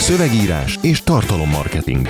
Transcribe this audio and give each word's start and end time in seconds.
Szövegírás 0.00 0.78
és 0.82 1.02
tartalommarketing. 1.02 2.06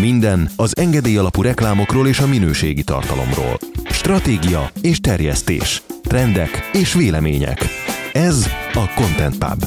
Minden 0.00 0.50
az 0.56 0.76
engedély 0.76 1.16
alapú 1.16 1.42
reklámokról 1.42 2.06
és 2.08 2.18
a 2.18 2.26
minőségi 2.26 2.84
tartalomról. 2.84 3.58
Stratégia 3.90 4.70
és 4.82 5.00
terjesztés. 5.00 5.82
Trendek 6.02 6.70
és 6.72 6.94
vélemények. 6.94 7.58
Ez 8.12 8.46
a 8.72 8.92
Content 8.94 9.38
Pub. 9.38 9.64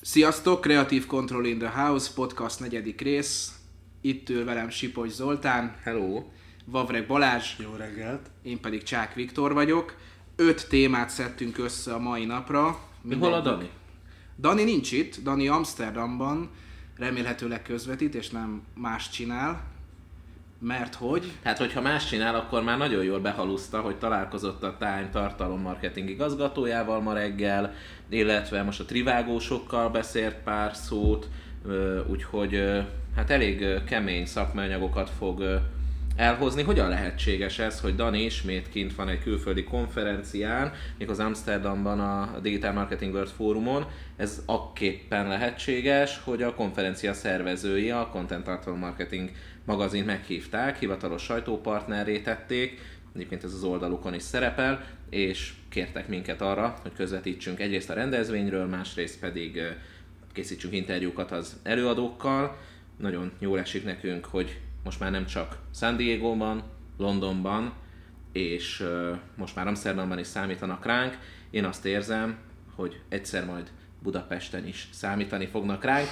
Sziasztok, 0.00 0.60
Creative 0.60 1.06
Control 1.06 1.46
in 1.46 1.58
the 1.58 1.68
House, 1.68 2.10
podcast 2.14 2.60
negyedik 2.60 3.00
rész. 3.00 3.52
Itt 4.00 4.28
ül 4.28 4.44
velem 4.44 4.68
Sipos 4.70 5.10
Zoltán, 5.10 5.76
Hello! 5.84 6.22
Vavreg 6.64 7.06
Balázs, 7.06 7.44
Jó 7.58 7.70
reggelt! 7.76 8.20
én 8.42 8.60
pedig 8.60 8.82
Csák 8.82 9.14
Viktor 9.14 9.52
vagyok. 9.52 9.94
Öt 10.36 10.68
témát 10.68 11.10
szedtünk 11.10 11.58
össze 11.58 11.92
a 11.94 11.98
mai 11.98 12.24
napra. 12.24 12.87
Mi 13.08 13.14
hol 13.14 13.32
a 13.32 13.40
Dani? 13.40 13.70
Dani 14.38 14.64
nincs 14.64 14.92
itt, 14.92 15.22
Dani 15.22 15.48
Amsterdamban, 15.48 16.50
remélhetőleg 16.96 17.62
közvetít, 17.62 18.14
és 18.14 18.30
nem 18.30 18.62
más 18.74 19.10
csinál. 19.10 19.64
Mert 20.60 20.94
hogy? 20.94 21.32
Hát, 21.44 21.58
hogyha 21.58 21.80
más 21.80 22.08
csinál, 22.08 22.34
akkor 22.34 22.62
már 22.62 22.78
nagyon 22.78 23.04
jól 23.04 23.20
behaluszta, 23.20 23.80
hogy 23.80 23.96
találkozott 23.96 24.62
a 24.62 24.76
Time 24.78 25.08
tartalommarketing 25.12 26.08
igazgatójával 26.08 27.00
ma 27.00 27.12
reggel, 27.12 27.74
illetve 28.08 28.62
most 28.62 28.80
a 28.80 28.84
trivágósokkal 28.84 29.90
beszélt 29.90 30.34
pár 30.34 30.74
szót, 30.74 31.28
úgyhogy 32.10 32.62
hát 33.16 33.30
elég 33.30 33.84
kemény 33.84 34.26
szakmai 34.26 34.66
anyagokat 34.66 35.10
fog 35.18 35.60
elhozni. 36.18 36.62
Hogyan 36.62 36.88
lehetséges 36.88 37.58
ez, 37.58 37.80
hogy 37.80 37.94
Dani 37.94 38.24
ismét 38.24 38.68
kint 38.68 38.94
van 38.94 39.08
egy 39.08 39.22
külföldi 39.22 39.64
konferencián, 39.64 40.72
még 40.98 41.10
az 41.10 41.18
Amsterdamban 41.18 42.00
a 42.00 42.38
Digital 42.42 42.72
Marketing 42.72 43.12
World 43.12 43.30
Fórumon. 43.30 43.86
Ez 44.16 44.42
akképpen 44.46 45.28
lehetséges, 45.28 46.20
hogy 46.24 46.42
a 46.42 46.54
konferencia 46.54 47.14
szervezői 47.14 47.90
a 47.90 48.08
Content 48.12 48.44
Tartalom 48.44 48.78
Marketing 48.78 49.30
magazint 49.64 50.06
meghívták, 50.06 50.78
hivatalos 50.78 51.22
sajtópartnerré 51.22 52.20
tették, 52.20 52.80
egyébként 53.14 53.44
ez 53.44 53.52
az 53.52 53.64
oldalukon 53.64 54.14
is 54.14 54.22
szerepel, 54.22 54.84
és 55.10 55.52
kértek 55.68 56.08
minket 56.08 56.40
arra, 56.40 56.78
hogy 56.82 56.92
közvetítsünk 56.92 57.60
egyrészt 57.60 57.90
a 57.90 57.94
rendezvényről, 57.94 58.66
másrészt 58.66 59.18
pedig 59.18 59.62
készítsünk 60.32 60.74
interjúkat 60.74 61.30
az 61.32 61.56
előadókkal. 61.62 62.56
Nagyon 62.96 63.32
jól 63.38 63.58
esik 63.58 63.84
nekünk, 63.84 64.24
hogy 64.24 64.58
most 64.88 65.00
már 65.00 65.10
nem 65.10 65.26
csak 65.26 65.58
San 65.74 65.96
Diego-ban, 65.96 66.62
Londonban, 66.96 67.72
és 68.32 68.84
most 69.36 69.56
már 69.56 69.66
Amsterdamban 69.66 70.18
is 70.18 70.26
számítanak 70.26 70.84
ránk. 70.84 71.18
Én 71.50 71.64
azt 71.64 71.84
érzem, 71.84 72.36
hogy 72.74 73.00
egyszer 73.08 73.44
majd 73.44 73.70
Budapesten 74.02 74.66
is 74.66 74.88
számítani 74.92 75.46
fognak 75.46 75.84
ránk. 75.84 76.06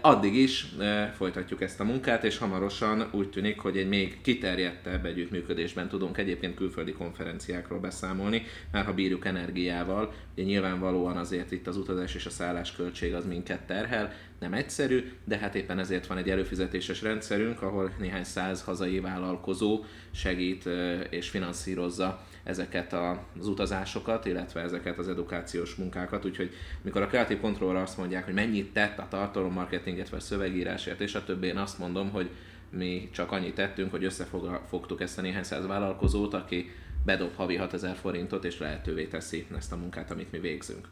Addig 0.00 0.34
is 0.34 0.66
folytatjuk 1.14 1.60
ezt 1.60 1.80
a 1.80 1.84
munkát, 1.84 2.24
és 2.24 2.38
hamarosan 2.38 3.08
úgy 3.10 3.30
tűnik, 3.30 3.58
hogy 3.58 3.76
egy 3.76 3.88
még 3.88 4.20
kiterjedtebb 4.20 5.06
együttműködésben 5.06 5.88
tudunk 5.88 6.18
egyébként 6.18 6.54
külföldi 6.54 6.92
konferenciákról 6.92 7.78
beszámolni, 7.80 8.42
már 8.70 8.84
ha 8.84 8.94
bírjuk 8.94 9.26
energiával. 9.26 10.12
Ugye 10.32 10.44
nyilvánvalóan 10.44 11.16
azért 11.16 11.52
itt 11.52 11.66
az 11.66 11.76
utazás 11.76 12.14
és 12.14 12.26
a 12.26 12.30
szállás 12.30 12.72
költség 12.72 13.14
az 13.14 13.26
minket 13.26 13.66
terhel, 13.66 14.12
nem 14.42 14.54
egyszerű, 14.54 15.12
de 15.24 15.36
hát 15.38 15.54
éppen 15.54 15.78
ezért 15.78 16.06
van 16.06 16.18
egy 16.18 16.30
előfizetéses 16.30 17.02
rendszerünk, 17.02 17.62
ahol 17.62 17.92
néhány 17.98 18.24
száz 18.24 18.62
hazai 18.62 19.00
vállalkozó 19.00 19.84
segít 20.10 20.68
és 21.10 21.28
finanszírozza 21.28 22.26
ezeket 22.44 22.92
az 22.92 23.46
utazásokat, 23.46 24.26
illetve 24.26 24.60
ezeket 24.60 24.98
az 24.98 25.08
edukációs 25.08 25.74
munkákat, 25.74 26.24
úgyhogy 26.24 26.50
mikor 26.82 27.02
a 27.02 27.06
Creative 27.06 27.40
Controlra 27.40 27.82
azt 27.82 27.96
mondják, 27.98 28.24
hogy 28.24 28.34
mennyit 28.34 28.72
tett 28.72 28.98
a 28.98 29.06
tartalommarketinget 29.08 30.08
vagy 30.08 30.20
szövegírásért, 30.20 31.00
és 31.00 31.14
a 31.14 31.24
többi, 31.24 31.46
én 31.46 31.56
azt 31.56 31.78
mondom, 31.78 32.10
hogy 32.10 32.30
mi 32.70 33.08
csak 33.12 33.32
annyit 33.32 33.54
tettünk, 33.54 33.90
hogy 33.90 34.04
összefogtuk 34.04 35.00
ezt 35.00 35.18
a 35.18 35.22
néhány 35.22 35.42
száz 35.42 35.66
vállalkozót, 35.66 36.34
aki 36.34 36.70
bedob 37.04 37.34
havi 37.34 37.56
6000 37.56 37.96
forintot, 37.96 38.44
és 38.44 38.58
lehetővé 38.58 39.06
teszi 39.06 39.46
ezt 39.56 39.72
a 39.72 39.76
munkát, 39.76 40.10
amit 40.10 40.32
mi 40.32 40.38
végzünk. 40.38 40.88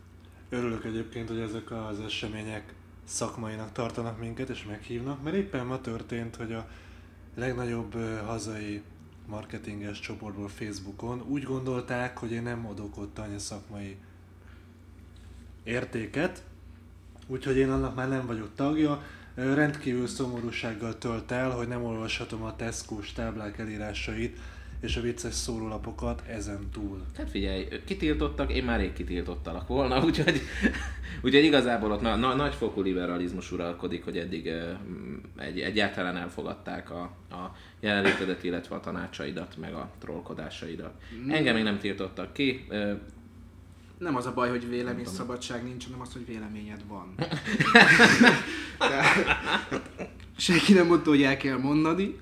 Örülök 0.49 0.85
egyébként, 0.85 1.29
hogy 1.29 1.39
ezek 1.39 1.71
az 1.71 2.01
események 2.01 2.73
szakmainak 3.11 3.73
tartanak 3.73 4.19
minket 4.19 4.49
és 4.49 4.65
meghívnak, 4.65 5.23
mert 5.23 5.37
éppen 5.37 5.67
ma 5.67 5.81
történt, 5.81 6.37
hogy 6.37 6.53
a 6.53 6.69
legnagyobb 7.35 7.95
hazai 8.25 8.83
marketinges 9.27 10.01
csoportból 10.01 10.49
Facebookon 10.49 11.23
úgy 11.29 11.43
gondolták, 11.43 12.19
hogy 12.19 12.33
én 12.33 12.43
nem 12.43 12.67
adok 12.67 12.97
ott 12.97 13.19
annyi 13.19 13.39
szakmai 13.39 13.97
értéket, 15.65 16.43
úgyhogy 17.27 17.57
én 17.57 17.71
annak 17.71 17.95
már 17.95 18.09
nem 18.09 18.27
vagyok 18.27 18.51
tagja. 18.55 19.03
Rendkívül 19.35 20.07
szomorúsággal 20.07 20.99
tölt 20.99 21.31
el, 21.31 21.51
hogy 21.51 21.69
nem 21.69 21.85
olvashatom 21.85 22.43
a 22.43 22.57
Tesco-s 22.57 23.13
táblák 23.13 23.59
elírásait 23.59 24.39
és 24.81 24.97
a 24.97 25.01
vicces 25.01 25.35
szórólapokat 25.35 26.23
ezen 26.29 26.69
túl. 26.73 27.05
Hát 27.17 27.31
figyelj, 27.31 27.69
kitiltottak, 27.85 28.53
én 28.53 28.65
már 28.65 28.79
rég 28.79 28.93
kitiltottalak 28.93 29.69
volna, 29.69 30.03
úgyhogy, 30.07 30.41
úgyhogy 31.23 31.45
igazából 31.45 31.93
ott 31.93 32.01
na, 32.01 32.17
na, 32.17 32.35
nagyfokú 32.35 32.81
liberalizmus 32.81 33.53
uralkodik, 33.53 34.05
hogy 34.05 34.19
eddig 34.19 34.47
ö, 34.47 34.73
egy, 35.37 35.61
egyáltalán 35.61 36.17
elfogadták 36.17 36.91
a, 36.91 37.03
a 37.31 37.57
jelenlétedet, 37.81 38.45
illetve 38.45 38.75
a 38.75 38.81
tanácsaidat, 38.81 39.57
meg 39.57 39.75
a 39.75 39.91
trollkodásaidat. 39.99 40.93
Engem 41.29 41.55
még 41.55 41.65
nem 41.65 41.79
tiltottak 41.79 42.33
ki, 42.33 42.65
ö, 42.69 42.93
Nem 43.99 44.17
az 44.17 44.27
a 44.27 44.33
baj, 44.33 44.49
hogy 44.49 44.69
véleményszabadság 44.69 45.65
nincs, 45.65 45.85
hanem 45.85 46.01
az, 46.01 46.13
hogy 46.13 46.27
véleményed 46.27 46.83
van. 46.89 47.15
De, 48.91 49.03
senki 50.37 50.73
nem 50.73 50.87
mondta, 50.87 51.11
hogy 51.11 51.23
el 51.23 51.37
kell 51.37 51.59
mondani, 51.59 52.17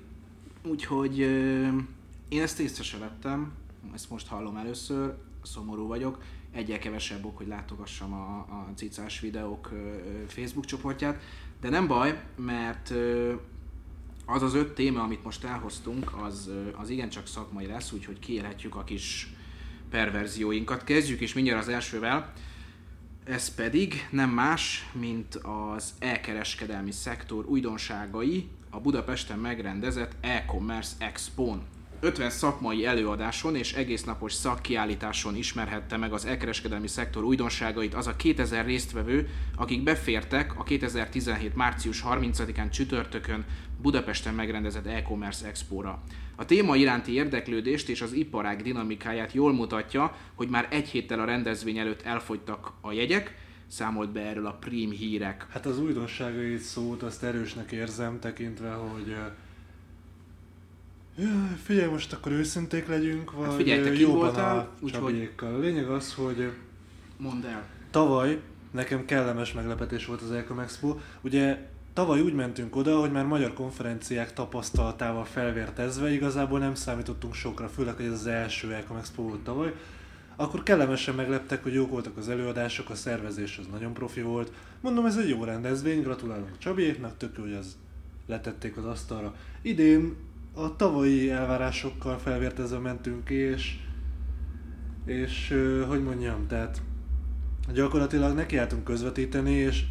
úgyhogy 0.63 1.21
ö, 1.21 1.67
én 2.29 2.41
ezt 2.41 2.59
észre 2.59 2.83
se 2.83 2.97
vettem, 2.97 3.53
ezt 3.93 4.09
most 4.09 4.27
hallom 4.27 4.57
először, 4.57 5.17
szomorú 5.43 5.87
vagyok. 5.87 6.23
Egyel 6.51 6.79
kevesebb 6.79 7.25
ok, 7.25 7.37
hogy 7.37 7.47
látogassam 7.47 8.13
a, 8.13 8.37
a 8.37 8.71
cicás 8.75 9.19
videók 9.19 9.71
Facebook 10.27 10.65
csoportját, 10.65 11.21
de 11.61 11.69
nem 11.69 11.87
baj, 11.87 12.23
mert 12.35 12.93
az 14.25 14.41
az 14.41 14.53
öt 14.53 14.73
téma, 14.73 15.01
amit 15.03 15.23
most 15.23 15.43
elhoztunk, 15.43 16.21
az, 16.21 16.51
az 16.75 16.89
igencsak 16.89 17.27
szakmai 17.27 17.65
lesz, 17.65 17.91
úgyhogy 17.91 18.19
kiélhetjük 18.19 18.75
a 18.75 18.83
kis 18.83 19.33
perverzióinkat. 19.89 20.83
Kezdjük 20.83 21.21
is 21.21 21.33
mindjárt 21.33 21.61
az 21.61 21.67
elsővel. 21.67 22.33
Ez 23.23 23.55
pedig 23.55 24.07
nem 24.11 24.29
más, 24.29 24.89
mint 24.93 25.35
az 25.35 25.93
elkereskedelmi 25.99 26.91
szektor 26.91 27.45
újdonságai 27.45 28.49
a 28.69 28.79
Budapesten 28.79 29.39
megrendezett 29.39 30.15
e-commerce 30.21 30.95
expo 30.97 31.55
50 32.01 32.29
szakmai 32.29 32.85
előadáson 32.85 33.55
és 33.55 33.73
egésznapos 33.73 34.33
szakkiállításon 34.33 35.35
ismerhette 35.35 35.97
meg 35.97 36.13
az 36.13 36.25
elkereskedelmi 36.25 36.87
szektor 36.87 37.23
újdonságait 37.23 37.93
az 37.93 38.07
a 38.07 38.15
2000 38.15 38.65
résztvevő, 38.65 39.29
akik 39.55 39.83
befértek 39.83 40.59
a 40.59 40.63
2017. 40.63 41.55
március 41.55 42.03
30-án 42.07 42.71
csütörtökön 42.71 43.45
Budapesten 43.81 44.33
megrendezett 44.33 44.85
e-commerce 44.85 45.47
expóra. 45.47 46.03
A 46.35 46.45
téma 46.45 46.75
iránti 46.75 47.13
érdeklődést 47.13 47.89
és 47.89 48.01
az 48.01 48.13
iparág 48.13 48.61
dinamikáját 48.61 49.33
jól 49.33 49.53
mutatja, 49.53 50.15
hogy 50.35 50.49
már 50.49 50.67
egy 50.71 50.87
héttel 50.87 51.19
a 51.19 51.25
rendezvény 51.25 51.77
előtt 51.77 52.01
elfogytak 52.01 52.73
a 52.81 52.91
jegyek, 52.91 53.35
számolt 53.67 54.11
be 54.11 54.21
erről 54.21 54.45
a 54.45 54.57
Prim 54.59 54.91
hírek. 54.91 55.45
Hát 55.49 55.65
az 55.65 55.79
újdonságai 55.79 56.57
szót 56.57 57.03
azt 57.03 57.23
erősnek 57.23 57.71
érzem, 57.71 58.19
tekintve, 58.19 58.71
hogy 58.71 59.15
figyelj, 61.63 61.89
most 61.91 62.13
akkor 62.13 62.31
őszinték 62.31 62.87
legyünk, 62.87 63.31
vagy 63.31 63.45
Hát 63.47 63.55
figyelj, 63.55 63.81
te 63.81 63.93
jóban 63.93 64.17
voltál, 64.17 64.57
a 64.57 64.69
úgyhogy- 64.81 65.31
lényeg 65.59 65.89
az, 65.89 66.13
hogy 66.13 66.51
Mondd 67.17 67.45
el. 67.45 67.63
tavaly 67.91 68.39
nekem 68.71 69.05
kellemes 69.05 69.53
meglepetés 69.53 70.05
volt 70.05 70.21
az 70.21 70.31
Ecom 70.31 70.59
Expo. 70.59 70.97
Ugye 71.21 71.57
tavaly 71.93 72.21
úgy 72.21 72.33
mentünk 72.33 72.75
oda, 72.75 72.99
hogy 72.99 73.11
már 73.11 73.25
magyar 73.25 73.53
konferenciák 73.53 74.33
tapasztalatával 74.33 75.25
felvértezve 75.25 76.11
igazából 76.11 76.59
nem 76.59 76.75
számítottunk 76.75 77.33
sokra, 77.33 77.67
főleg, 77.69 77.95
hogy 77.95 78.05
ez 78.05 78.11
az 78.11 78.27
első 78.27 78.73
Ecom 78.73 78.97
Expo 78.97 79.21
volt 79.21 79.39
tavaly. 79.43 79.73
Akkor 80.35 80.63
kellemesen 80.63 81.15
megleptek, 81.15 81.63
hogy 81.63 81.73
jók 81.73 81.89
voltak 81.89 82.17
az 82.17 82.29
előadások, 82.29 82.89
a 82.89 82.95
szervezés 82.95 83.57
az 83.57 83.65
nagyon 83.71 83.93
profi 83.93 84.21
volt. 84.21 84.51
Mondom, 84.81 85.05
ez 85.05 85.17
egy 85.17 85.29
jó 85.29 85.43
rendezvény, 85.43 86.01
gratulálunk 86.01 86.57
Csabiéknak, 86.57 87.17
tök 87.17 87.37
jó, 87.37 87.43
hogy 87.43 87.53
az 87.53 87.77
letették 88.27 88.77
az 88.77 88.85
asztalra. 88.85 89.35
Idén 89.61 90.15
a 90.63 90.75
tavalyi 90.75 91.31
elvárásokkal 91.31 92.17
felvértezve 92.17 92.77
mentünk, 92.77 93.29
és 93.29 93.77
és 95.05 95.51
ö, 95.51 95.85
hogy 95.87 96.03
mondjam, 96.03 96.47
tehát 96.47 96.81
gyakorlatilag 97.73 98.35
nekiálltunk 98.35 98.83
közvetíteni, 98.83 99.51
és 99.51 99.83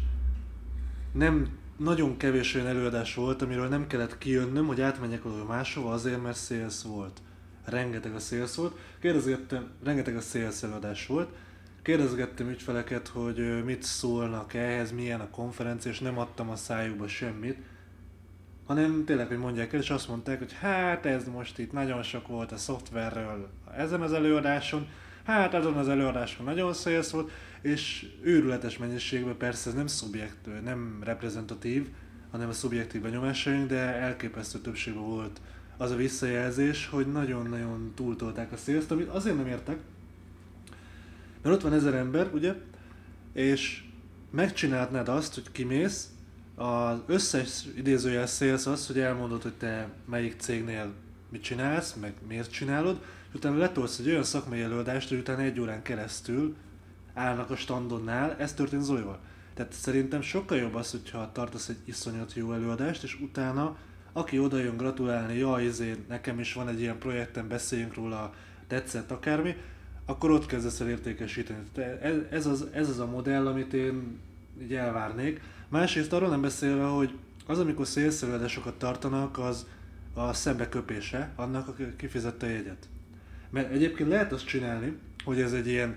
nem 1.13 1.57
nagyon 1.77 2.17
kevés 2.17 2.55
olyan 2.55 2.67
előadás 2.67 3.15
volt, 3.15 3.41
amiről 3.41 3.67
nem 3.67 3.87
kellett 3.87 4.17
kijönnöm, 4.17 4.67
hogy 4.67 4.81
átmenjek 4.81 5.23
valahol 5.23 5.45
máshova, 5.45 5.91
azért, 5.91 6.21
mert 6.21 6.45
sales 6.45 6.83
volt. 6.83 7.21
Rengeteg 7.65 8.15
a 8.15 8.19
sales 8.19 8.55
volt. 8.55 8.77
Kérdezgettem, 8.99 9.69
rengeteg 9.83 10.15
a 10.15 10.21
sales 10.21 10.63
előadás 10.63 11.05
volt. 11.05 11.29
kérdezgettem 11.81 12.49
ügyfeleket, 12.49 13.07
hogy 13.07 13.63
mit 13.65 13.83
szólnak 13.83 14.53
ehhez, 14.53 14.91
milyen 14.91 15.19
a 15.19 15.29
konferencia, 15.29 15.91
és 15.91 15.99
nem 15.99 16.17
adtam 16.19 16.49
a 16.49 16.55
szájukba 16.55 17.07
semmit, 17.07 17.57
hanem 18.69 19.03
tényleg, 19.05 19.27
hogy 19.27 19.37
mondják 19.37 19.73
el, 19.73 19.79
és 19.79 19.89
azt 19.89 20.07
mondták, 20.07 20.37
hogy 20.37 20.53
hát 20.53 21.05
ez 21.05 21.27
most 21.27 21.57
itt 21.57 21.71
nagyon 21.71 22.03
sok 22.03 22.27
volt 22.27 22.51
a 22.51 22.57
szoftverről 22.57 23.49
ezen 23.77 24.01
az 24.01 24.13
előadáson, 24.13 24.87
hát 25.23 25.53
azon 25.53 25.73
az 25.73 25.87
előadáson 25.89 26.45
nagyon 26.45 26.73
sales 26.73 27.11
volt, 27.11 27.31
és 27.61 28.05
őrületes 28.21 28.77
mennyiségben 28.77 29.37
persze 29.37 29.69
ez 29.69 29.75
nem 29.75 29.87
szubjekt, 29.87 30.63
nem 30.63 30.99
reprezentatív, 31.03 31.87
hanem 32.31 32.49
a 32.49 32.51
szubjektív 32.51 33.01
benyomásaink, 33.01 33.67
de 33.67 33.77
elképesztő 33.77 34.59
többségben 34.59 35.03
volt 35.03 35.41
az 35.77 35.91
a 35.91 35.95
visszajelzés, 35.95 36.87
hogy 36.87 37.11
nagyon-nagyon 37.11 37.91
túltolták 37.95 38.51
a 38.51 38.57
sales 38.57 38.83
amit 38.89 39.07
azért 39.07 39.37
nem 39.37 39.47
értek, 39.47 39.77
mert 41.41 41.55
ott 41.55 41.61
van 41.61 41.73
ezer 41.73 41.93
ember, 41.93 42.29
ugye, 42.33 42.53
és 43.33 43.83
megcsinálnád 44.31 45.07
azt, 45.07 45.33
hogy 45.33 45.51
kimész, 45.51 46.09
az 46.59 46.97
összes 47.05 47.67
idézőjel 47.75 48.25
sales 48.25 48.65
az, 48.65 48.87
hogy 48.87 48.99
elmondod, 48.99 49.41
hogy 49.41 49.53
te 49.53 49.89
melyik 50.05 50.39
cégnél 50.39 50.93
mit 51.29 51.41
csinálsz, 51.41 51.93
meg 51.93 52.13
miért 52.27 52.51
csinálod, 52.51 53.01
és 53.29 53.35
utána 53.35 53.57
letolsz 53.57 53.99
egy 53.99 54.09
olyan 54.09 54.23
szakmai 54.23 54.61
előadást, 54.61 55.09
hogy 55.09 55.17
utána 55.17 55.41
egy 55.41 55.59
órán 55.59 55.81
keresztül 55.81 56.55
állnak 57.13 57.49
a 57.49 57.55
standonnál, 57.55 58.35
ez 58.39 58.53
történt 58.53 58.83
Zolyval. 58.83 59.19
Tehát 59.53 59.73
szerintem 59.73 60.21
sokkal 60.21 60.57
jobb 60.57 60.75
az, 60.75 60.91
hogyha 60.91 61.31
tartasz 61.31 61.69
egy 61.69 61.79
iszonyat 61.85 62.33
jó 62.33 62.53
előadást, 62.53 63.03
és 63.03 63.19
utána 63.21 63.77
aki 64.13 64.39
oda 64.39 64.57
jön 64.57 64.77
gratulálni, 64.77 65.37
jaj, 65.37 65.63
izé, 65.63 65.95
nekem 66.07 66.39
is 66.39 66.53
van 66.53 66.67
egy 66.67 66.79
ilyen 66.79 66.97
projektem, 66.97 67.47
beszéljünk 67.47 67.93
róla, 67.93 68.33
tetszett 68.67 69.11
akármi, 69.11 69.55
akkor 70.05 70.31
ott 70.31 70.45
kezdesz 70.45 70.79
el 70.79 70.89
értékesíteni. 70.89 71.59
Tehát 71.73 72.03
ez, 72.31 72.45
az, 72.45 72.67
ez 72.71 72.89
az 72.89 72.99
a 72.99 73.05
modell, 73.05 73.47
amit 73.47 73.73
én 73.73 74.19
így 74.61 74.73
elvárnék. 74.73 75.41
Másrészt 75.69 76.13
arról 76.13 76.29
nem 76.29 76.41
beszélve, 76.41 76.83
hogy 76.83 77.13
az, 77.45 77.59
amikor 77.59 77.87
szélszerűadásokat 77.87 78.77
tartanak, 78.77 79.37
az 79.37 79.65
a 80.13 80.33
szembeköpése 80.33 81.31
annak, 81.35 81.67
aki 81.67 81.83
kifizette 81.97 82.45
a 82.45 82.49
jegyet. 82.49 82.87
Mert 83.49 83.71
egyébként 83.71 84.09
lehet 84.09 84.31
azt 84.31 84.45
csinálni, 84.45 84.97
hogy 85.23 85.41
ez 85.41 85.53
egy 85.53 85.67
ilyen 85.67 85.95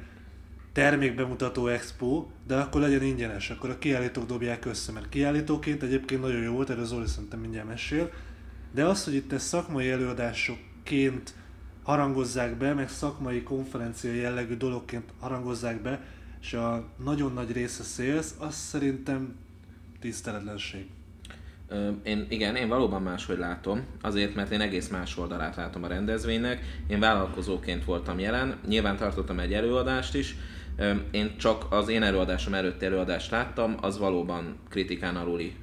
termékbemutató 0.73 1.67
expo, 1.67 2.27
de 2.47 2.57
akkor 2.57 2.81
legyen 2.81 3.03
ingyenes, 3.03 3.51
akkor 3.51 3.71
a 3.71 3.79
kiállítók 3.79 4.27
dobják 4.27 4.65
össze, 4.65 4.93
mert 4.93 5.09
kiállítóként 5.09 5.83
egyébként 5.83 6.21
nagyon 6.21 6.43
jó 6.43 6.53
volt, 6.53 6.71
erről 6.71 6.85
Zoli 6.85 7.07
szerintem 7.07 7.41
mindjárt 7.41 7.69
mesél, 7.69 8.11
de 8.75 8.85
az, 8.85 9.05
hogy 9.05 9.15
itt 9.15 9.33
ezt 9.33 9.47
szakmai 9.47 9.91
előadásokként 9.91 11.35
harangozzák 11.83 12.57
be, 12.57 12.75
meg 12.75 12.89
szakmai 12.89 13.43
konferencia 13.43 14.13
jellegű 14.13 14.57
dologként 14.57 15.13
harangozzák 15.21 15.83
be, 15.83 16.01
és 16.41 16.53
a 16.53 16.89
nagyon 17.05 17.33
nagy 17.33 17.53
része 17.53 17.83
sales, 17.83 18.27
az 18.39 18.55
szerintem 18.55 19.35
tiszteletlenség. 20.03 20.87
Én, 22.03 22.27
igen, 22.29 22.57
én 22.57 22.69
valóban 22.69 23.03
máshogy 23.03 23.39
látom, 23.39 23.87
azért, 24.01 24.35
mert 24.35 24.51
én 24.51 24.61
egész 24.61 24.89
más 24.89 25.19
oldalát 25.19 25.57
látom 25.57 25.85
a 25.85 25.87
rendezvénynek. 25.87 26.61
Én 26.87 27.01
vállalkozóként 27.01 27.85
voltam 27.85 28.19
jelen, 28.19 28.59
nyilván 28.67 28.97
tartottam 28.97 29.39
egy 29.39 29.53
előadást 29.53 30.15
is, 30.15 30.37
én 31.11 31.37
csak 31.39 31.67
az 31.71 31.89
én 31.89 32.03
előadásom 32.03 32.55
előtti 32.55 32.85
előadást 32.85 33.31
láttam, 33.31 33.77
az 33.81 33.99
valóban 33.99 34.57
kritikán 34.69 35.17
aluli 35.17 35.55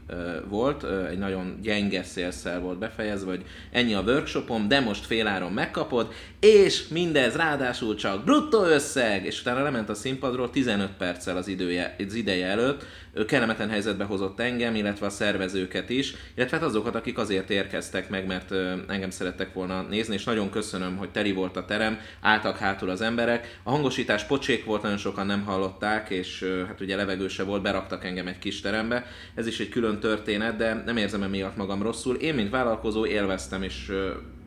volt, 0.50 0.83
egy 1.09 1.18
nagyon 1.18 1.59
gyenge 1.62 2.03
szélszel 2.03 2.59
volt 2.59 2.77
befejezve, 2.77 3.30
hogy 3.30 3.45
ennyi 3.71 3.94
a 3.94 4.01
workshopom, 4.01 4.68
de 4.68 4.80
most 4.80 5.06
féláron 5.06 5.51
megkapod, 5.51 6.13
és 6.39 6.88
mindez 6.88 7.36
ráadásul 7.36 7.95
csak 7.95 8.24
bruttó 8.24 8.63
összeg, 8.63 9.25
és 9.25 9.41
utána 9.41 9.63
lement 9.63 9.89
a 9.89 9.94
színpadról 9.94 10.50
15 10.50 10.89
perccel 10.97 11.38
az, 11.38 11.47
idője, 11.47 11.95
az 12.07 12.13
ideje 12.13 12.47
előtt, 12.47 12.86
kellemetlen 13.27 13.69
helyzetbe 13.69 14.03
hozott 14.03 14.39
engem, 14.39 14.75
illetve 14.75 15.06
a 15.06 15.09
szervezőket 15.09 15.89
is, 15.89 16.13
illetve 16.35 16.57
hát 16.57 16.65
azokat, 16.65 16.95
akik 16.95 17.17
azért 17.17 17.50
érkeztek 17.50 18.09
meg, 18.09 18.25
mert 18.27 18.51
engem 18.88 19.09
szerettek 19.09 19.53
volna 19.53 19.81
nézni, 19.81 20.13
és 20.13 20.23
nagyon 20.23 20.50
köszönöm, 20.50 20.97
hogy 20.97 21.09
teli 21.09 21.31
volt 21.31 21.57
a 21.57 21.65
terem, 21.65 22.00
álltak 22.21 22.57
hátul 22.57 22.89
az 22.89 23.01
emberek. 23.01 23.59
A 23.63 23.69
hangosítás 23.69 24.23
pocsék 24.23 24.65
volt, 24.65 24.81
nagyon 24.81 24.97
sokan 24.97 25.25
nem 25.25 25.44
hallották, 25.44 26.09
és 26.09 26.45
hát 26.67 26.81
ugye 26.81 26.95
levegőse 26.95 27.44
volt, 27.44 27.61
beraktak 27.61 28.06
engem 28.06 28.27
egy 28.27 28.39
kis 28.39 28.61
terembe. 28.61 29.06
Ez 29.35 29.47
is 29.47 29.59
egy 29.59 29.69
külön 29.69 30.00
történet, 30.00 30.55
de 30.55 30.83
nem 30.85 30.97
érzem 30.97 31.23
emiatt 31.23 31.55
magam 31.55 31.81
rosszul. 31.81 32.15
Én, 32.15 32.33
mint 32.33 32.50
vállalkozó 32.50 33.05
élveztem, 33.05 33.63
és 33.63 33.91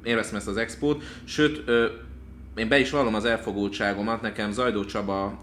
élveztem 0.05 0.37
ezt 0.37 0.49
az 0.49 0.57
expót, 0.57 1.03
sőt, 1.25 1.71
én 2.57 2.69
be 2.69 2.79
is 2.79 2.91
vallom 2.91 3.15
az 3.15 3.25
elfogultságomat, 3.25 4.23
nekem 4.23 4.53
Zajdó 4.53 4.85
Csaba 4.85 5.43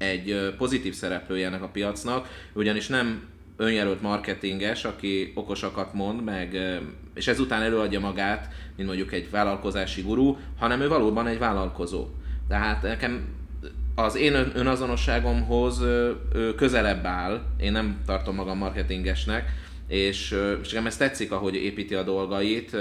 egy 0.00 0.54
pozitív 0.58 0.94
szereplője 0.94 1.46
ennek 1.46 1.62
a 1.62 1.68
piacnak, 1.68 2.28
ugyanis 2.52 2.86
nem 2.86 3.22
önjelölt 3.56 4.02
marketinges, 4.02 4.84
aki 4.84 5.32
okosakat 5.34 5.94
mond, 5.94 6.24
meg, 6.24 6.58
és 7.14 7.28
ezután 7.28 7.62
előadja 7.62 8.00
magát, 8.00 8.48
mint 8.76 8.88
mondjuk 8.88 9.12
egy 9.12 9.30
vállalkozási 9.30 10.02
gurú, 10.02 10.38
hanem 10.58 10.80
ő 10.80 10.88
valóban 10.88 11.26
egy 11.26 11.38
vállalkozó. 11.38 12.06
Tehát 12.48 12.82
nekem 12.82 13.28
az 13.94 14.16
én 14.16 14.34
ön- 14.34 14.52
önazonosságomhoz 14.54 15.84
közelebb 16.56 17.04
áll, 17.04 17.42
én 17.58 17.72
nem 17.72 18.00
tartom 18.06 18.34
magam 18.34 18.58
marketingesnek, 18.58 19.50
és, 19.88 20.36
és 20.62 20.70
nekem 20.70 20.86
ez 20.86 20.96
tetszik, 20.96 21.32
ahogy 21.32 21.54
építi 21.54 21.94
a 21.94 22.02
dolgait, 22.02 22.76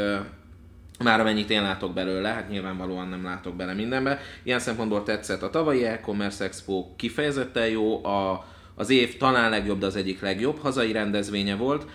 már 1.03 1.19
amennyit 1.19 1.49
én 1.49 1.61
látok 1.61 1.93
belőle, 1.93 2.29
hát 2.29 2.49
nyilvánvalóan 2.49 3.07
nem 3.07 3.23
látok 3.23 3.55
bele 3.55 3.73
mindenbe. 3.73 4.19
Ilyen 4.43 4.59
szempontból 4.59 5.03
tetszett 5.03 5.41
a 5.41 5.49
tavalyi 5.49 5.83
e-commerce 5.83 6.43
expo, 6.43 6.95
kifejezetten 6.95 7.67
jó, 7.67 8.05
a, 8.05 8.45
az 8.75 8.89
év 8.89 9.17
talán 9.17 9.49
legjobb, 9.49 9.79
de 9.79 9.85
az 9.85 9.95
egyik 9.95 10.21
legjobb 10.21 10.57
hazai 10.57 10.91
rendezvénye 10.91 11.55
volt, 11.55 11.85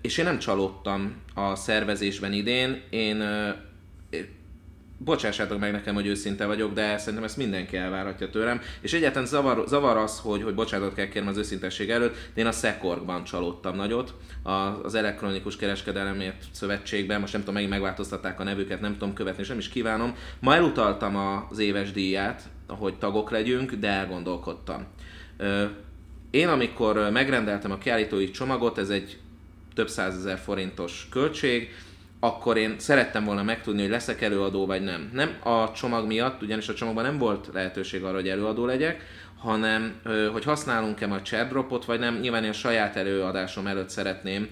és 0.00 0.18
én 0.18 0.24
nem 0.24 0.38
csalódtam 0.38 1.14
a 1.34 1.54
szervezésben 1.54 2.32
idén, 2.32 2.82
én 2.90 3.22
bocsássátok 5.04 5.58
meg 5.58 5.72
nekem, 5.72 5.94
hogy 5.94 6.06
őszinte 6.06 6.46
vagyok, 6.46 6.72
de 6.72 6.98
szerintem 6.98 7.24
ezt 7.24 7.36
mindenki 7.36 7.76
elvárhatja 7.76 8.30
tőlem. 8.30 8.60
És 8.80 8.92
egyáltalán 8.92 9.28
zavar, 9.28 9.64
zavar 9.66 9.96
az, 9.96 10.18
hogy, 10.18 10.42
hogy 10.42 10.54
bocsánatot 10.54 10.94
kell 10.94 11.08
kérnem 11.08 11.30
az 11.30 11.38
őszintesség 11.38 11.90
előtt, 11.90 12.14
de 12.34 12.40
én 12.40 12.46
a 12.46 12.52
Szekorgban 12.52 13.24
csalódtam 13.24 13.76
nagyot. 13.76 14.14
Az 14.82 14.94
Elektronikus 14.94 15.56
Kereskedelemért 15.56 16.44
Szövetségben, 16.50 17.20
most 17.20 17.32
nem 17.32 17.40
tudom, 17.40 17.54
megint 17.54 17.72
megváltoztatták 17.72 18.40
a 18.40 18.44
nevüket, 18.44 18.80
nem 18.80 18.92
tudom 18.92 19.14
követni, 19.14 19.42
és 19.42 19.48
nem 19.48 19.58
is 19.58 19.68
kívánom. 19.68 20.14
Ma 20.40 20.54
elutaltam 20.54 21.16
az 21.50 21.58
éves 21.58 21.92
díját, 21.92 22.42
hogy 22.68 22.94
tagok 22.94 23.30
legyünk, 23.30 23.72
de 23.72 23.88
elgondolkodtam. 23.88 24.86
Én 26.30 26.48
amikor 26.48 27.10
megrendeltem 27.12 27.70
a 27.70 27.78
kiállítói 27.78 28.30
csomagot, 28.30 28.78
ez 28.78 28.88
egy 28.88 29.18
több 29.74 29.88
százezer 29.88 30.38
forintos 30.38 31.08
költség, 31.10 31.70
akkor 32.24 32.56
én 32.56 32.74
szerettem 32.78 33.24
volna 33.24 33.42
megtudni, 33.42 33.80
hogy 33.80 33.90
leszek 33.90 34.22
előadó 34.22 34.66
vagy 34.66 34.82
nem. 34.82 35.10
Nem 35.12 35.36
a 35.42 35.72
csomag 35.72 36.06
miatt, 36.06 36.42
ugyanis 36.42 36.68
a 36.68 36.74
csomagban 36.74 37.04
nem 37.04 37.18
volt 37.18 37.48
lehetőség 37.52 38.04
arra, 38.04 38.14
hogy 38.14 38.28
előadó 38.28 38.66
legyek, 38.66 39.02
hanem 39.38 40.00
hogy 40.32 40.44
használunk-e 40.44 41.06
majd 41.06 41.22
chatdropot, 41.22 41.84
vagy 41.84 41.98
nem. 41.98 42.18
Nyilván 42.18 42.44
én 42.44 42.52
saját 42.52 42.96
előadásom 42.96 43.66
előtt 43.66 43.88
szeretném 43.88 44.48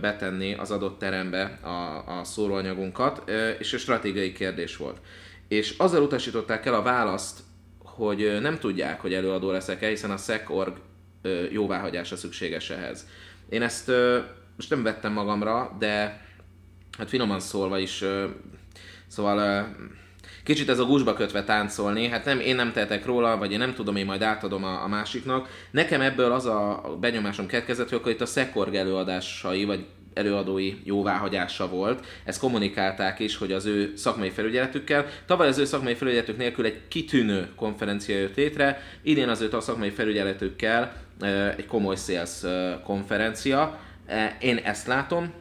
betenni 0.00 0.54
az 0.54 0.70
adott 0.70 0.98
terembe 0.98 1.58
a, 1.62 2.18
a 2.18 2.24
szóróanyagunkat, 2.24 3.30
és 3.58 3.72
a 3.72 3.78
stratégiai 3.78 4.32
kérdés 4.32 4.76
volt. 4.76 4.96
És 5.48 5.74
azzal 5.78 6.02
utasították 6.02 6.66
el 6.66 6.74
a 6.74 6.82
választ, 6.82 7.40
hogy 7.78 8.38
nem 8.40 8.58
tudják, 8.58 9.00
hogy 9.00 9.14
előadó 9.14 9.50
leszek-e, 9.50 9.88
hiszen 9.88 10.10
a 10.10 10.16
SecOrg 10.16 10.76
jóváhagyása 11.50 12.16
szükséges 12.16 12.70
ehhez. 12.70 13.06
Én 13.48 13.62
ezt 13.62 13.90
most 14.56 14.70
nem 14.70 14.82
vettem 14.82 15.12
magamra, 15.12 15.76
de 15.78 16.24
hát 16.98 17.08
finoman 17.08 17.40
szólva 17.40 17.78
is, 17.78 18.04
szóval 19.06 19.66
kicsit 20.44 20.68
ez 20.68 20.78
a 20.78 20.84
gusba 20.84 21.14
kötve 21.14 21.44
táncolni, 21.44 22.08
hát 22.08 22.24
nem, 22.24 22.40
én 22.40 22.56
nem 22.56 22.72
tehetek 22.72 23.06
róla, 23.06 23.36
vagy 23.36 23.52
én 23.52 23.58
nem 23.58 23.74
tudom, 23.74 23.96
én 23.96 24.06
majd 24.06 24.22
átadom 24.22 24.64
a, 24.64 24.82
a 24.82 24.88
másiknak. 24.88 25.48
Nekem 25.70 26.00
ebből 26.00 26.32
az 26.32 26.46
a 26.46 26.82
benyomásom 27.00 27.46
keletkezett, 27.46 27.88
hogy 27.88 27.98
akkor 27.98 28.12
itt 28.12 28.20
a 28.20 28.26
Szekorg 28.26 28.74
előadásai, 28.74 29.64
vagy 29.64 29.84
előadói 30.14 30.74
jóváhagyása 30.84 31.68
volt. 31.68 32.06
Ezt 32.24 32.40
kommunikálták 32.40 33.18
is, 33.18 33.36
hogy 33.36 33.52
az 33.52 33.66
ő 33.66 33.92
szakmai 33.96 34.30
felügyeletükkel. 34.30 35.06
Tavaly 35.26 35.48
az 35.48 35.58
ő 35.58 35.64
szakmai 35.64 35.94
felügyeletük 35.94 36.36
nélkül 36.36 36.64
egy 36.64 36.88
kitűnő 36.88 37.48
konferencia 37.56 38.18
jött 38.18 38.36
létre, 38.36 38.82
idén 39.02 39.28
az 39.28 39.40
ő 39.40 39.48
a 39.52 39.60
szakmai 39.60 39.90
felügyeletükkel 39.90 40.92
egy 41.56 41.66
komoly 41.66 41.96
sales 41.96 42.40
konferencia. 42.84 43.78
Én 44.40 44.56
ezt 44.56 44.86
látom, 44.86 45.32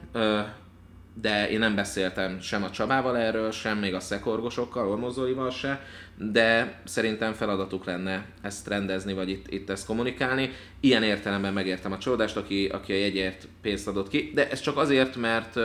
de 1.21 1.49
én 1.49 1.59
nem 1.59 1.75
beszéltem 1.75 2.39
sem 2.39 2.63
a 2.63 2.69
Csabával 2.69 3.17
erről, 3.17 3.51
sem 3.51 3.77
még 3.77 3.93
a 3.93 3.99
szekorgosokkal, 3.99 4.89
Ormozóival 4.89 5.51
se, 5.51 5.81
de 6.17 6.79
szerintem 6.83 7.33
feladatuk 7.33 7.85
lenne 7.85 8.25
ezt 8.41 8.67
rendezni, 8.67 9.13
vagy 9.13 9.29
itt, 9.29 9.51
itt 9.51 9.69
ezt 9.69 9.85
kommunikálni. 9.85 10.49
Ilyen 10.79 11.03
értelemben 11.03 11.53
megértem 11.53 11.91
a 11.91 11.97
csalódást, 11.97 12.37
aki, 12.37 12.65
aki 12.67 12.91
a 12.91 12.95
jegyért 12.95 13.47
pénzt 13.61 13.87
adott 13.87 14.09
ki, 14.09 14.31
de 14.33 14.49
ez 14.49 14.59
csak 14.59 14.77
azért, 14.77 15.15
mert 15.15 15.59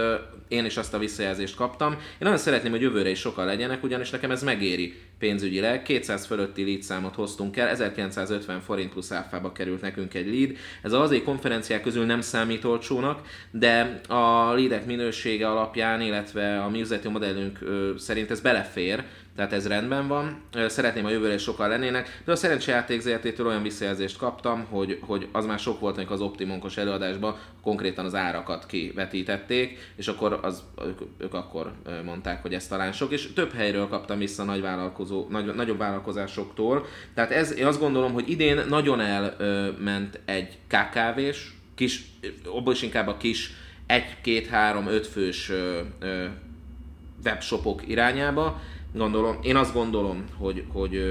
én 0.49 0.64
is 0.64 0.76
azt 0.76 0.95
a 0.95 0.99
visszajelzést 0.99 1.57
kaptam. 1.57 1.92
Én 1.92 1.99
nagyon 2.19 2.38
szeretném, 2.38 2.71
hogy 2.71 2.80
jövőre 2.80 3.11
is 3.11 3.19
sokan 3.19 3.45
legyenek, 3.47 3.83
ugyanis 3.83 4.11
nekem 4.11 4.30
ez 4.30 4.42
megéri 4.42 4.95
pénzügyileg. 5.19 5.83
200 5.83 6.26
fölötti 6.26 6.64
lead 6.64 6.83
számot 6.83 7.14
hoztunk 7.14 7.57
el, 7.57 7.69
1950 7.69 8.61
forint 8.61 8.92
plusz 8.92 9.12
áfába 9.12 9.52
került 9.52 9.80
nekünk 9.80 10.14
egy 10.14 10.26
lead. 10.26 10.57
Ez 10.83 10.92
az 10.92 11.00
azért 11.00 11.25
konferenciák 11.25 11.83
közül 11.83 12.04
nem 12.04 12.21
számít 12.21 12.64
olcsónak, 12.64 13.26
de 13.50 14.00
a 14.09 14.52
leadek 14.52 14.87
minősége 14.87 15.50
alapján, 15.50 16.00
illetve 16.00 16.62
a 16.62 16.69
mi 16.69 16.80
üzleti 16.80 17.09
modellünk 17.09 17.59
szerint 17.97 18.30
ez 18.30 18.40
belefér, 18.40 19.04
tehát 19.37 19.52
ez 19.52 19.66
rendben 19.66 20.08
van. 20.08 20.42
Szeretném, 20.66 21.04
a 21.04 21.10
jövőre 21.10 21.34
is 21.34 21.42
sokan 21.42 21.68
lennének, 21.68 22.22
de 22.25 22.32
a 22.32 22.37
szerencsejáték 22.37 23.00
ZRT-től 23.00 23.46
olyan 23.46 23.62
visszajelzést 23.62 24.16
kaptam, 24.16 24.64
hogy, 24.64 24.99
hogy 25.00 25.28
az 25.32 25.46
már 25.46 25.58
sok 25.58 25.80
volt, 25.80 25.96
amikor 25.96 26.14
az 26.14 26.20
Optimunkos 26.20 26.76
előadásban 26.76 27.37
konkrétan 27.62 28.04
az 28.04 28.14
árakat 28.14 28.66
kivetítették, 28.66 29.92
és 29.96 30.08
akkor 30.08 30.38
az, 30.42 30.62
ők, 30.87 31.00
ők 31.18 31.34
akkor 31.34 31.72
mondták, 32.04 32.42
hogy 32.42 32.54
ez 32.54 32.66
talán 32.66 32.92
sok, 32.92 33.12
és 33.12 33.32
több 33.32 33.52
helyről 33.52 33.88
kaptam 33.88 34.18
vissza 34.18 34.44
nagy 34.44 34.60
vállalkozó, 34.60 35.26
nagy, 35.28 35.54
nagyobb 35.54 35.78
vállalkozásoktól. 35.78 36.87
Tehát 37.14 37.30
ez, 37.30 37.58
én 37.58 37.66
azt 37.66 37.80
gondolom, 37.80 38.12
hogy 38.12 38.30
idén 38.30 38.60
nagyon 38.68 39.00
elment 39.00 40.20
egy 40.25 40.58
KKV-s, 40.66 41.50
kis, 41.75 42.04
abból 42.44 42.72
is 42.72 42.82
inkább 42.82 43.06
a 43.06 43.16
kis 43.16 43.52
1, 43.87 44.20
2, 44.22 44.46
3, 44.50 44.87
5 44.87 45.06
fős 45.06 45.52
webshopok 47.25 47.88
irányába, 47.88 48.60
Gondolom, 48.92 49.38
én 49.42 49.56
azt 49.56 49.73
gondolom, 49.73 50.25
hogy, 50.38 50.64
hogy 50.73 51.02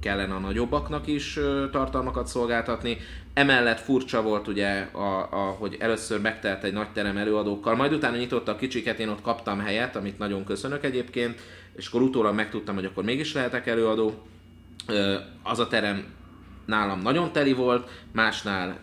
kellene 0.00 0.34
a 0.34 0.38
nagyobbaknak 0.38 1.06
is 1.06 1.38
tartalmakat 1.72 2.26
szolgáltatni. 2.26 2.98
Emellett 3.34 3.80
furcsa 3.80 4.22
volt 4.22 4.48
ugye, 4.48 4.88
a, 4.92 5.28
a, 5.30 5.56
hogy 5.58 5.76
először 5.78 6.20
megtelt 6.20 6.64
egy 6.64 6.72
nagy 6.72 6.92
terem 6.92 7.16
előadókkal, 7.16 7.74
majd 7.76 7.92
utána 7.92 8.16
nyitotta 8.16 8.52
a 8.52 8.56
kicsiket, 8.56 8.98
én 8.98 9.08
ott 9.08 9.22
kaptam 9.22 9.60
helyet, 9.60 9.96
amit 9.96 10.18
nagyon 10.18 10.44
köszönök 10.44 10.84
egyébként, 10.84 11.40
és 11.76 11.88
akkor 11.88 12.02
utólag 12.02 12.34
megtudtam, 12.34 12.74
hogy 12.74 12.84
akkor 12.84 13.04
mégis 13.04 13.34
lehetek 13.34 13.66
előadó. 13.66 14.14
Az 15.42 15.58
a 15.58 15.68
terem 15.68 16.04
nálam 16.64 17.00
nagyon 17.00 17.32
teli 17.32 17.52
volt, 17.52 17.90
másnál 18.12 18.80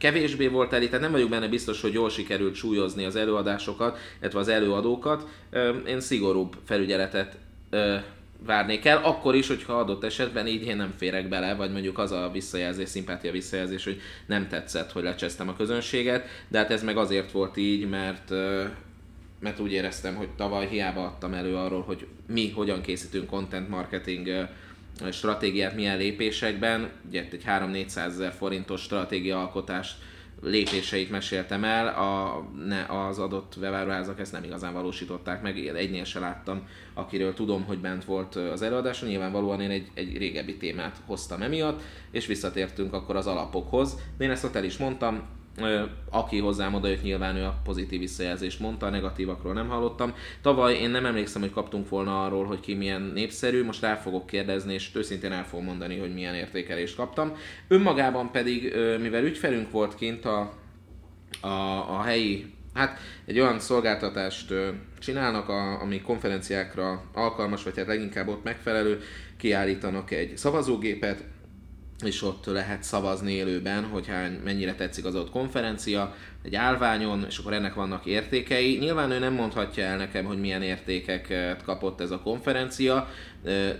kevésbé 0.00 0.46
volt 0.46 0.68
teli, 0.68 0.86
tehát 0.86 1.00
nem 1.00 1.10
vagyok 1.10 1.28
benne 1.28 1.48
biztos, 1.48 1.80
hogy 1.80 1.92
jól 1.92 2.10
sikerült 2.10 2.54
súlyozni 2.54 3.04
az 3.04 3.16
előadásokat, 3.16 3.98
illetve 4.20 4.38
az 4.38 4.48
előadókat. 4.48 5.28
Én 5.86 6.00
szigorúbb 6.00 6.56
felügyeletet 6.64 7.36
várnék 8.46 8.84
el, 8.84 9.00
akkor 9.04 9.34
is, 9.34 9.48
hogyha 9.48 9.72
adott 9.72 10.04
esetben 10.04 10.46
így 10.46 10.66
én 10.66 10.76
nem 10.76 10.94
férek 10.96 11.28
bele, 11.28 11.54
vagy 11.54 11.72
mondjuk 11.72 11.98
az 11.98 12.12
a 12.12 12.30
visszajelzés, 12.32 12.88
szimpátia 12.88 13.32
visszajelzés, 13.32 13.84
hogy 13.84 14.00
nem 14.26 14.48
tetszett, 14.48 14.92
hogy 14.92 15.02
lecsesztem 15.02 15.48
a 15.48 15.56
közönséget, 15.56 16.26
de 16.48 16.58
hát 16.58 16.70
ez 16.70 16.82
meg 16.82 16.96
azért 16.96 17.32
volt 17.32 17.56
így, 17.56 17.88
mert 17.88 18.32
mert 19.40 19.60
úgy 19.60 19.72
éreztem, 19.72 20.14
hogy 20.14 20.28
tavaly 20.28 20.68
hiába 20.68 21.04
adtam 21.04 21.34
elő 21.34 21.56
arról, 21.56 21.82
hogy 21.82 22.06
mi 22.26 22.50
hogyan 22.50 22.80
készítünk 22.80 23.26
content 23.26 23.68
marketing 23.68 24.48
stratégiát 25.10 25.74
milyen 25.74 25.96
lépésekben, 25.96 26.90
ugye 27.08 27.26
egy 27.30 27.44
3-400 27.46 27.96
ezer 27.96 28.32
forintos 28.32 28.80
stratégiaalkotást 28.80 29.96
lépéseit 30.42 31.10
meséltem 31.10 31.64
el, 31.64 31.86
a, 31.86 32.42
ne, 32.66 32.84
az 32.84 33.18
adott 33.18 33.56
webáruházak 33.60 34.20
ezt 34.20 34.32
nem 34.32 34.44
igazán 34.44 34.72
valósították 34.72 35.42
meg, 35.42 35.66
egynél 35.66 36.04
se 36.04 36.18
láttam, 36.18 36.68
akiről 36.94 37.34
tudom, 37.34 37.64
hogy 37.64 37.78
bent 37.78 38.04
volt 38.04 38.34
az 38.34 38.62
előadáson, 38.62 39.08
nyilvánvalóan 39.08 39.60
én 39.60 39.70
egy, 39.70 39.88
egy 39.94 40.16
régebbi 40.16 40.56
témát 40.56 40.96
hoztam 41.06 41.42
emiatt, 41.42 41.82
és 42.10 42.26
visszatértünk 42.26 42.92
akkor 42.92 43.16
az 43.16 43.26
alapokhoz. 43.26 43.98
De 44.18 44.24
én 44.24 44.30
ezt 44.30 44.44
ott 44.44 44.54
el 44.54 44.64
is 44.64 44.76
mondtam, 44.76 45.22
aki 46.10 46.38
hozzám 46.38 46.74
oda 46.74 46.88
jött, 46.88 47.02
nyilván 47.02 47.36
ő 47.36 47.44
a 47.44 47.60
pozitív 47.64 48.00
visszajelzést 48.00 48.60
mondta, 48.60 48.86
a 48.86 48.90
negatívakról 48.90 49.52
nem 49.52 49.68
hallottam. 49.68 50.14
Tavaly 50.42 50.74
én 50.74 50.90
nem 50.90 51.06
emlékszem, 51.06 51.40
hogy 51.40 51.52
kaptunk 51.52 51.88
volna 51.88 52.24
arról, 52.24 52.44
hogy 52.44 52.60
ki 52.60 52.74
milyen 52.74 53.02
népszerű, 53.02 53.64
most 53.64 53.80
rá 53.80 53.94
fogok 53.94 54.26
kérdezni, 54.26 54.74
és 54.74 54.90
őszintén 54.94 55.32
el 55.32 55.44
fogom 55.44 55.64
mondani, 55.64 55.98
hogy 55.98 56.14
milyen 56.14 56.34
értékelést 56.34 56.96
kaptam. 56.96 57.36
Önmagában 57.68 58.30
pedig, 58.30 58.74
mivel 59.00 59.24
ügyfelünk 59.24 59.70
volt 59.70 59.94
kint 59.94 60.24
a, 60.24 60.52
a, 61.40 61.48
a 61.96 62.02
helyi 62.02 62.58
Hát 62.74 62.98
egy 63.24 63.40
olyan 63.40 63.60
szolgáltatást 63.60 64.54
csinálnak, 64.98 65.48
a, 65.48 65.80
ami 65.80 66.00
konferenciákra 66.00 67.02
alkalmas, 67.12 67.62
vagy 67.62 67.76
hát 67.76 67.86
leginkább 67.86 68.28
ott 68.28 68.44
megfelelő, 68.44 69.00
kiállítanak 69.36 70.10
egy 70.10 70.36
szavazógépet, 70.36 71.24
és 72.06 72.22
ott 72.22 72.46
lehet 72.46 72.82
szavazni 72.82 73.32
élőben, 73.32 73.84
hogy 73.84 74.06
hány, 74.06 74.40
mennyire 74.44 74.74
tetszik 74.74 75.04
az 75.04 75.14
ott 75.14 75.30
konferencia, 75.30 76.14
egy 76.42 76.54
állványon, 76.54 77.24
és 77.28 77.38
akkor 77.38 77.52
ennek 77.52 77.74
vannak 77.74 78.06
értékei. 78.06 78.78
Nyilván 78.78 79.10
ő 79.10 79.18
nem 79.18 79.32
mondhatja 79.32 79.84
el 79.84 79.96
nekem, 79.96 80.24
hogy 80.24 80.40
milyen 80.40 80.62
értékeket 80.62 81.62
kapott 81.62 82.00
ez 82.00 82.10
a 82.10 82.20
konferencia, 82.20 83.08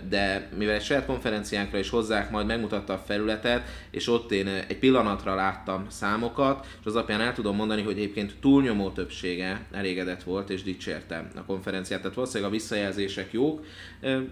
de 0.09 0.49
mivel 0.57 0.75
egy 0.75 0.83
saját 0.83 1.05
konferenciánkra 1.05 1.77
is 1.77 1.89
hozzák, 1.89 2.31
majd 2.31 2.45
megmutatta 2.45 2.93
a 2.93 2.97
felületet, 2.97 3.67
és 3.91 4.07
ott 4.07 4.31
én 4.31 4.47
egy 4.47 4.77
pillanatra 4.77 5.35
láttam 5.35 5.85
számokat, 5.89 6.65
és 6.79 6.85
az 6.85 6.95
alapján 6.95 7.21
el 7.21 7.33
tudom 7.33 7.55
mondani, 7.55 7.81
hogy 7.81 7.97
egyébként 7.97 8.35
túlnyomó 8.39 8.89
többsége 8.89 9.65
elégedett 9.71 10.23
volt, 10.23 10.49
és 10.49 10.63
dicsérte 10.63 11.27
a 11.35 11.43
konferenciát. 11.45 11.99
Tehát 11.99 12.15
valószínűleg 12.15 12.51
a 12.51 12.55
visszajelzések 12.55 13.31
jók. 13.31 13.65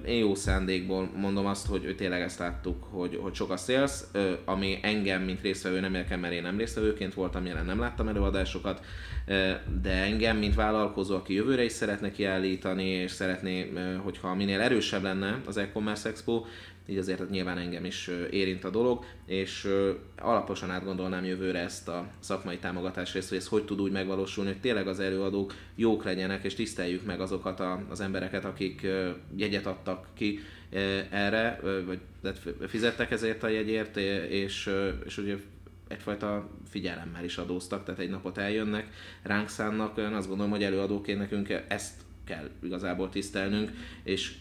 Én 0.06 0.18
jó 0.18 0.36
szándékból 0.36 1.12
mondom 1.16 1.46
azt, 1.46 1.68
hogy 1.68 1.96
tényleg 1.98 2.22
ezt 2.22 2.40
láttuk, 2.40 2.84
hogy, 2.84 3.20
hogy 3.22 3.34
sok 3.34 3.52
a 3.52 3.58
sales, 3.58 3.92
ami 4.46 4.80
engem, 4.82 5.22
mint 5.22 5.42
résztvevő 5.42 5.80
nem 5.80 5.96
érkem, 5.96 6.20
mert 6.20 6.34
én 6.34 6.42
nem 6.42 6.58
résztvevőként 6.58 7.14
voltam 7.14 7.46
jelen, 7.46 7.66
nem 7.66 7.80
láttam 7.80 8.08
előadásokat, 8.08 8.86
de 9.82 9.92
engem, 9.92 10.38
mint 10.38 10.56
vállalkozó, 10.56 11.16
aki 11.16 11.34
jövőre 11.34 11.64
is 11.64 11.72
szeretne 11.72 12.12
kiállítani, 12.12 12.86
és 12.86 13.12
szeretné, 13.12 13.74
hogyha 14.04 14.36
minél 14.36 14.60
erősebb 14.60 15.04
lenne 15.04 15.42
az 15.46 15.58
e-commerce 15.58 16.10
expo, 16.10 16.44
így 16.90 16.98
azért 16.98 17.30
nyilván 17.30 17.58
engem 17.58 17.86
is 17.86 18.10
érint 18.32 18.64
a 18.64 18.70
dolog, 18.70 19.06
és 19.26 19.68
alaposan 20.18 20.72
átgondolnám 20.72 21.26
jövőre 21.26 21.60
ezt 21.60 21.88
a 21.88 22.08
szakmai 22.20 22.58
támogatás 22.58 23.14
részt, 23.14 23.30
hogy 23.30 23.38
ez 23.38 23.48
hogy 23.48 23.66
tud 23.66 23.82
úgy 23.82 23.92
megvalósulni, 23.92 24.52
hogy 24.52 24.62
tényleg 24.62 24.88
az 24.88 25.00
előadók 25.00 25.54
jók 25.76 26.04
legyenek, 26.04 26.44
és 26.44 26.56
tiszteljük 26.56 27.06
meg 27.06 27.22
azokat 27.22 27.64
az 27.90 28.02
embereket, 28.02 28.46
akik 28.46 28.88
jegyet 29.36 29.66
adtak 29.66 30.08
ki 30.14 30.40
erre, 31.10 31.60
vagy 31.86 32.00
fizettek 32.68 33.12
ezért 33.12 33.44
a 33.44 33.48
jegyért, 33.48 33.98
és, 34.30 34.70
és 35.06 35.18
ugye 35.18 35.36
egyfajta 35.90 36.50
figyelemmel 36.70 37.24
is 37.24 37.38
adóztak, 37.38 37.84
tehát 37.84 38.00
egy 38.00 38.10
napot 38.10 38.38
eljönnek, 38.38 38.88
ránk 39.24 39.50
szánnak, 39.50 39.98
én 39.98 40.06
azt 40.06 40.28
gondolom, 40.28 40.52
hogy 40.52 40.64
előadóként 40.64 41.20
nekünk 41.20 41.50
ezt 41.68 41.94
kell 42.26 42.50
igazából 42.64 43.10
tisztelnünk, 43.10 43.72
és 44.04 44.36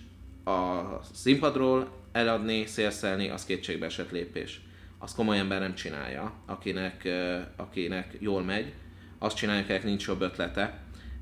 a 0.45 0.83
színpadról 1.13 1.91
eladni, 2.13 2.67
szélszelni, 2.67 3.29
az 3.29 3.45
kétségbe 3.45 3.87
esett 3.87 4.11
lépés. 4.11 4.61
Azt 4.99 5.15
komoly 5.15 5.39
ember 5.39 5.61
nem 5.61 5.75
csinálja, 5.75 6.33
akinek, 6.47 7.09
akinek 7.57 8.17
jól 8.19 8.43
megy, 8.43 8.73
azt 9.19 9.37
csinálja, 9.37 9.63
akinek 9.63 9.85
nincs 9.85 10.07
jobb 10.07 10.21
ötlete, 10.21 10.79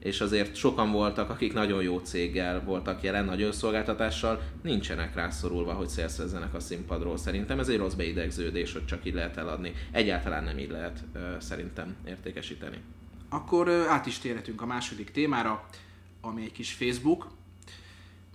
és 0.07 0.21
azért 0.21 0.55
sokan 0.55 0.91
voltak, 0.93 1.31
akik 1.31 1.53
nagyon 1.53 1.83
jó 1.83 1.99
céggel 1.99 2.63
voltak 2.65 3.03
jelen, 3.03 3.25
nagy 3.25 3.43
önszolgáltatással, 3.43 4.43
nincsenek 4.63 5.15
rászorulva, 5.15 5.73
hogy 5.73 5.89
szélszezzenek 5.89 6.55
a 6.55 6.61
színpadról. 6.61 7.17
Szerintem 7.17 7.59
ez 7.59 7.69
egy 7.69 7.77
rossz 7.77 7.95
beidegződés, 7.95 8.73
hogy 8.73 8.85
csak 8.85 9.05
így 9.05 9.15
lehet 9.15 9.37
eladni. 9.37 9.73
Egyáltalán 9.91 10.45
nem 10.45 10.59
így 10.59 10.71
lehet 10.71 11.05
szerintem 11.39 11.97
értékesíteni. 12.07 12.77
Akkor 13.29 13.69
át 13.69 14.07
is 14.07 14.19
térhetünk 14.19 14.63
a 14.63 14.67
második 14.67 15.11
témára, 15.11 15.67
ami 16.21 16.43
egy 16.43 16.53
kis 16.53 16.73
Facebook 16.73 17.27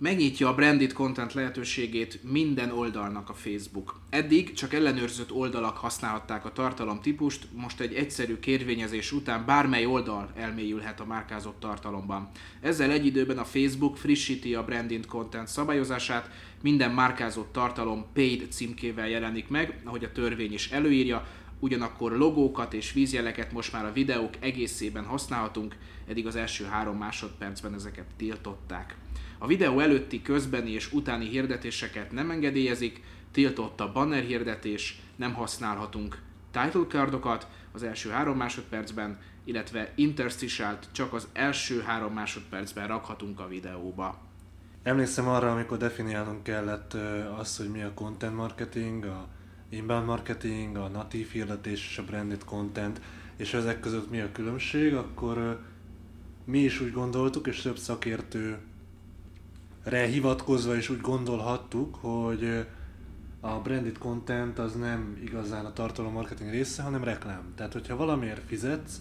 megnyitja 0.02 0.48
a 0.48 0.54
branded 0.54 0.92
content 0.92 1.32
lehetőségét 1.32 2.20
minden 2.22 2.70
oldalnak 2.70 3.28
a 3.28 3.34
Facebook. 3.34 4.00
Eddig 4.10 4.52
csak 4.52 4.72
ellenőrzött 4.72 5.32
oldalak 5.32 5.76
használhatták 5.76 6.44
a 6.44 6.52
tartalom 6.52 7.00
típust, 7.00 7.46
most 7.52 7.80
egy 7.80 7.94
egyszerű 7.94 8.38
kérvényezés 8.38 9.12
után 9.12 9.46
bármely 9.46 9.84
oldal 9.84 10.32
elmélyülhet 10.36 11.00
a 11.00 11.04
márkázott 11.04 11.60
tartalomban. 11.60 12.30
Ezzel 12.60 12.90
egy 12.90 13.06
időben 13.06 13.38
a 13.38 13.44
Facebook 13.44 13.96
frissíti 13.96 14.54
a 14.54 14.64
branded 14.64 15.06
content 15.06 15.48
szabályozását, 15.48 16.30
minden 16.62 16.90
márkázott 16.90 17.52
tartalom 17.52 18.06
paid 18.12 18.46
címkével 18.50 19.08
jelenik 19.08 19.48
meg, 19.48 19.80
ahogy 19.84 20.04
a 20.04 20.12
törvény 20.12 20.52
is 20.52 20.70
előírja, 20.70 21.26
ugyanakkor 21.58 22.12
logókat 22.12 22.74
és 22.74 22.92
vízjeleket 22.92 23.52
most 23.52 23.72
már 23.72 23.84
a 23.84 23.92
videók 23.92 24.34
egészében 24.40 25.04
használhatunk, 25.04 25.76
eddig 26.08 26.26
az 26.26 26.36
első 26.36 26.64
három 26.64 26.96
másodpercben 26.96 27.74
ezeket 27.74 28.06
tiltották. 28.16 28.96
A 29.42 29.46
videó 29.46 29.80
előtti, 29.80 30.22
közbeni 30.22 30.70
és 30.70 30.92
utáni 30.92 31.28
hirdetéseket 31.28 32.12
nem 32.12 32.30
engedélyezik, 32.30 33.02
tiltott 33.32 33.80
a 33.80 33.92
banner 33.92 34.22
hirdetés, 34.22 35.00
nem 35.16 35.34
használhatunk 35.34 36.18
title 36.50 36.86
cardokat 36.88 37.46
az 37.72 37.82
első 37.82 38.10
három 38.10 38.36
másodpercben, 38.36 39.18
illetve 39.44 39.92
interstitialt 39.94 40.88
csak 40.92 41.12
az 41.12 41.28
első 41.32 41.80
három 41.80 42.12
másodpercben 42.12 42.86
rakhatunk 42.86 43.40
a 43.40 43.48
videóba. 43.48 44.20
emlékszem 44.82 45.28
arra, 45.28 45.52
amikor 45.52 45.78
definiálnunk 45.78 46.42
kellett 46.42 46.96
azt, 47.36 47.56
hogy 47.58 47.70
mi 47.70 47.82
a 47.82 47.94
content 47.94 48.36
marketing, 48.36 49.04
a 49.04 49.28
inbound 49.68 50.06
marketing, 50.06 50.76
a 50.76 50.88
natív 50.88 51.30
hirdetés 51.30 51.88
és 51.90 51.98
a 51.98 52.04
branded 52.04 52.44
content, 52.44 53.00
és 53.36 53.54
ezek 53.54 53.80
között 53.80 54.10
mi 54.10 54.20
a 54.20 54.32
különbség, 54.32 54.94
akkor 54.94 55.60
mi 56.44 56.58
is 56.58 56.80
úgy 56.80 56.92
gondoltuk, 56.92 57.46
és 57.46 57.60
több 57.60 57.76
szakértő 57.76 58.58
hivatkozva 59.90 60.76
is 60.76 60.88
úgy 60.88 61.00
gondolhattuk, 61.00 61.94
hogy 61.94 62.66
a 63.40 63.60
branded 63.60 63.98
content 63.98 64.58
az 64.58 64.74
nem 64.74 65.18
igazán 65.24 65.64
a 65.64 65.72
tartalom 65.72 66.12
marketing 66.12 66.50
része, 66.50 66.82
hanem 66.82 67.04
reklám. 67.04 67.52
Tehát, 67.54 67.72
hogyha 67.72 67.96
valamiért 67.96 68.46
fizetsz 68.46 69.00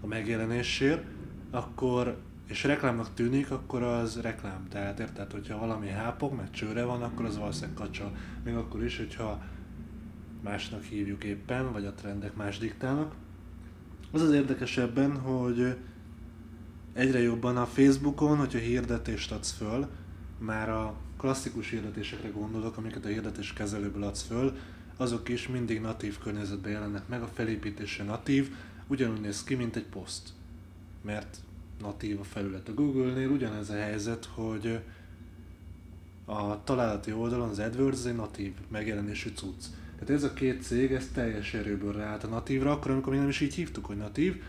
a 0.00 0.06
megjelenésért, 0.06 1.04
akkor 1.50 2.18
és 2.46 2.64
reklámnak 2.64 3.14
tűnik, 3.14 3.50
akkor 3.50 3.82
az 3.82 4.20
reklám. 4.20 4.66
Tehát 4.68 4.98
érted, 5.00 5.32
hogyha 5.32 5.58
valami 5.58 5.88
hápog, 5.88 6.34
meg 6.34 6.50
csőre 6.50 6.84
van, 6.84 7.02
akkor 7.02 7.24
az 7.24 7.38
valószínűleg 7.38 7.74
kacsa. 7.74 8.12
Még 8.44 8.54
akkor 8.54 8.84
is, 8.84 8.96
hogyha 8.96 9.42
másnak 10.42 10.82
hívjuk 10.82 11.24
éppen, 11.24 11.72
vagy 11.72 11.84
a 11.84 11.92
trendek 11.92 12.34
más 12.36 12.58
diktálnak. 12.58 13.14
Az 14.12 14.22
az 14.22 14.32
érdekesebben, 14.32 15.20
hogy 15.20 15.76
egyre 16.92 17.18
jobban 17.18 17.56
a 17.56 17.66
Facebookon, 17.66 18.36
hogyha 18.36 18.58
hirdetést 18.58 19.32
adsz 19.32 19.52
föl, 19.52 19.86
már 20.38 20.68
a 20.68 20.94
klasszikus 21.16 21.70
hirdetésekre 21.70 22.28
gondolok, 22.28 22.76
amiket 22.76 23.04
a 23.04 23.08
hirdetés 23.08 23.52
kezelőből 23.52 24.02
adsz 24.02 24.22
föl, 24.22 24.56
azok 24.96 25.28
is 25.28 25.48
mindig 25.48 25.80
natív 25.80 26.18
környezetben 26.18 26.72
jelennek 26.72 27.08
meg, 27.08 27.22
a 27.22 27.30
felépítése 27.34 28.04
natív, 28.04 28.54
ugyanúgy 28.86 29.20
néz 29.20 29.44
ki, 29.44 29.54
mint 29.54 29.76
egy 29.76 29.86
poszt. 29.86 30.28
Mert 31.02 31.36
natív 31.80 32.20
a 32.20 32.24
felület. 32.24 32.68
A 32.68 32.74
Google-nél 32.74 33.30
ugyanez 33.30 33.70
a 33.70 33.74
helyzet, 33.74 34.24
hogy 34.24 34.80
a 36.24 36.64
találati 36.64 37.12
oldalon 37.12 37.48
az 37.48 37.58
AdWords 37.58 38.04
egy 38.04 38.16
natív 38.16 38.52
megjelenésű 38.68 39.30
cucc. 39.34 39.64
Tehát 39.98 40.10
ez 40.10 40.22
a 40.22 40.32
két 40.32 40.62
cég, 40.62 40.92
ez 40.92 41.08
teljes 41.14 41.54
erőből 41.54 41.92
ráállt 41.92 42.24
a 42.24 42.28
natívra, 42.28 42.72
akkor 42.72 42.90
amikor 42.90 43.10
még 43.12 43.20
nem 43.20 43.30
is 43.30 43.40
így 43.40 43.54
hívtuk, 43.54 43.84
hogy 43.84 43.96
natív. 43.96 44.42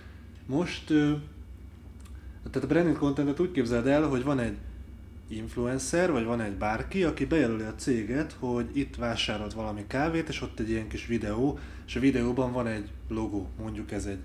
Most, 0.46 0.86
tehát 0.88 2.64
a 2.64 2.68
branding 2.68 2.98
contentet 2.98 3.40
úgy 3.40 3.52
képzeld 3.52 3.88
el, 3.88 4.08
hogy 4.08 4.24
van 4.24 4.40
egy 4.40 4.58
influencer, 5.28 6.12
vagy 6.12 6.26
van 6.26 6.42
egy 6.42 6.56
bárki, 6.56 7.04
aki 7.04 7.26
bejelöli 7.26 7.64
a 7.64 7.76
céget, 7.76 8.36
hogy 8.40 8.70
itt 8.74 8.96
vásárolt 8.96 9.54
valami 9.54 9.84
kávét, 9.88 10.30
és 10.30 10.42
ott 10.42 10.60
egy 10.60 10.70
ilyen 10.70 10.88
kis 10.88 11.06
videó, 11.06 11.60
és 11.88 11.96
a 11.96 12.00
videóban 12.00 12.52
van 12.52 12.68
egy 12.68 12.90
logó, 13.08 13.50
mondjuk 13.62 13.92
ez 13.92 14.06
egy 14.06 14.20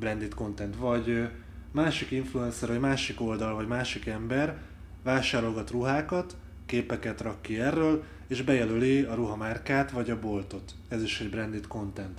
branded 0.00 0.34
content, 0.34 0.76
vagy 0.76 1.28
másik 1.72 2.10
influencer, 2.10 2.68
vagy 2.68 2.80
másik 2.80 3.20
oldal, 3.20 3.54
vagy 3.54 3.66
másik 3.66 4.06
ember 4.06 4.56
vásárolgat 5.02 5.70
ruhákat, 5.70 6.36
képeket 6.66 7.20
rak 7.20 7.42
ki 7.42 7.60
erről, 7.60 8.04
és 8.26 8.42
bejelöli 8.42 9.02
a 9.02 9.14
ruhamárkát, 9.14 9.90
vagy 9.90 10.10
a 10.10 10.20
boltot. 10.20 10.72
Ez 10.88 11.02
is 11.02 11.20
egy 11.20 11.30
branded 11.30 11.66
content. 11.66 12.18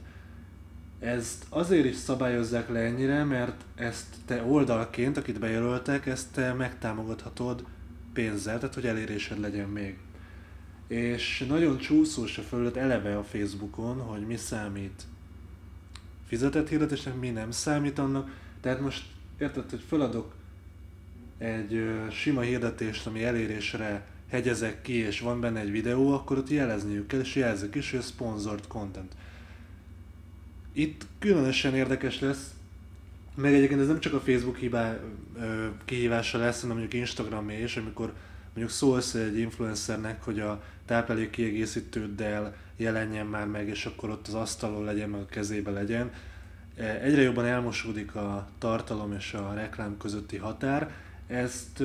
Ezt 1.00 1.46
azért 1.50 1.86
is 1.86 1.96
szabályozzák 1.96 2.70
le 2.70 2.80
ennyire, 2.80 3.24
mert 3.24 3.62
ezt 3.76 4.16
te 4.26 4.44
oldalként, 4.44 5.18
akit 5.18 5.40
bejelöltek, 5.40 6.06
ezt 6.06 6.32
te 6.34 6.54
megtámogathatod 6.54 7.66
pénzzel, 8.14 8.60
tehát 8.60 8.76
hogy 8.76 8.86
elérésed 8.86 9.40
legyen 9.40 9.70
még. 9.70 9.98
És 10.88 11.46
nagyon 11.48 11.78
csúszós 11.78 12.38
a 12.38 12.42
felület 12.42 12.78
eleve 12.78 13.18
a 13.18 13.24
Facebookon, 13.24 14.00
hogy 14.00 14.26
mi 14.28 14.36
számít 14.36 15.04
fizetett 16.28 16.70
hirdetésnek, 16.70 17.20
mi 17.20 17.30
nem 17.30 17.52
számít 17.52 18.00
annak. 18.00 18.32
Tehát 18.62 18.80
most 18.80 19.04
érted, 19.40 19.70
hogy 19.70 19.84
feladok 19.88 20.34
egy 21.38 21.90
sima 22.12 22.42
hirdetést, 22.42 23.08
ami 23.08 23.24
elérésre 23.24 24.08
hegyezek 24.30 24.82
ki, 24.82 24.94
és 24.94 25.20
van 25.20 25.40
benne 25.40 25.60
egy 25.60 25.72
videó, 25.72 26.14
akkor 26.14 26.38
ott 26.38 26.50
jelezniük 26.50 27.08
kell, 27.08 27.20
és 27.20 27.36
jelzik 27.36 27.76
is, 27.76 27.92
hogy 27.92 28.02
sponsored 28.02 28.68
content. 28.68 29.14
Itt 30.74 31.06
különösen 31.20 31.76
érdekes 31.76 32.20
lesz, 32.20 32.54
meg 33.42 33.54
egyébként 33.54 33.82
ez 33.82 33.88
nem 33.88 34.00
csak 34.00 34.14
a 34.14 34.20
Facebook 34.20 34.58
hibá, 34.58 34.98
kihívása 35.86 36.38
lesz, 36.38 36.62
hanem 36.62 36.78
mondjuk 36.78 37.02
Instagram 37.02 37.50
és 37.50 37.78
amikor 37.78 38.14
mondjuk 38.46 38.70
szólsz 38.70 39.14
egy 39.14 39.38
influencernek, 39.38 40.24
hogy 40.24 40.40
a 40.40 40.64
táplálék 40.86 41.30
kiegészítőddel 41.30 42.56
jelenjen 42.78 43.26
már 43.26 43.48
meg, 43.48 43.68
és 43.68 43.86
akkor 43.86 44.10
ott 44.10 44.28
az 44.28 44.34
asztalon 44.34 44.84
legyen, 44.84 45.10
meg 45.10 45.22
a 45.22 45.26
kezébe 45.26 45.72
legyen. 45.72 46.12
E, 46.76 47.00
egyre 47.02 47.22
jobban 47.22 47.46
elmosódik 47.46 48.16
a 48.16 48.48
tartalom 48.58 49.14
és 49.14 49.34
a 49.34 49.54
reklám 49.54 49.98
közötti 49.98 50.38
határ. 50.38 50.92
Ezt 51.28 51.84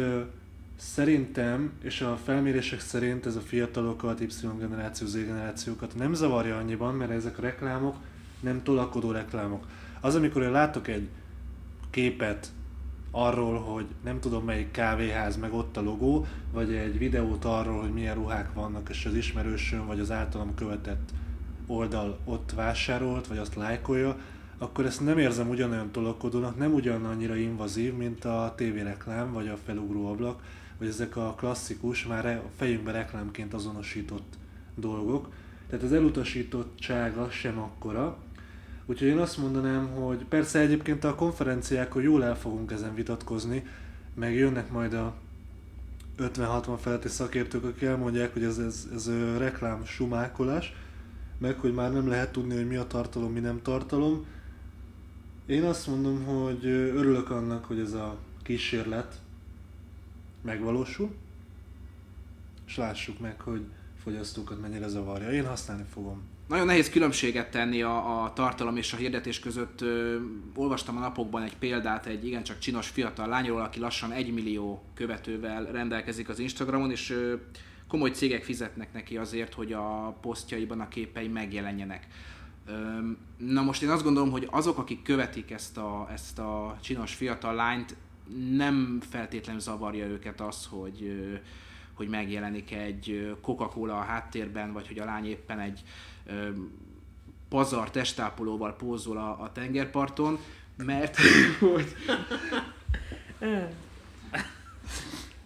szerintem, 0.76 1.72
és 1.82 2.00
a 2.00 2.18
felmérések 2.24 2.80
szerint 2.80 3.26
ez 3.26 3.36
a 3.36 3.40
fiatalokat, 3.40 4.20
Y 4.20 4.26
generáció, 4.58 5.06
Z 5.06 5.14
generációkat 5.14 5.94
nem 5.94 6.14
zavarja 6.14 6.56
annyiban, 6.56 6.94
mert 6.94 7.10
ezek 7.10 7.38
a 7.38 7.42
reklámok 7.42 7.96
nem 8.40 8.62
tolakodó 8.62 9.10
reklámok. 9.10 9.66
Az, 10.00 10.14
amikor 10.14 10.42
én 10.42 10.50
látok 10.50 10.88
egy 10.88 11.08
képet 11.94 12.52
arról, 13.10 13.58
hogy 13.58 13.86
nem 14.04 14.20
tudom 14.20 14.44
melyik 14.44 14.70
kávéház, 14.70 15.36
meg 15.36 15.52
ott 15.52 15.76
a 15.76 15.82
logó, 15.82 16.26
vagy 16.52 16.72
egy 16.72 16.98
videót 16.98 17.44
arról, 17.44 17.80
hogy 17.80 17.92
milyen 17.92 18.14
ruhák 18.14 18.52
vannak, 18.52 18.88
és 18.88 19.04
az 19.06 19.14
ismerősöm, 19.14 19.86
vagy 19.86 20.00
az 20.00 20.10
általam 20.10 20.54
követett 20.54 21.10
oldal 21.66 22.18
ott 22.24 22.52
vásárolt, 22.52 23.26
vagy 23.26 23.38
azt 23.38 23.54
lájkolja, 23.54 24.16
akkor 24.58 24.84
ezt 24.84 25.04
nem 25.04 25.18
érzem 25.18 25.48
ugyanolyan 25.48 25.90
tolakodónak, 25.90 26.58
nem 26.58 26.72
ugyanannyira 26.72 27.36
invazív, 27.36 27.94
mint 27.94 28.24
a 28.24 28.52
tévéreklám, 28.56 29.32
vagy 29.32 29.48
a 29.48 29.56
felugró 29.64 30.06
ablak, 30.06 30.42
vagy 30.78 30.88
ezek 30.88 31.16
a 31.16 31.34
klasszikus, 31.36 32.06
már 32.06 32.26
a 32.26 32.50
fejünkbe 32.56 32.92
reklámként 32.92 33.54
azonosított 33.54 34.34
dolgok. 34.74 35.32
Tehát 35.68 35.84
az 35.84 35.92
elutasítottsága 35.92 37.30
sem 37.30 37.58
akkora, 37.58 38.18
Úgyhogy 38.86 39.08
én 39.08 39.18
azt 39.18 39.38
mondanám, 39.38 39.86
hogy 39.86 40.24
persze 40.24 40.58
egyébként 40.58 41.04
a 41.04 41.14
konferenciákon 41.14 42.02
jól 42.02 42.24
el 42.24 42.36
fogunk 42.36 42.70
ezen 42.70 42.94
vitatkozni, 42.94 43.66
meg 44.14 44.34
jönnek 44.34 44.70
majd 44.70 44.92
a 44.92 45.14
50-60 46.18 46.76
feletti 46.80 47.08
szakértők, 47.08 47.64
akik 47.64 47.82
elmondják, 47.82 48.32
hogy 48.32 48.42
ez, 48.44 48.58
ez, 48.58 48.88
ez 48.94 49.10
reklám 49.38 49.84
sumákolás, 49.84 50.74
meg 51.38 51.58
hogy 51.58 51.74
már 51.74 51.92
nem 51.92 52.08
lehet 52.08 52.32
tudni, 52.32 52.54
hogy 52.54 52.66
mi 52.66 52.76
a 52.76 52.86
tartalom, 52.86 53.32
mi 53.32 53.40
nem 53.40 53.62
tartalom. 53.62 54.26
Én 55.46 55.62
azt 55.62 55.86
mondom, 55.86 56.24
hogy 56.24 56.66
örülök 56.66 57.30
annak, 57.30 57.64
hogy 57.64 57.78
ez 57.78 57.92
a 57.92 58.18
kísérlet 58.42 59.20
megvalósul, 60.42 61.14
és 62.66 62.76
lássuk 62.76 63.20
meg, 63.20 63.40
hogy 63.40 63.64
fogyasztókat 64.02 64.60
mennyire 64.60 64.88
zavarja. 64.88 65.32
Én 65.32 65.46
használni 65.46 65.84
fogom. 65.92 66.33
Nagyon 66.48 66.66
nehéz 66.66 66.90
különbséget 66.90 67.50
tenni 67.50 67.82
a, 67.82 68.22
a 68.22 68.32
tartalom 68.32 68.76
és 68.76 68.92
a 68.92 68.96
hirdetés 68.96 69.40
között. 69.40 69.80
Ö, 69.80 70.18
olvastam 70.54 70.96
a 70.96 71.00
napokban 71.00 71.42
egy 71.42 71.56
példát 71.56 72.06
egy 72.06 72.26
igencsak 72.26 72.58
csinos 72.58 72.88
fiatal 72.88 73.28
lányról, 73.28 73.60
aki 73.60 73.80
lassan 73.80 74.12
egy 74.12 74.32
millió 74.32 74.84
követővel 74.94 75.64
rendelkezik 75.64 76.28
az 76.28 76.38
Instagramon, 76.38 76.90
és 76.90 77.10
ö, 77.10 77.34
komoly 77.88 78.10
cégek 78.10 78.44
fizetnek 78.44 78.92
neki 78.92 79.16
azért, 79.16 79.54
hogy 79.54 79.72
a 79.72 80.16
posztjaiban 80.20 80.80
a 80.80 80.88
képei 80.88 81.28
megjelenjenek. 81.28 82.06
Na 83.36 83.62
most 83.62 83.82
én 83.82 83.88
azt 83.88 84.02
gondolom, 84.02 84.30
hogy 84.30 84.48
azok, 84.50 84.78
akik 84.78 85.02
követik 85.02 85.50
ezt 85.50 85.76
a, 85.78 86.08
ezt 86.12 86.38
a 86.38 86.78
csinos 86.80 87.14
fiatal 87.14 87.54
lányt, 87.54 87.96
nem 88.50 88.98
feltétlenül 89.10 89.60
zavarja 89.60 90.06
őket 90.06 90.40
az, 90.40 90.66
hogy, 90.70 91.30
hogy 91.92 92.08
megjelenik 92.08 92.72
egy 92.72 93.36
Coca-Cola 93.42 93.98
a 93.98 94.02
háttérben, 94.02 94.72
vagy 94.72 94.86
hogy 94.86 94.98
a 94.98 95.04
lány 95.04 95.26
éppen 95.26 95.60
egy 95.60 95.82
pazar 97.48 97.90
testápolóval 97.90 98.76
pózol 98.76 99.16
a, 99.16 99.42
a 99.42 99.52
tengerparton, 99.52 100.38
mert 100.76 101.16
hogy... 101.74 101.94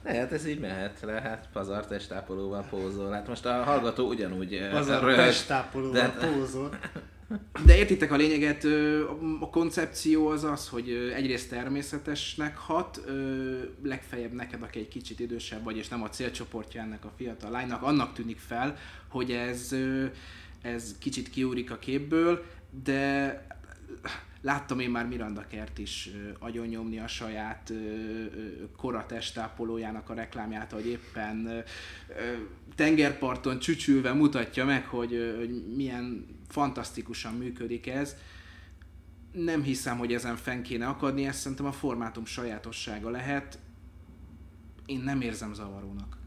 Lehet, 0.04 0.32
ez 0.32 0.46
így 0.46 0.60
mehet 0.60 1.00
le, 1.00 1.20
hát 1.20 1.48
pazar 1.52 1.86
testápolóval 1.86 2.66
pózol. 2.70 3.12
Hát 3.12 3.28
most 3.28 3.46
a 3.46 3.62
hallgató 3.62 4.08
ugyanúgy 4.08 4.68
Pazar 4.70 5.02
röhög, 5.02 5.16
testápolóval 5.16 6.14
de- 6.20 6.28
pózol. 6.28 6.78
De 7.64 7.76
értitek 7.76 8.12
a 8.12 8.16
lényeget, 8.16 8.64
a 9.40 9.50
koncepció 9.50 10.28
az 10.28 10.44
az, 10.44 10.68
hogy 10.68 11.12
egyrészt 11.14 11.50
természetesnek 11.50 12.56
hat, 12.56 13.04
legfeljebb 13.82 14.32
neked, 14.32 14.62
aki 14.62 14.78
egy 14.78 14.88
kicsit 14.88 15.20
idősebb 15.20 15.64
vagy, 15.64 15.76
és 15.76 15.88
nem 15.88 16.02
a 16.02 16.08
célcsoportja 16.08 16.80
ennek 16.80 17.04
a 17.04 17.12
fiatal 17.16 17.50
lánynak, 17.50 17.82
annak 17.82 18.12
tűnik 18.12 18.38
fel, 18.38 18.76
hogy 19.08 19.32
ez, 19.32 19.74
ez 20.62 20.96
kicsit 20.98 21.30
kiúrik 21.30 21.70
a 21.70 21.78
képből, 21.78 22.44
de 22.84 23.46
láttam 24.40 24.80
én 24.80 24.90
már 24.90 25.06
Miranda 25.06 25.46
Kert 25.46 25.78
is 25.78 26.10
agyonnyomni 26.38 26.98
a 26.98 27.06
saját 27.06 27.72
kora 28.76 29.06
testápolójának 29.06 30.10
a 30.10 30.14
reklámját, 30.14 30.72
hogy 30.72 30.86
éppen 30.86 31.64
tengerparton 32.74 33.58
csücsülve 33.58 34.12
mutatja 34.12 34.64
meg, 34.64 34.86
hogy, 34.86 35.34
hogy 35.36 35.74
milyen 35.76 36.26
fantasztikusan 36.48 37.34
működik 37.34 37.86
ez. 37.86 38.16
Nem 39.32 39.62
hiszem, 39.62 39.98
hogy 39.98 40.14
ezen 40.14 40.36
fenn 40.36 40.62
kéne 40.62 40.86
akadni, 40.86 41.26
ez 41.26 41.36
szerintem 41.36 41.66
a 41.66 41.72
formátum 41.72 42.24
sajátossága 42.24 43.10
lehet. 43.10 43.58
én 44.86 45.00
nem 45.00 45.20
érzem 45.20 45.54
zavarónak. 45.54 46.17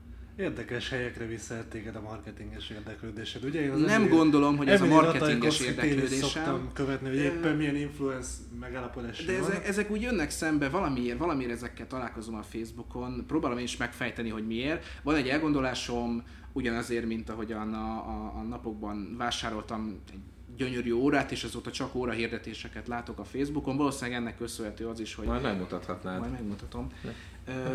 Érdekes 0.41 0.89
helyekre 0.89 1.25
visszahet 1.25 1.65
téged 1.65 1.95
a 1.95 2.01
marketinges 2.01 2.69
érdeklődésed, 2.69 3.43
ugye? 3.43 3.62
Én 3.62 3.71
az 3.71 3.80
Nem 3.80 3.89
Emily- 3.89 4.10
gondolom, 4.10 4.58
hogy 4.58 4.67
ez 4.67 4.82
a 4.82 4.86
marketinges 4.86 5.60
érdeklődésem. 5.60 6.30
szoktam 6.30 6.69
követni, 6.73 7.08
hogy 7.08 7.17
éppen 7.17 7.56
milyen 7.56 7.75
influence 7.75 8.30
megállapodás 8.60 9.25
De 9.25 9.38
ezek, 9.38 9.67
ezek 9.67 9.91
úgy 9.91 10.01
jönnek 10.01 10.30
szembe, 10.30 10.69
valamiért, 10.69 11.17
valamiért 11.17 11.51
ezekkel 11.51 11.88
találkozom 11.88 12.36
a 12.36 12.41
Facebookon, 12.43 13.23
próbálom 13.27 13.58
én 13.58 13.63
is 13.63 13.77
megfejteni, 13.77 14.30
hogy 14.30 14.47
miért. 14.47 14.86
Van 15.04 15.15
egy 15.15 15.27
elgondolásom, 15.27 16.23
ugyanazért, 16.54 17.06
mint 17.06 17.30
ahogyan 17.30 17.73
a, 17.73 17.88
a, 18.10 18.34
a 18.36 18.41
napokban 18.41 19.15
vásároltam 19.17 19.99
egy 20.12 20.19
gyönyörű 20.58 20.91
órát, 20.91 21.32
és 21.32 21.43
azóta 21.43 21.71
csak 21.71 21.95
óra 21.95 22.12
hirdetéseket 22.12 22.88
látok 22.88 23.19
a 23.19 23.23
Facebookon. 23.23 23.77
Valószínűleg 23.77 24.19
ennek 24.19 24.38
köszönhető 24.38 24.88
az 24.88 24.99
is, 24.99 25.15
hogy 25.15 25.25
Majd 25.27 25.41
megmutathatnád. 25.41 26.19
majd 26.19 26.32
megmutatom. 26.32 26.88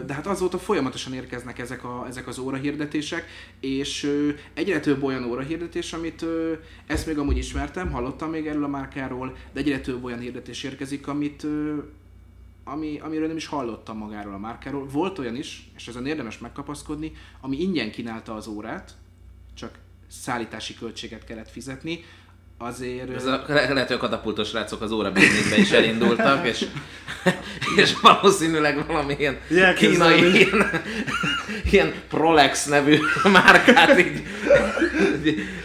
De 0.06 0.14
hát 0.14 0.26
azóta 0.26 0.58
folyamatosan 0.58 1.12
érkeznek 1.12 1.58
ezek, 1.58 1.84
a, 1.84 2.04
ezek 2.08 2.26
az 2.26 2.38
órahirdetések, 2.38 3.26
és 3.60 4.10
egyre 4.54 4.80
több 4.80 5.02
olyan 5.02 5.24
órahirdetés, 5.24 5.92
amit 5.92 6.24
ezt 6.86 7.06
még 7.06 7.18
amúgy 7.18 7.36
ismertem, 7.36 7.90
hallottam 7.90 8.30
még 8.30 8.46
erről 8.46 8.64
a 8.64 8.68
márkáról, 8.68 9.36
de 9.52 9.60
egyre 9.60 9.80
több 9.80 10.04
olyan 10.04 10.18
hirdetés 10.18 10.62
érkezik, 10.62 11.06
amit 11.06 11.46
ami, 12.68 12.98
amiről 12.98 13.26
nem 13.26 13.36
is 13.36 13.46
hallottam 13.46 13.98
magáról 13.98 14.34
a 14.34 14.38
márkáról. 14.38 14.86
Volt 14.86 15.18
olyan 15.18 15.36
is, 15.36 15.70
és 15.76 15.88
ezen 15.88 16.06
érdemes 16.06 16.38
megkapaszkodni, 16.38 17.12
ami 17.40 17.60
ingyen 17.60 17.90
kínálta 17.90 18.34
az 18.34 18.46
órát, 18.46 18.96
csak 19.54 19.78
szállítási 20.08 20.74
költséget 20.74 21.24
kellett 21.24 21.50
fizetni, 21.50 22.04
azért... 22.58 23.14
Ez 23.14 23.24
a, 23.26 23.42
le- 23.46 23.72
lehet, 23.72 23.86
hogy 23.86 23.96
a 23.96 24.00
katapultos 24.00 24.52
rácok 24.52 24.80
az 24.82 24.92
óra 24.92 25.12
bizniszbe 25.12 25.56
is 25.56 25.70
elindultak, 25.70 26.46
és, 26.46 26.66
és 27.82 27.92
valószínűleg 28.02 28.86
valamilyen 28.86 29.36
Jelképzelni. 29.48 30.14
kínai 30.14 30.36
ilyen, 30.40 30.70
ilyen 31.70 31.92
Prolex 32.08 32.66
nevű 32.66 32.98
márkát 33.32 33.98
így, 33.98 34.22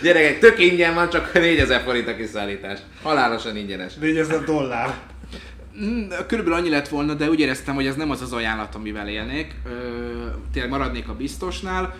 gyerekek, 0.02 0.40
tök 0.40 0.60
ingyen 0.60 0.94
van, 0.94 1.10
csak 1.10 1.34
4000 1.34 1.82
forint 1.82 2.08
a 2.08 2.16
kiszállítás. 2.16 2.80
Halálosan 3.04 3.56
ingyenes. 3.58 3.94
4000 3.94 4.44
dollár. 4.44 4.94
Mm, 5.84 6.10
Körülbelül 6.28 6.60
annyi 6.60 6.70
lett 6.70 6.88
volna, 6.88 7.14
de 7.14 7.30
úgy 7.30 7.40
éreztem, 7.40 7.76
hogy 7.76 7.86
ez 7.86 7.96
nem 7.96 8.12
az 8.12 8.22
az 8.22 8.34
ajánlat, 8.34 8.76
amivel 8.76 9.08
élnék. 9.08 9.56
Ö, 9.66 9.70
tényleg 10.54 10.72
maradnék 10.72 11.10
a 11.10 11.14
biztosnál. 11.16 11.96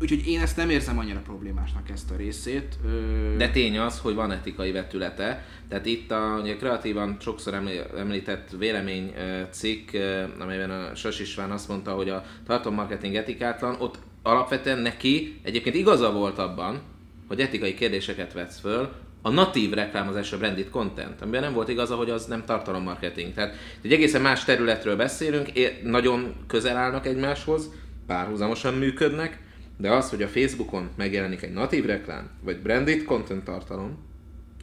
Úgyhogy 0.00 0.26
én 0.26 0.40
ezt 0.40 0.56
nem 0.56 0.70
érzem 0.70 0.98
annyira 0.98 1.20
problémásnak 1.20 1.90
ezt 1.90 2.10
a 2.10 2.16
részét. 2.16 2.74
Ö, 2.84 3.36
De 3.36 3.50
tény 3.50 3.78
az, 3.78 3.98
hogy 3.98 4.14
van 4.14 4.32
etikai 4.32 4.72
vetülete. 4.72 5.44
Tehát 5.68 5.86
itt 5.86 6.10
a 6.10 6.38
ugye, 6.42 6.56
kreatívan 6.56 7.16
sokszor 7.20 7.54
eml- 7.54 7.94
említett 7.96 8.50
vélemény 8.58 9.14
cikk, 9.50 9.90
amelyben 10.38 10.70
a 10.70 10.94
Sas 10.94 11.20
István 11.20 11.50
azt 11.50 11.68
mondta, 11.68 11.92
hogy 11.92 12.08
a 12.08 12.24
tartalommarketing 12.46 13.14
etikátlan, 13.14 13.76
ott 13.80 13.98
alapvetően 14.22 14.78
neki 14.78 15.40
egyébként 15.42 15.76
igaza 15.76 16.12
volt 16.12 16.38
abban, 16.38 16.80
hogy 17.28 17.40
etikai 17.40 17.74
kérdéseket 17.74 18.32
vesz 18.32 18.60
föl, 18.60 18.92
a 19.22 19.30
natív 19.30 19.70
reklámozás, 19.72 20.32
a 20.32 20.38
branded 20.38 20.70
content, 20.70 21.20
amiben 21.20 21.40
nem 21.40 21.52
volt 21.52 21.68
igaza, 21.68 21.94
hogy 21.96 22.10
az 22.10 22.26
nem 22.26 22.44
tartalommarketing. 22.44 23.34
Tehát 23.34 23.56
egy 23.82 23.92
egészen 23.92 24.20
más 24.22 24.44
területről 24.44 24.96
beszélünk, 24.96 25.48
nagyon 25.82 26.34
közel 26.46 26.76
állnak 26.76 27.06
egymáshoz, 27.06 27.70
párhuzamosan 28.06 28.74
működnek, 28.74 29.38
de 29.76 29.90
az, 29.90 30.10
hogy 30.10 30.22
a 30.22 30.28
Facebookon 30.28 30.90
megjelenik 30.96 31.42
egy 31.42 31.52
natív 31.52 31.84
reklám, 31.84 32.30
vagy 32.40 32.56
branded 32.56 33.04
content 33.04 33.44
tartalom, 33.44 33.98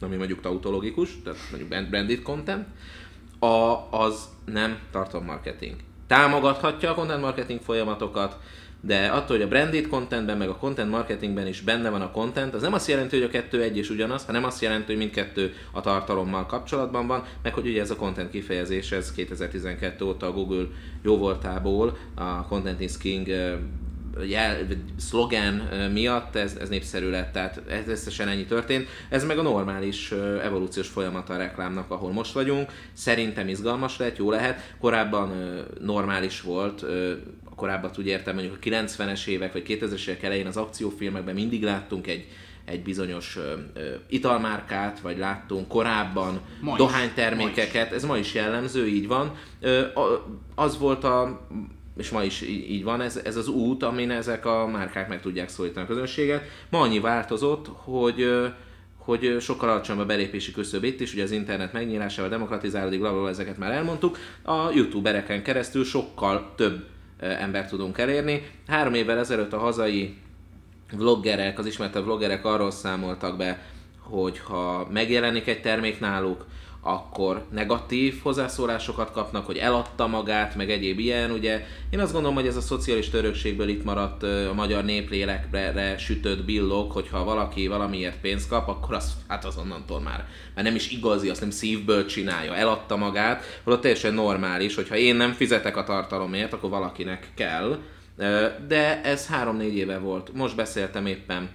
ami 0.00 0.16
mondjuk 0.16 0.40
tautológikus, 0.40 1.22
tehát 1.24 1.38
mondjuk 1.50 1.70
brand- 1.70 1.90
branded 1.90 2.22
content, 2.22 2.66
a, 3.38 3.86
az 3.90 4.28
nem 4.44 4.78
tartalommarketing. 4.90 5.76
Támogathatja 6.06 6.90
a 6.90 6.94
content 6.94 7.20
marketing 7.20 7.60
folyamatokat, 7.60 8.38
de 8.80 9.06
attól, 9.06 9.36
hogy 9.36 9.46
a 9.46 9.48
branded 9.48 9.86
contentben, 9.86 10.36
meg 10.36 10.48
a 10.48 10.56
content 10.56 10.90
marketingben 10.90 11.46
is 11.46 11.60
benne 11.60 11.90
van 11.90 12.00
a 12.00 12.10
content, 12.10 12.54
az 12.54 12.62
nem 12.62 12.72
azt 12.72 12.88
jelenti, 12.88 13.16
hogy 13.16 13.24
a 13.24 13.30
kettő 13.30 13.62
egy 13.62 13.76
és 13.76 13.90
ugyanaz, 13.90 14.24
hanem 14.24 14.44
azt 14.44 14.62
jelenti, 14.62 14.86
hogy 14.86 14.96
mindkettő 14.96 15.54
a 15.72 15.80
tartalommal 15.80 16.46
kapcsolatban 16.46 17.06
van, 17.06 17.24
meg 17.42 17.54
hogy 17.54 17.66
ugye 17.66 17.80
ez 17.80 17.90
a 17.90 17.96
content 17.96 18.30
kifejezés, 18.30 18.92
ez 18.92 19.12
2012 19.12 20.04
óta 20.04 20.26
a 20.26 20.32
Google 20.32 20.66
jóvoltából, 21.02 21.96
a 22.14 22.46
Content 22.46 22.80
is 22.80 22.96
King 22.98 23.28
jel, 24.22 24.56
szlogen 24.96 25.54
miatt 25.92 26.36
ez, 26.36 26.56
ez 26.60 26.68
népszerű 26.68 27.10
lett, 27.10 27.32
tehát 27.32 27.60
ez 27.68 27.88
összesen 27.88 28.28
ennyi 28.28 28.44
történt. 28.44 28.88
Ez 29.08 29.24
meg 29.24 29.38
a 29.38 29.42
normális 29.42 30.12
evolúciós 30.42 30.88
folyamata 30.88 31.32
a 31.34 31.36
reklámnak, 31.36 31.90
ahol 31.90 32.12
most 32.12 32.32
vagyunk. 32.32 32.70
Szerintem 32.92 33.48
izgalmas 33.48 33.98
lett, 33.98 34.16
jó 34.16 34.30
lehet. 34.30 34.74
Korábban 34.80 35.32
normális 35.80 36.40
volt, 36.40 36.84
korábban 37.56 37.90
úgy 37.98 38.06
értem, 38.06 38.34
mondjuk 38.34 38.56
a 38.60 38.64
90-es 38.64 39.26
évek 39.26 39.52
vagy 39.52 39.64
2000-es 39.68 40.06
évek 40.06 40.22
elején 40.22 40.46
az 40.46 40.56
akciófilmekben 40.56 41.34
mindig 41.34 41.62
láttunk 41.62 42.06
egy 42.06 42.26
egy 42.64 42.82
bizonyos 42.82 43.36
ö, 43.36 43.54
ö, 43.74 43.94
italmárkát, 44.08 45.00
vagy 45.00 45.18
láttunk 45.18 45.68
korábban 45.68 46.40
Ma 46.60 46.70
is. 46.72 46.78
dohánytermékeket, 46.78 47.92
ez 47.92 48.04
ma 48.04 48.16
is 48.16 48.34
jellemző, 48.34 48.86
így 48.86 49.06
van. 49.06 49.34
Ö, 49.60 49.86
az 50.54 50.78
volt 50.78 51.04
a 51.04 51.46
és 51.96 52.10
ma 52.10 52.22
is 52.22 52.42
így 52.42 52.82
van, 52.82 53.00
ez, 53.00 53.20
ez 53.24 53.36
az 53.36 53.48
út, 53.48 53.82
amin 53.82 54.10
ezek 54.10 54.46
a 54.46 54.66
márkák 54.66 55.08
meg 55.08 55.20
tudják 55.20 55.48
szólítani 55.48 55.84
a 55.84 55.88
közönséget. 55.88 56.44
Ma 56.70 56.80
annyi 56.80 57.00
változott, 57.00 57.66
hogy 57.74 58.26
hogy 59.04 59.36
sokkal 59.40 59.68
alacsonyabb 59.68 60.02
a 60.02 60.06
belépési 60.06 60.52
küszöb 60.52 60.84
itt 60.84 61.00
is, 61.00 61.12
ugye 61.12 61.22
az 61.22 61.30
internet 61.30 61.72
megnyílásával 61.72 62.30
demokratizálódik, 62.30 62.98
bla, 62.98 63.10
bla, 63.10 63.20
bla, 63.20 63.28
ezeket 63.28 63.58
már 63.58 63.72
elmondtuk. 63.72 64.18
A 64.42 64.70
youtubereken 64.74 65.42
keresztül 65.42 65.84
sokkal 65.84 66.52
több 66.56 66.84
embert 67.18 67.68
tudunk 67.68 67.98
elérni. 67.98 68.50
Három 68.66 68.94
évvel 68.94 69.18
ezelőtt 69.18 69.52
a 69.52 69.58
hazai 69.58 70.16
vloggerek, 70.92 71.58
az 71.58 71.66
ismertebb 71.66 72.04
vloggerek 72.04 72.44
arról 72.44 72.70
számoltak 72.70 73.36
be, 73.36 73.62
hogy 73.98 74.38
ha 74.38 74.88
megjelenik 74.92 75.46
egy 75.46 75.60
termék 75.60 76.00
náluk, 76.00 76.46
akkor 76.86 77.44
negatív 77.50 78.20
hozzászólásokat 78.22 79.10
kapnak, 79.10 79.46
hogy 79.46 79.56
eladta 79.56 80.06
magát, 80.06 80.54
meg 80.54 80.70
egyéb 80.70 80.98
ilyen, 80.98 81.30
ugye. 81.30 81.66
Én 81.90 82.00
azt 82.00 82.12
gondolom, 82.12 82.36
hogy 82.36 82.46
ez 82.46 82.56
a 82.56 82.60
szociális 82.60 83.12
örökségből 83.12 83.68
itt 83.68 83.84
maradt 83.84 84.22
a 84.22 84.52
magyar 84.54 84.84
néplélekre 84.84 85.98
sütött 85.98 86.44
billog, 86.44 86.90
hogyha 86.90 87.24
valaki 87.24 87.66
valamiért 87.66 88.20
pénzt 88.20 88.48
kap, 88.48 88.68
akkor 88.68 88.94
az, 88.94 89.12
hát 89.28 89.44
azonnantól 89.44 90.00
már, 90.00 90.26
már 90.54 90.64
nem 90.64 90.74
is 90.74 90.90
igazi, 90.90 91.28
azt 91.28 91.40
nem 91.40 91.50
szívből 91.50 92.06
csinálja, 92.06 92.54
eladta 92.54 92.96
magát, 92.96 93.60
holott 93.62 93.80
teljesen 93.80 94.14
normális, 94.14 94.74
hogyha 94.74 94.96
én 94.96 95.16
nem 95.16 95.32
fizetek 95.32 95.76
a 95.76 95.84
tartalomért, 95.84 96.52
akkor 96.52 96.70
valakinek 96.70 97.28
kell. 97.34 97.78
De 98.68 99.02
ez 99.02 99.26
három-négy 99.26 99.76
éve 99.76 99.98
volt. 99.98 100.32
Most 100.34 100.56
beszéltem 100.56 101.06
éppen 101.06 101.48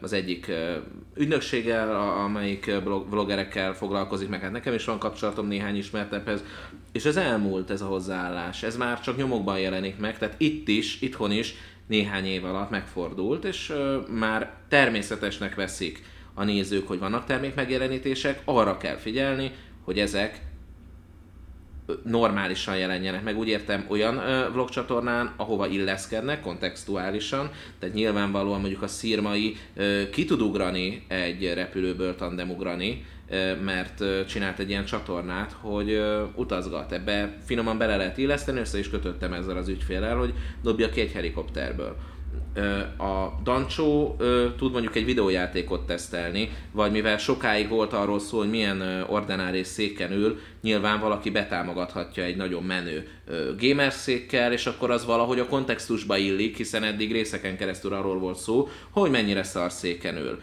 az 0.00 0.12
egyik 0.12 0.50
ügynökséggel, 1.16 1.96
amelyik 2.24 2.70
vloggerekkel 3.10 3.74
foglalkozik, 3.74 4.28
meg 4.28 4.40
hát 4.40 4.52
nekem 4.52 4.74
is 4.74 4.84
van 4.84 4.98
kapcsolatom 4.98 5.46
néhány 5.46 5.76
ismertebbhez, 5.76 6.44
és 6.92 7.04
ez 7.04 7.16
elmúlt 7.16 7.70
ez 7.70 7.80
a 7.80 7.86
hozzáállás. 7.86 8.62
Ez 8.62 8.76
már 8.76 9.00
csak 9.00 9.16
nyomokban 9.16 9.58
jelenik 9.58 9.98
meg, 9.98 10.18
tehát 10.18 10.34
itt 10.38 10.68
is, 10.68 11.00
itthon 11.00 11.30
is 11.30 11.54
néhány 11.86 12.24
év 12.24 12.44
alatt 12.44 12.70
megfordult, 12.70 13.44
és 13.44 13.72
már 14.08 14.52
természetesnek 14.68 15.54
veszik 15.54 16.02
a 16.34 16.44
nézők, 16.44 16.88
hogy 16.88 16.98
vannak 16.98 17.24
termékmegjelenítések, 17.24 18.42
arra 18.44 18.76
kell 18.76 18.96
figyelni, 18.96 19.50
hogy 19.84 19.98
ezek 19.98 20.40
normálisan 22.04 22.76
jelenjenek 22.76 23.22
meg. 23.22 23.38
Úgy 23.38 23.48
értem 23.48 23.84
olyan 23.88 24.16
ö, 24.16 24.52
vlogcsatornán, 24.52 25.32
ahova 25.36 25.66
illeszkednek 25.66 26.40
kontextuálisan, 26.40 27.50
tehát 27.78 27.94
nyilvánvalóan 27.94 28.60
mondjuk 28.60 28.82
a 28.82 28.88
szírmai 28.88 29.56
ö, 29.74 30.02
ki 30.10 30.24
tud 30.24 30.40
ugrani 30.40 31.04
egy 31.08 31.52
repülőből 31.54 32.16
tandemugrani, 32.16 33.04
mert 33.64 34.26
csinált 34.26 34.58
egy 34.58 34.68
ilyen 34.68 34.84
csatornát, 34.84 35.56
hogy 35.60 36.00
utazgat. 36.34 36.92
Ebbe 36.92 37.36
finoman 37.44 37.78
bele 37.78 37.96
lehet 37.96 38.18
illeszteni, 38.18 38.58
össze 38.58 38.78
is 38.78 38.90
kötöttem 38.90 39.32
ezzel 39.32 39.56
az 39.56 39.68
ügyfélel, 39.68 40.16
hogy 40.16 40.34
dobja 40.62 40.88
ki 40.88 41.00
egy 41.00 41.12
helikopterből 41.12 41.96
a 42.96 43.40
Dancsó 43.42 44.16
tud 44.56 44.72
mondjuk 44.72 44.96
egy 44.96 45.04
videójátékot 45.04 45.86
tesztelni, 45.86 46.50
vagy 46.72 46.90
mivel 46.90 47.18
sokáig 47.18 47.68
volt 47.68 47.92
arról 47.92 48.18
szó, 48.18 48.38
hogy 48.38 48.50
milyen 48.50 48.80
ö, 48.80 49.02
ordináris 49.02 49.66
széken 49.66 50.12
ül, 50.12 50.38
nyilván 50.62 51.00
valaki 51.00 51.30
betámogathatja 51.30 52.22
egy 52.24 52.36
nagyon 52.36 52.62
menő 52.62 53.08
gamer 53.58 53.92
székkel, 53.92 54.52
és 54.52 54.66
akkor 54.66 54.90
az 54.90 55.04
valahogy 55.04 55.38
a 55.38 55.46
kontextusba 55.46 56.16
illik, 56.16 56.56
hiszen 56.56 56.84
eddig 56.84 57.12
részeken 57.12 57.56
keresztül 57.56 57.92
arról 57.92 58.18
volt 58.18 58.38
szó, 58.38 58.68
hogy 58.90 59.10
mennyire 59.10 59.42
szar 59.42 59.72
széken 59.72 60.16
ül. 60.16 60.40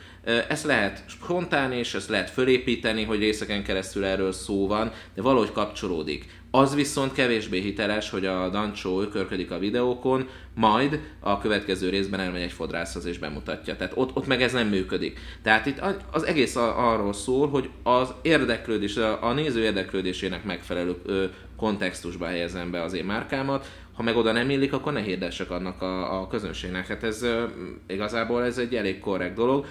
Ezt 0.47 0.65
lehet 0.65 1.03
spontán, 1.07 1.71
és 1.71 1.93
ezt 1.93 2.09
lehet 2.09 2.29
fölépíteni, 2.29 3.03
hogy 3.03 3.19
részeken 3.19 3.63
keresztül 3.63 4.05
erről 4.05 4.31
szó 4.31 4.67
van, 4.67 4.91
de 5.15 5.21
valahogy 5.21 5.51
kapcsolódik. 5.51 6.25
Az 6.55 6.75
viszont 6.75 7.13
kevésbé 7.13 7.59
hiteles, 7.59 8.09
hogy 8.09 8.25
a 8.25 8.49
Dancsó 8.49 9.01
ökörködik 9.01 9.51
a 9.51 9.59
videókon, 9.59 10.27
majd 10.53 10.99
a 11.19 11.39
következő 11.39 11.89
részben 11.89 12.19
elmegy 12.19 12.41
egy 12.41 12.51
fodrászhoz 12.51 13.05
és 13.05 13.17
bemutatja. 13.17 13.75
Tehát 13.75 13.93
ott, 13.95 14.15
ott 14.15 14.27
meg 14.27 14.41
ez 14.41 14.53
nem 14.53 14.67
működik. 14.67 15.19
Tehát 15.43 15.65
itt 15.65 15.81
az 16.11 16.25
egész 16.25 16.55
arról 16.55 17.13
szól, 17.13 17.49
hogy 17.49 17.69
az 17.83 18.13
érdeklődés, 18.21 18.97
a, 18.97 19.33
néző 19.33 19.61
érdeklődésének 19.61 20.43
megfelelő 20.43 20.95
kontextusba 21.57 22.25
helyezem 22.25 22.71
be 22.71 22.81
az 22.81 22.93
én 22.93 23.05
márkámat, 23.05 23.71
ha 23.93 24.03
meg 24.03 24.15
oda 24.15 24.31
nem 24.31 24.49
illik, 24.49 24.73
akkor 24.73 24.93
ne 24.93 25.01
hirdessek 25.01 25.51
annak 25.51 25.81
a, 25.81 26.21
a 26.21 26.27
közönségnek. 26.27 26.87
Hát 26.87 27.03
ez 27.03 27.21
ö, 27.21 27.43
igazából 27.87 28.43
ez 28.43 28.57
egy 28.57 28.75
elég 28.75 28.99
korrekt 28.99 29.35
dolog, 29.35 29.65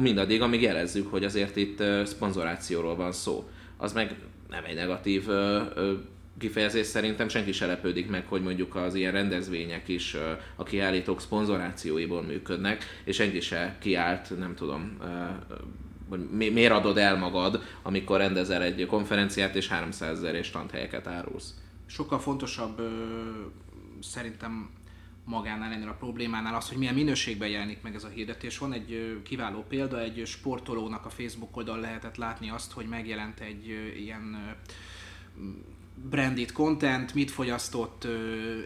mindaddig, 0.00 0.42
amíg 0.42 0.62
jelezzük, 0.62 1.10
hogy 1.10 1.24
azért 1.24 1.56
itt 1.56 1.80
ö, 1.80 2.02
szponzorációról 2.04 2.96
van 2.96 3.12
szó. 3.12 3.48
Az 3.76 3.92
meg 3.92 4.16
nem 4.52 4.64
egy 4.64 4.74
negatív 4.74 5.28
ö, 5.28 5.62
ö, 5.74 5.92
kifejezés 6.38 6.86
szerintem 6.86 7.28
senki 7.28 7.52
se 7.52 7.66
lepődik 7.66 8.10
meg, 8.10 8.26
hogy 8.26 8.42
mondjuk 8.42 8.74
az 8.74 8.94
ilyen 8.94 9.12
rendezvények 9.12 9.88
is 9.88 10.16
a 10.56 10.62
kiállítók 10.62 11.20
szponzorációiból 11.20 12.22
működnek, 12.22 12.84
és 13.04 13.16
senki 13.16 13.40
se 13.40 13.76
kiállt, 13.80 14.38
nem 14.38 14.54
tudom, 14.54 14.98
hogy 16.08 16.28
miért 16.30 16.72
adod 16.72 16.98
el 16.98 17.16
magad, 17.16 17.62
amikor 17.82 18.18
rendezel 18.18 18.62
egy 18.62 18.86
konferenciát, 18.86 19.54
és 19.54 19.68
300 19.68 20.18
ezer 20.18 20.34
és 20.34 20.46
standhelyeket 20.46 21.06
árulsz. 21.06 21.54
Sokkal 21.86 22.18
fontosabb 22.18 22.80
szerintem 24.00 24.70
magánál 25.24 25.72
ennél 25.72 25.88
a 25.88 25.96
problémánál 25.98 26.54
az, 26.54 26.68
hogy 26.68 26.78
milyen 26.78 26.94
minőségben 26.94 27.48
jelenik 27.48 27.82
meg 27.82 27.94
ez 27.94 28.04
a 28.04 28.08
hirdetés. 28.08 28.58
Van 28.58 28.72
egy 28.72 29.20
kiváló 29.22 29.64
példa, 29.68 30.00
egy 30.00 30.22
sportolónak 30.26 31.06
a 31.06 31.10
Facebook 31.10 31.56
oldal 31.56 31.80
lehetett 31.80 32.16
látni 32.16 32.50
azt, 32.50 32.72
hogy 32.72 32.86
megjelent 32.86 33.40
egy 33.40 33.66
ilyen 33.98 34.56
branded 36.10 36.52
content, 36.52 37.14
mit 37.14 37.30
fogyasztott 37.30 38.06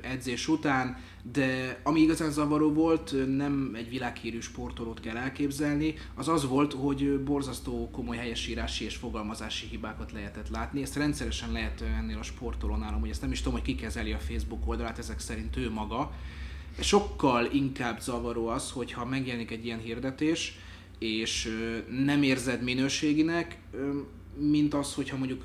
edzés 0.03 0.49
után, 0.49 0.99
de 1.33 1.81
ami 1.83 2.01
igazán 2.01 2.31
zavaró 2.31 2.73
volt, 2.73 3.37
nem 3.37 3.73
egy 3.75 3.88
világhírű 3.88 4.40
sportolót 4.40 5.01
kell 5.01 5.16
elképzelni, 5.16 5.95
az 6.14 6.29
az 6.29 6.49
volt, 6.49 6.73
hogy 6.73 7.21
borzasztó 7.21 7.90
komoly 7.90 8.16
helyesírási 8.16 8.85
és 8.85 8.97
fogalmazási 8.97 9.66
hibákat 9.66 10.12
lehetett 10.12 10.49
látni. 10.49 10.83
Ezt 10.83 10.97
rendszeresen 10.97 11.53
lehet 11.53 11.81
ennél 11.81 12.19
a 12.19 12.23
sportolónál, 12.23 12.92
hogy 12.92 13.11
ezt 13.11 13.21
nem 13.21 13.33
is 13.33 13.38
tudom, 13.38 13.53
hogy 13.53 13.62
ki 13.62 13.75
kezeli 13.75 14.12
a 14.12 14.19
Facebook 14.19 14.69
oldalát, 14.69 14.99
ezek 14.99 15.19
szerint 15.19 15.57
ő 15.57 15.71
maga. 15.71 16.12
Sokkal 16.80 17.48
inkább 17.52 18.00
zavaró 18.00 18.48
az, 18.48 18.70
hogyha 18.70 19.04
megjelenik 19.04 19.50
egy 19.50 19.64
ilyen 19.64 19.80
hirdetés, 19.80 20.58
és 20.98 21.48
nem 22.04 22.22
érzed 22.22 22.62
minőséginek, 22.62 23.58
mint 24.38 24.74
az, 24.74 24.94
hogyha 24.94 25.16
mondjuk 25.16 25.42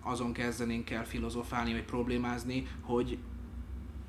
azon 0.00 0.32
kezdenénk 0.32 0.90
el 0.90 1.06
filozofálni, 1.06 1.72
vagy 1.72 1.84
problémázni, 1.84 2.66
hogy 2.80 3.18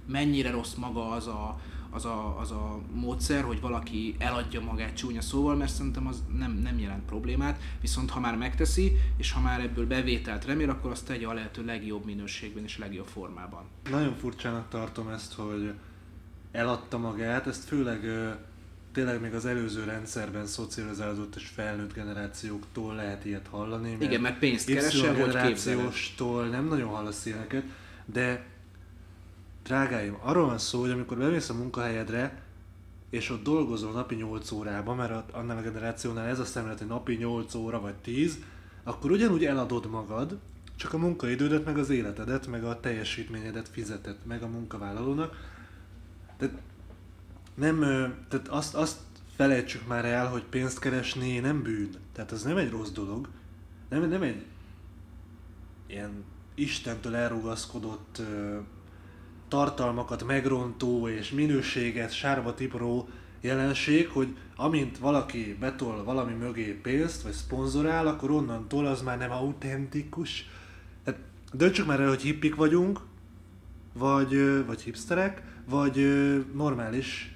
mennyire 0.06 0.52
rossz 0.52 0.74
maga 0.74 1.10
az 1.10 1.28
a, 1.28 1.60
az 1.90 2.06
a, 2.06 2.40
az 2.40 2.52
a 2.52 2.80
módszer, 2.94 3.44
hogy 3.44 3.62
valaki 3.62 4.16
eladja 4.18 4.62
magát 4.62 4.94
csúnya 4.94 5.22
szóval, 5.22 5.56
mert 5.56 5.72
szerintem 5.72 6.08
az 6.08 6.24
nem, 6.38 6.52
nem 6.52 6.80
jelent 6.80 7.06
problémát, 7.06 7.62
viszont 7.82 8.10
ha 8.10 8.20
már 8.20 8.38
megteszi, 8.38 8.92
és 9.18 9.32
ha 9.32 9.42
már 9.42 9.60
ebből 9.60 9.88
bevételt 9.88 10.46
remél, 10.46 10.70
akkor 10.70 10.92
azt 10.92 11.06
tegye 11.06 11.28
a 11.28 11.34
lehető 11.34 11.66
legjobb 11.66 12.06
minőségben 12.06 12.64
és 12.64 12.78
legjobb 12.78 13.08
formában. 13.08 13.64
Nagyon 13.90 14.16
furcsának 14.16 14.70
tartom 14.70 15.08
ezt, 15.08 15.34
hogy 15.34 15.74
eladta 16.52 16.98
magát, 16.98 17.48
ezt 17.48 17.64
főleg 17.64 18.00
tényleg 18.92 19.22
még 19.22 19.34
az 19.34 19.46
előző 19.46 19.84
rendszerben 19.84 20.46
szocializálódott 20.46 21.36
és 21.36 21.48
felnőtt 21.48 21.94
generációktól 21.94 22.96
lehet 22.96 23.26
ilyet 23.26 23.48
hallani. 23.48 23.90
Mert 23.90 24.02
Igen, 24.02 24.22
mert 24.22 24.40
pénzt 24.40 24.66
keresel, 24.66 25.14
hogy 25.14 25.18
generációstól 25.18 26.46
nem 26.46 26.68
nagyon 26.68 26.90
hallasz 26.90 27.26
ilyeneket, 27.26 27.64
de 28.06 28.46
drágáim, 29.64 30.18
arról 30.22 30.46
van 30.46 30.58
szó, 30.58 30.80
hogy 30.80 30.92
amikor 30.92 31.18
bemész 31.18 31.50
a 31.50 31.54
munkahelyedre, 31.54 32.42
és 33.10 33.30
ott 33.30 33.44
dolgozol 33.44 33.92
napi 33.92 34.16
8 34.16 34.52
órában, 34.52 34.96
mert 34.96 35.32
annál 35.32 35.58
a 35.58 35.62
generációnál 35.62 36.28
ez 36.28 36.40
a 36.40 36.46
szemlélet, 36.46 36.78
hogy 36.78 36.88
napi 36.88 37.16
8 37.16 37.54
óra 37.56 37.80
vagy 37.80 37.96
10, 37.96 38.38
akkor 38.84 39.12
ugyanúgy 39.12 39.46
eladod 39.46 39.90
magad, 39.90 40.38
csak 40.76 40.94
a 40.94 40.98
munkaidődet, 40.98 41.66
meg 41.66 41.78
az 41.78 41.90
életedet, 41.90 42.48
meg 42.48 42.64
a 42.64 42.80
teljesítményedet 42.80 43.68
fizetett 43.68 44.26
meg 44.26 44.44
a 44.44 44.48
munkavállalónak. 44.48 45.58
Tehát 46.40 46.56
nem, 47.54 47.80
tehát 48.30 48.48
azt, 48.48 48.76
azt 48.76 48.98
felejtsük 49.36 49.88
már 49.88 50.06
el, 50.06 50.28
hogy 50.28 50.44
pénzt 50.44 50.80
keresni 50.80 51.40
nem 51.40 51.62
bűn. 51.62 51.90
Tehát 52.14 52.32
ez 52.32 52.44
nem 52.44 52.58
egy 52.58 52.70
rossz 52.70 52.92
dolog. 52.92 53.28
Nem, 53.90 54.10
nem 54.10 54.22
egy 54.22 54.46
ilyen 55.88 56.24
Istentől 56.56 57.16
elrugaszkodott 57.16 58.22
tartalmakat 59.48 60.24
megrontó 60.24 61.08
és 61.08 61.32
minőséget 61.32 62.12
sárba 62.12 62.54
tipró 62.54 63.10
jelenség, 63.42 64.08
hogy 64.08 64.36
amint 64.56 64.98
valaki 64.98 65.58
betol 65.60 66.04
valami 66.04 66.34
mögé 66.34 66.72
pénzt, 66.72 67.22
vagy 67.22 67.32
szponzorál, 67.32 68.08
akkor 68.08 68.32
onnantól 68.32 68.86
az 68.86 69.02
már 69.02 69.18
nem 69.18 69.32
autentikus. 69.32 70.50
Tehát 71.04 71.20
döntsük 71.54 71.86
már 71.86 72.00
el, 72.00 72.08
hogy 72.08 72.22
hippik 72.22 72.56
vagyunk, 72.56 73.00
vagy, 73.94 74.66
vagy 74.66 74.82
hipsterek, 74.82 75.44
vagy 75.70 76.08
normális 76.54 77.34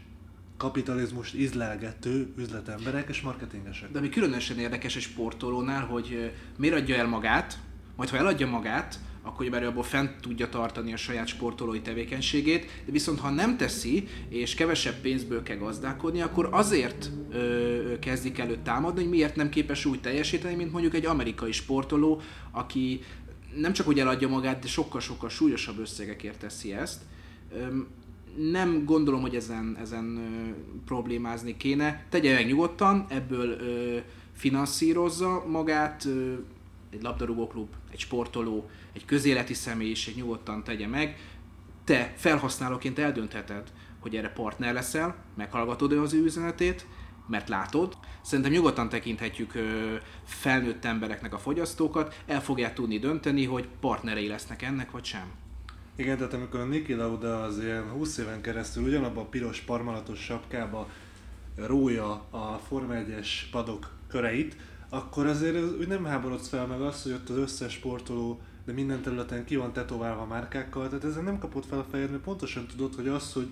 kapitalizmust 0.58 1.36
ízlelgető 1.36 2.34
üzletemberek 2.38 3.10
és 3.10 3.22
marketingesek. 3.22 3.92
De 3.92 4.00
ami 4.00 4.10
különösen 4.10 4.60
érdekes 4.60 4.96
egy 4.96 5.02
sportolónál, 5.02 5.86
hogy 5.86 6.32
miért 6.58 6.76
adja 6.76 6.96
el 6.96 7.08
magát, 7.08 7.58
majd 7.96 8.10
ha 8.10 8.18
eladja 8.18 8.48
magát, 8.48 9.00
akkor 9.22 9.50
már 9.50 9.64
abból 9.64 9.84
fent 9.84 10.22
tudja 10.22 10.50
tartani 10.50 10.94
a 10.94 10.98
saját 10.98 11.28
sportolói 11.28 11.82
tevékenységét, 11.82 12.66
de 12.86 12.92
viszont 12.92 13.20
ha 13.20 13.30
nem 13.30 13.58
teszi, 13.58 14.08
és 14.30 14.56
kevesebb 14.56 14.96
pénzből 15.02 15.44
kell 15.44 15.58
gazdálkodni, 15.58 16.22
akkor 16.22 16.50
azért 16.52 17.12
ö, 17.32 18.00
kezdik 18.00 18.40
elő 18.40 18.58
támadni, 18.64 19.02
hogy 19.02 19.10
miért 19.10 19.36
nem 19.36 19.50
képes 19.50 19.86
úgy 19.86 20.02
teljesíteni, 20.02 20.56
mint 20.56 20.72
mondjuk 20.72 20.94
egy 20.94 21.06
amerikai 21.06 21.52
sportoló, 21.52 22.22
aki 22.52 23.02
nem 23.56 23.74
csak 23.74 23.86
hogy 23.86 24.00
eladja 24.00 24.28
magát, 24.28 24.60
de 24.60 24.68
sokkal-sokkal 24.68 25.30
súlyosabb 25.30 25.80
összegekért 25.80 26.40
teszi 26.40 26.74
ezt. 26.74 27.02
Ö, 27.54 27.68
nem 28.36 28.86
gondolom, 28.86 29.22
hogy 29.22 29.36
ezen, 29.36 29.78
ezen 29.82 30.18
ö, 30.18 30.52
problémázni 30.86 31.58
kéne. 31.58 32.06
Tegye 32.10 32.34
meg 32.34 32.46
nyugodtan, 32.46 33.06
ebből 33.10 33.50
ö, 33.50 33.98
finanszírozza 34.34 35.46
magát, 35.48 36.06
ö, 36.06 36.34
egy 36.90 37.02
labdarúgóklub, 37.02 37.68
egy 37.92 38.00
sportoló, 38.00 38.70
egy 38.94 39.06
közéleti 39.06 39.54
személyiség 39.54 40.16
nyugodtan 40.16 40.64
tegye 40.64 40.88
meg. 40.88 41.18
Te 41.84 42.14
felhasználóként 42.18 43.00
eldöntheted, 43.00 43.72
hogy 44.00 44.16
erre 44.16 44.30
partner 44.30 44.74
leszel, 44.74 45.16
meghallgatod 45.36 45.92
az 45.92 46.14
ő 46.14 46.24
üzenetét, 46.24 46.88
mert 47.28 47.50
látod. 47.50 47.98
Szerintem 48.22 48.54
nyugodtan 48.54 48.90
tekinthetjük 48.90 49.56
ö, 49.56 49.96
felnőtt 50.24 50.86
embereknek 50.86 51.34
a 51.34 51.38
fogyasztókat, 51.38 52.24
el 52.28 52.42
fogják 52.42 52.74
tudni 52.74 53.00
dönteni, 53.00 53.46
hogy 53.46 53.68
partnerei 53.80 54.28
lesznek 54.28 54.62
ennek, 54.62 54.92
vagy 54.92 55.04
sem. 55.04 55.43
Igen, 55.96 56.18
tehát 56.18 56.34
amikor 56.34 56.60
a 56.60 56.66
Niki 56.66 56.94
Lauda 56.94 57.44
az 57.44 57.60
ilyen 57.60 57.90
20 57.90 58.18
éven 58.18 58.42
keresztül 58.42 58.84
ugyanabban 58.84 59.24
a 59.24 59.28
piros 59.28 59.60
parmalatos 59.60 60.20
sapkába 60.20 60.90
rója 61.56 62.12
a 62.30 62.62
Forma 62.68 62.94
1-es 62.94 63.28
padok 63.52 63.92
köreit, 64.08 64.58
akkor 64.90 65.26
azért 65.26 65.78
úgy 65.80 65.88
nem 65.88 66.06
háborodsz 66.06 66.48
fel 66.48 66.68
meg 66.68 66.82
az, 66.82 67.04
hogy 67.04 67.12
ott 67.12 67.30
az 67.30 67.38
összes 67.38 67.74
sportoló 67.74 68.42
de 68.66 68.74
minden 68.74 69.02
területen 69.02 69.46
ki 69.46 69.56
van 69.56 69.74
tetoválva 69.74 70.26
márkákkal, 70.26 70.88
tehát 70.88 71.04
ezzel 71.04 71.24
nem 71.24 71.40
kapott 71.40 71.66
fel 71.66 71.80
a 71.80 71.86
fejed, 71.92 72.10
mert 72.10 72.24
pontosan 72.24 72.68
tudod, 72.68 72.96
hogy 72.96 73.08
az, 73.08 73.34
hogy 73.34 73.48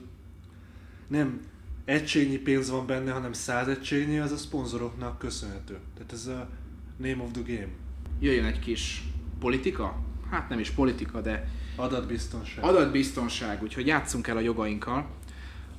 nem 1.08 1.40
egységnyi 1.86 2.38
pénz 2.38 2.70
van 2.70 2.86
benne, 2.86 3.12
hanem 3.12 3.34
száz 3.34 3.68
egységnyi, 3.68 4.20
az 4.20 4.32
a 4.32 4.38
szponzoroknak 4.38 5.18
köszönhető. 5.18 5.78
Tehát 5.94 6.12
ez 6.12 6.28
a 6.28 6.50
name 6.98 7.24
of 7.24 7.32
the 7.32 7.42
game. 7.42 7.72
Jöjjön 8.20 8.46
egy 8.46 8.60
kis 8.60 9.04
politika? 9.40 10.04
Hát 10.30 10.50
nem 10.50 10.60
is 10.60 10.70
politika, 10.70 11.22
de 11.22 11.50
Adatbiztonság. 11.82 12.64
Adatbiztonság, 12.64 13.64
úgyhogy 13.64 13.88
játszunk 13.88 14.28
el 14.28 14.38
a 14.38 14.40
jogainkkal. 14.40 15.06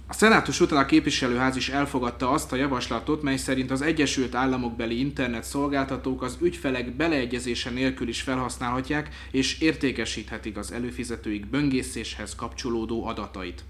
A 0.07 0.15
szenátus 0.15 0.61
után 0.61 0.79
a 0.79 0.87
képviselőház 0.87 1.57
is 1.57 1.69
elfogadta 1.69 2.31
azt 2.31 2.53
a 2.53 2.57
javaslatot, 2.57 3.23
mely 3.23 3.37
szerint 3.37 3.71
az 3.71 3.83
Egyesült 3.83 4.35
Államokbeli 4.35 4.99
internet 4.99 5.45
szolgáltatók 5.45 6.23
az 6.23 6.39
ügyfelek 6.41 6.97
beleegyezése 6.97 7.71
nélkül 7.71 8.09
is 8.09 8.23
felhasználhatják 8.23 9.15
és 9.31 9.61
értékesíthetik 9.61 10.57
az 10.57 10.73
előfizetőik 10.73 11.47
böngészéshez 11.47 12.35
kapcsolódó 12.35 13.07
adatait. 13.07 13.65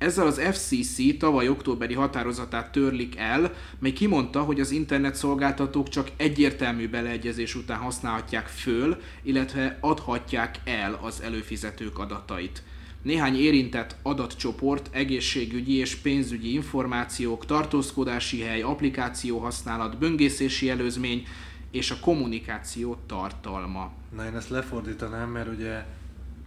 Ezzel 0.00 0.26
az 0.26 0.40
FCC 0.40 1.18
tavaly 1.18 1.48
októberi 1.48 1.94
határozatát 1.94 2.72
törlik 2.72 3.16
el, 3.16 3.54
mely 3.78 3.92
kimondta, 3.92 4.42
hogy 4.42 4.60
az 4.60 4.70
internet 4.70 5.14
szolgáltatók 5.14 5.88
csak 5.88 6.10
egyértelmű 6.16 6.88
beleegyezés 6.88 7.54
után 7.54 7.78
használhatják 7.78 8.46
föl, 8.46 9.00
illetve 9.22 9.78
adhatják 9.80 10.60
el 10.64 10.98
az 11.02 11.20
előfizetők 11.22 11.98
adatait. 11.98 12.62
Néhány 13.02 13.36
érintett 13.36 13.96
adatcsoport, 14.02 14.88
egészségügyi 14.92 15.76
és 15.76 15.94
pénzügyi 15.94 16.52
információk, 16.52 17.46
tartózkodási 17.46 18.40
hely, 18.40 18.62
applikáció 18.62 19.38
használat, 19.38 19.98
böngészési 19.98 20.70
előzmény 20.70 21.26
és 21.70 21.90
a 21.90 22.00
kommunikáció 22.00 22.96
tartalma. 23.06 23.92
Na 24.16 24.24
én 24.24 24.36
ezt 24.36 24.50
lefordítanám, 24.50 25.30
mert 25.30 25.52
ugye 25.52 25.84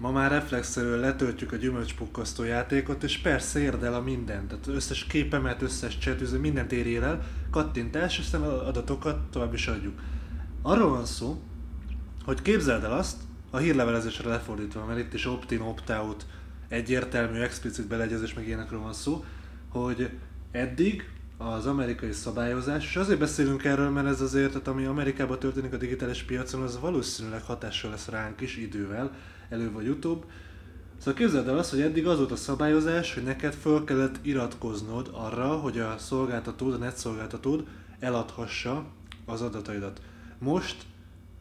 ma 0.04 0.12
már 0.12 0.32
reflexzerűen 0.32 1.00
letöltjük 1.00 1.52
a 1.52 1.56
gyümölcspukkasztó 1.56 2.44
játékot, 2.44 3.04
és 3.04 3.18
persze 3.18 3.60
érdel 3.60 3.94
a 3.94 4.02
mindent. 4.02 4.48
Tehát 4.48 4.68
összes 4.68 5.06
képemet, 5.06 5.62
összes 5.62 5.98
csetűző, 5.98 6.40
mindent 6.40 6.72
érjél 6.72 7.04
el, 7.04 7.24
kattintás, 7.52 8.20
aztán 8.20 8.42
adatokat 8.42 9.20
tovább 9.32 9.54
is 9.54 9.68
adjuk. 9.68 10.00
Arról 10.62 10.90
van 10.90 11.06
szó, 11.06 11.42
hogy 12.26 12.42
képzeld 12.42 12.84
el 12.84 12.98
azt, 12.98 13.18
a 13.50 13.58
hírlevelezésre 13.58 14.30
lefordítva, 14.30 14.86
mert 14.86 15.00
itt 15.00 15.14
is 15.14 15.26
opt-in, 15.26 15.62
opt-out, 15.62 16.26
egyértelmű, 16.68 17.40
explicit 17.40 17.88
beleegyezés, 17.88 18.34
meg 18.34 18.48
ilyenekről 18.48 18.80
van 18.80 18.94
szó, 18.94 19.24
hogy 19.70 20.10
eddig 20.52 21.10
az 21.38 21.66
amerikai 21.66 22.12
szabályozás, 22.12 22.86
és 22.86 22.96
azért 22.96 23.20
beszélünk 23.20 23.64
erről, 23.64 23.90
mert 23.90 24.08
ez 24.08 24.22
azért, 24.22 24.52
tehát 24.52 24.68
ami 24.68 24.86
Amerikában 24.86 25.40
történik 25.40 25.74
a 25.74 25.78
digitális 25.78 26.24
piacon, 26.24 26.62
az 26.62 26.80
valószínűleg 26.80 27.42
hatással 27.42 27.92
lesz 27.92 28.08
ránk 28.08 28.42
is 28.42 28.58
idővel, 28.58 29.12
elő 29.54 29.72
vagy 29.72 29.88
utóbb. 29.88 30.26
Szóval 30.98 31.14
képzeld 31.14 31.48
el 31.48 31.58
azt, 31.58 31.70
hogy 31.70 31.82
eddig 31.82 32.08
az 32.08 32.18
volt 32.18 32.32
a 32.32 32.36
szabályozás, 32.36 33.14
hogy 33.14 33.24
neked 33.24 33.54
föl 33.54 33.84
kellett 33.84 34.20
iratkoznod 34.22 35.10
arra, 35.12 35.48
hogy 35.48 35.80
a 35.80 35.96
szolgáltatód, 35.98 36.74
a 36.74 36.78
net 36.78 36.98
szolgáltatód 36.98 37.68
eladhassa 38.00 38.86
az 39.26 39.42
adataidat. 39.42 40.02
Most 40.38 40.84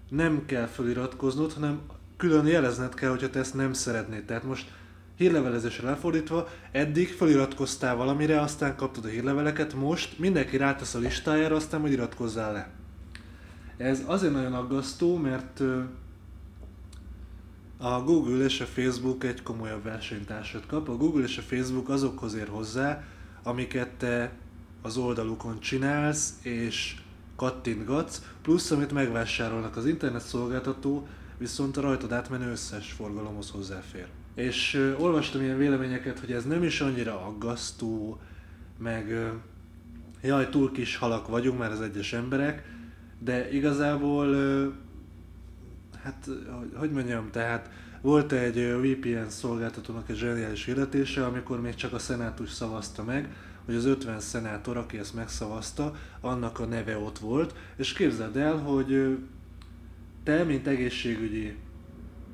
nem 0.09 0.43
kell 0.47 0.67
feliratkoznod, 0.67 1.53
hanem 1.53 1.81
külön 2.17 2.47
jelezned 2.47 2.95
kell, 2.95 3.11
hogyha 3.11 3.31
te 3.31 3.39
ezt 3.39 3.55
nem 3.55 3.73
szeretnéd. 3.73 4.25
Tehát 4.25 4.45
most 4.45 4.71
hírlevelezésre 5.17 5.89
lefordítva, 5.89 6.49
eddig 6.73 7.09
feliratkoztál 7.09 7.97
valamire, 7.97 8.41
aztán 8.41 8.77
kaptad 8.77 9.05
a 9.05 9.09
hírleveleket, 9.09 9.75
most 9.75 10.19
mindenki 10.19 10.57
rátesz 10.57 10.95
a 10.95 10.99
listájára, 10.99 11.57
aztán 11.57 11.81
majd 11.81 11.93
iratkozzál 11.93 12.53
le. 12.53 12.71
Ez 13.77 14.03
azért 14.07 14.33
nagyon 14.33 14.53
aggasztó, 14.53 15.17
mert 15.17 15.63
a 17.83 18.03
Google 18.03 18.45
és 18.45 18.61
a 18.61 18.65
Facebook 18.65 19.25
egy 19.25 19.43
komolyabb 19.43 19.83
versenytársat 19.83 20.67
kap. 20.67 20.89
A 20.89 20.97
Google 20.97 21.23
és 21.23 21.39
a 21.39 21.43
Facebook 21.43 21.89
azokhoz 21.89 22.35
ér 22.35 22.49
hozzá, 22.49 23.05
amiket 23.43 23.89
te 23.89 24.33
az 24.83 24.97
oldalukon 24.97 25.61
csinálsz, 25.61 26.39
és 26.43 26.97
kattintgatsz, 27.37 28.23
plusz 28.43 28.71
amit 28.71 28.93
megvásárolnak 28.93 29.77
az 29.77 29.87
internet 29.87 30.23
szolgáltató, 30.23 31.07
viszont 31.39 31.77
a 31.77 31.81
rajtad 31.81 32.13
átmenő 32.13 32.51
összes 32.51 32.93
forgalomhoz 32.93 33.51
hozzáfér. 33.51 34.07
És 34.35 34.75
ö, 34.75 34.97
olvastam 34.97 35.43
ilyen 35.43 35.59
véleményeket, 35.59 36.19
hogy 36.19 36.33
ez 36.33 36.45
nem 36.45 36.63
is 36.63 36.81
annyira 36.81 37.27
aggasztó, 37.27 38.21
meg 38.79 39.11
ö, 39.11 39.29
jaj, 40.23 40.49
túl 40.49 40.73
kis 40.73 40.97
halak 40.97 41.29
vagyunk 41.29 41.59
már 41.59 41.71
az 41.71 41.81
egyes 41.81 42.13
emberek, 42.13 42.63
de 43.19 43.53
igazából, 43.53 44.27
ö, 44.27 44.69
hát, 46.03 46.29
hogy, 46.75 46.91
mondjam, 46.91 47.31
tehát 47.31 47.71
volt 48.01 48.33
egy 48.33 48.77
VPN 48.81 49.29
szolgáltatónak 49.29 50.11
egy 50.11 50.17
zseniális 50.17 50.65
hirdetése, 50.65 51.25
amikor 51.25 51.61
még 51.61 51.75
csak 51.75 51.93
a 51.93 51.99
szenátus 51.99 52.51
szavazta 52.51 53.05
meg, 53.05 53.29
hogy 53.65 53.75
az 53.75 53.85
50 53.85 54.21
szenátor, 54.21 54.77
aki 54.77 54.99
ezt 54.99 55.15
megszavazta, 55.15 55.95
annak 56.21 56.61
a 56.61 56.65
neve 56.65 56.99
ott 56.99 57.19
volt, 57.19 57.55
és 57.77 57.93
képzeld 57.93 58.37
el, 58.37 58.57
hogy 58.57 59.19
te, 60.25 60.45
mint 60.45 60.67
egészségügyi 60.67 61.57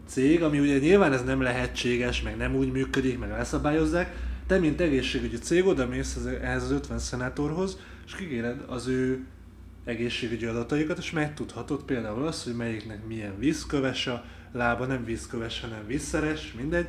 cég, 0.07 0.43
ami 0.43 0.61
ugye 0.61 0.79
nyilván 0.79 1.13
ez 1.13 1.25
nem 1.25 1.41
lehetséges, 1.41 2.23
meg 2.23 2.37
nem 2.37 2.55
úgy 2.55 2.73
működik, 2.73 3.19
meg 3.19 3.31
leszabályozzák, 3.31 4.17
te, 4.47 4.59
mint 4.59 4.81
egészségügyi 4.81 5.39
cég, 5.39 5.67
oda 5.67 5.87
mész 5.87 6.17
ez- 6.17 6.41
ehhez 6.43 6.63
az 6.63 6.71
50 6.71 6.99
szenátorhoz, 6.99 7.79
és 8.07 8.15
kikéred 8.15 8.65
az 8.67 8.87
ő 8.87 9.27
egészségügyi 9.89 10.45
adataikat, 10.45 10.99
és 10.99 11.11
megtudhatod 11.11 11.83
például 11.83 12.27
azt, 12.27 12.45
hogy 12.45 12.55
melyiknek 12.55 13.07
milyen 13.07 13.39
vízköves 13.39 14.07
a 14.07 14.25
lába, 14.53 14.87
nem 14.87 15.05
vízköves, 15.05 15.61
hanem 15.61 15.87
vízszeres, 15.87 16.53
mindegy, 16.57 16.89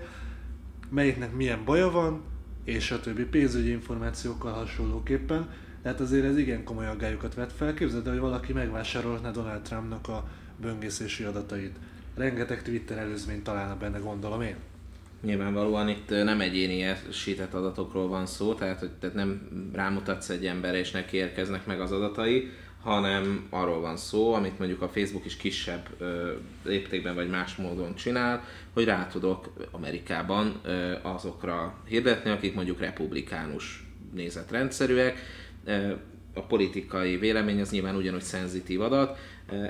melyiknek 0.90 1.36
milyen 1.36 1.66
baja 1.66 1.92
van, 1.92 2.22
és 2.64 2.92
a 2.92 3.00
többi 3.00 3.24
pénzügyi 3.24 3.70
információkkal 3.70 4.54
hasonlóképpen. 4.54 5.50
Tehát 5.82 6.00
azért 6.00 6.26
ez 6.26 6.38
igen 6.38 6.64
komoly 6.64 6.88
aggályokat 6.88 7.34
vet 7.34 7.54
fel. 7.54 7.74
Képzeld 7.74 8.06
el, 8.06 8.12
hogy 8.12 8.22
valaki 8.22 8.54
megvásárolhatná 8.54 9.32
Donald 9.32 9.62
Trumpnak 9.62 10.08
a 10.08 10.28
böngészési 10.62 11.24
adatait. 11.24 11.76
Rengeteg 12.16 12.64
Twitter 12.64 12.98
előzményt 12.98 13.44
találna 13.44 13.78
benne, 13.78 13.98
gondolom 13.98 14.42
én. 14.42 14.56
Nyilvánvalóan 15.22 15.90
itt 15.90 16.10
nem 16.10 16.42
egyéniesített 16.42 17.54
adatokról 17.54 18.08
van 18.08 18.26
szó, 18.26 18.54
tehát 18.54 18.80
hogy 18.80 18.92
tehát 18.92 19.16
nem 19.16 19.48
rámutatsz 19.74 20.30
egy 20.30 20.46
emberre 20.46 20.78
és 20.78 20.92
neki 20.92 21.18
érkeznek 21.18 21.66
meg 21.66 21.82
az 21.82 21.92
adatai, 21.92 22.50
hanem 22.84 23.48
arról 23.50 23.82
van 23.82 23.98
szó, 23.98 24.34
amit 24.34 24.60
mondjuk 24.60 24.82
a 24.82 24.90
Facebook 24.90 25.26
is 25.26 25.38
kisebb 25.38 25.88
ö, 25.98 26.34
léptékben 26.64 27.16
vagy 27.16 27.30
más 27.30 27.56
módon 27.56 27.96
csinál, 27.96 28.44
hogy 28.74 28.84
rá 28.84 29.08
tudok 29.08 29.54
Amerikában 29.72 30.60
ö, 30.64 30.94
azokra 31.02 31.78
hirdetni, 31.86 32.30
akik 32.30 32.56
mondjuk 32.56 32.80
republikánus 32.80 33.86
nézetrendszerűek. 34.14 35.20
Ö, 35.66 35.92
a 36.34 36.42
politikai 36.42 37.18
vélemény 37.18 37.62
az 37.62 37.72
nyilván 37.72 37.96
ugyanúgy 37.96 38.22
szenzitív 38.22 38.82
adat. 38.82 39.18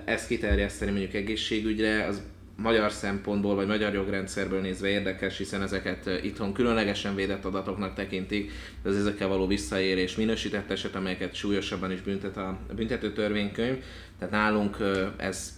Ezt 0.06 0.28
kiterjeszteni 0.28 0.92
mondjuk 0.92 1.14
egészségügyre, 1.14 2.06
az 2.06 2.22
magyar 2.62 2.92
szempontból, 2.92 3.56
vagy 3.56 3.68
magyar 3.68 3.94
jogrendszerből 3.94 4.62
nézve 4.62 4.88
érdekes, 4.88 5.38
hiszen 5.38 5.62
ezeket 5.62 6.06
ö, 6.08 6.16
itthon 6.22 6.54
különlegesen 6.54 7.16
védett 7.16 7.46
adatoknak 7.46 7.94
tekintik, 7.94 8.52
de 8.84 8.90
az 8.90 8.96
ezekkel 8.96 9.28
való 9.28 9.48
visszaérés 9.48 10.16
minősített 10.16 10.72
eset, 10.72 10.96
amelyeket 10.96 11.34
súlyosabban 11.34 11.92
is 11.92 12.02
büntet 12.02 12.38
a 12.38 12.58
büntető 12.76 13.14
törvénykönyv. 13.14 13.84
Tehát 14.20 14.34
nálunk 14.34 14.80
ö, 14.80 15.08
ez 15.18 15.58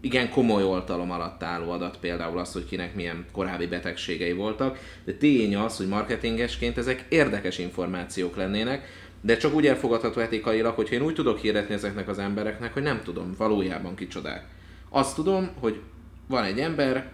igen 0.00 0.30
komoly 0.30 0.64
oltalom 0.64 1.10
alatt 1.10 1.42
álló 1.42 1.70
adat 1.70 1.98
például 1.98 2.38
az, 2.38 2.52
hogy 2.52 2.64
kinek 2.64 2.94
milyen 2.94 3.24
korábbi 3.32 3.66
betegségei 3.66 4.32
voltak, 4.32 4.78
de 5.04 5.12
tény 5.12 5.56
az, 5.56 5.76
hogy 5.76 5.88
marketingesként 5.88 6.78
ezek 6.78 7.04
érdekes 7.08 7.58
információk 7.58 8.36
lennének, 8.36 8.88
de 9.20 9.36
csak 9.36 9.54
úgy 9.54 9.66
elfogadható 9.66 10.20
etikailag, 10.20 10.74
hogyha 10.74 10.94
én 10.94 11.02
úgy 11.02 11.14
tudok 11.14 11.38
hirdetni 11.38 11.74
ezeknek 11.74 12.08
az 12.08 12.18
embereknek, 12.18 12.72
hogy 12.72 12.82
nem 12.82 13.02
tudom 13.02 13.34
valójában 13.38 13.94
kicsodák. 13.94 14.44
Azt 14.88 15.14
tudom, 15.14 15.50
hogy 15.60 15.80
van 16.26 16.44
egy 16.44 16.58
ember, 16.58 17.10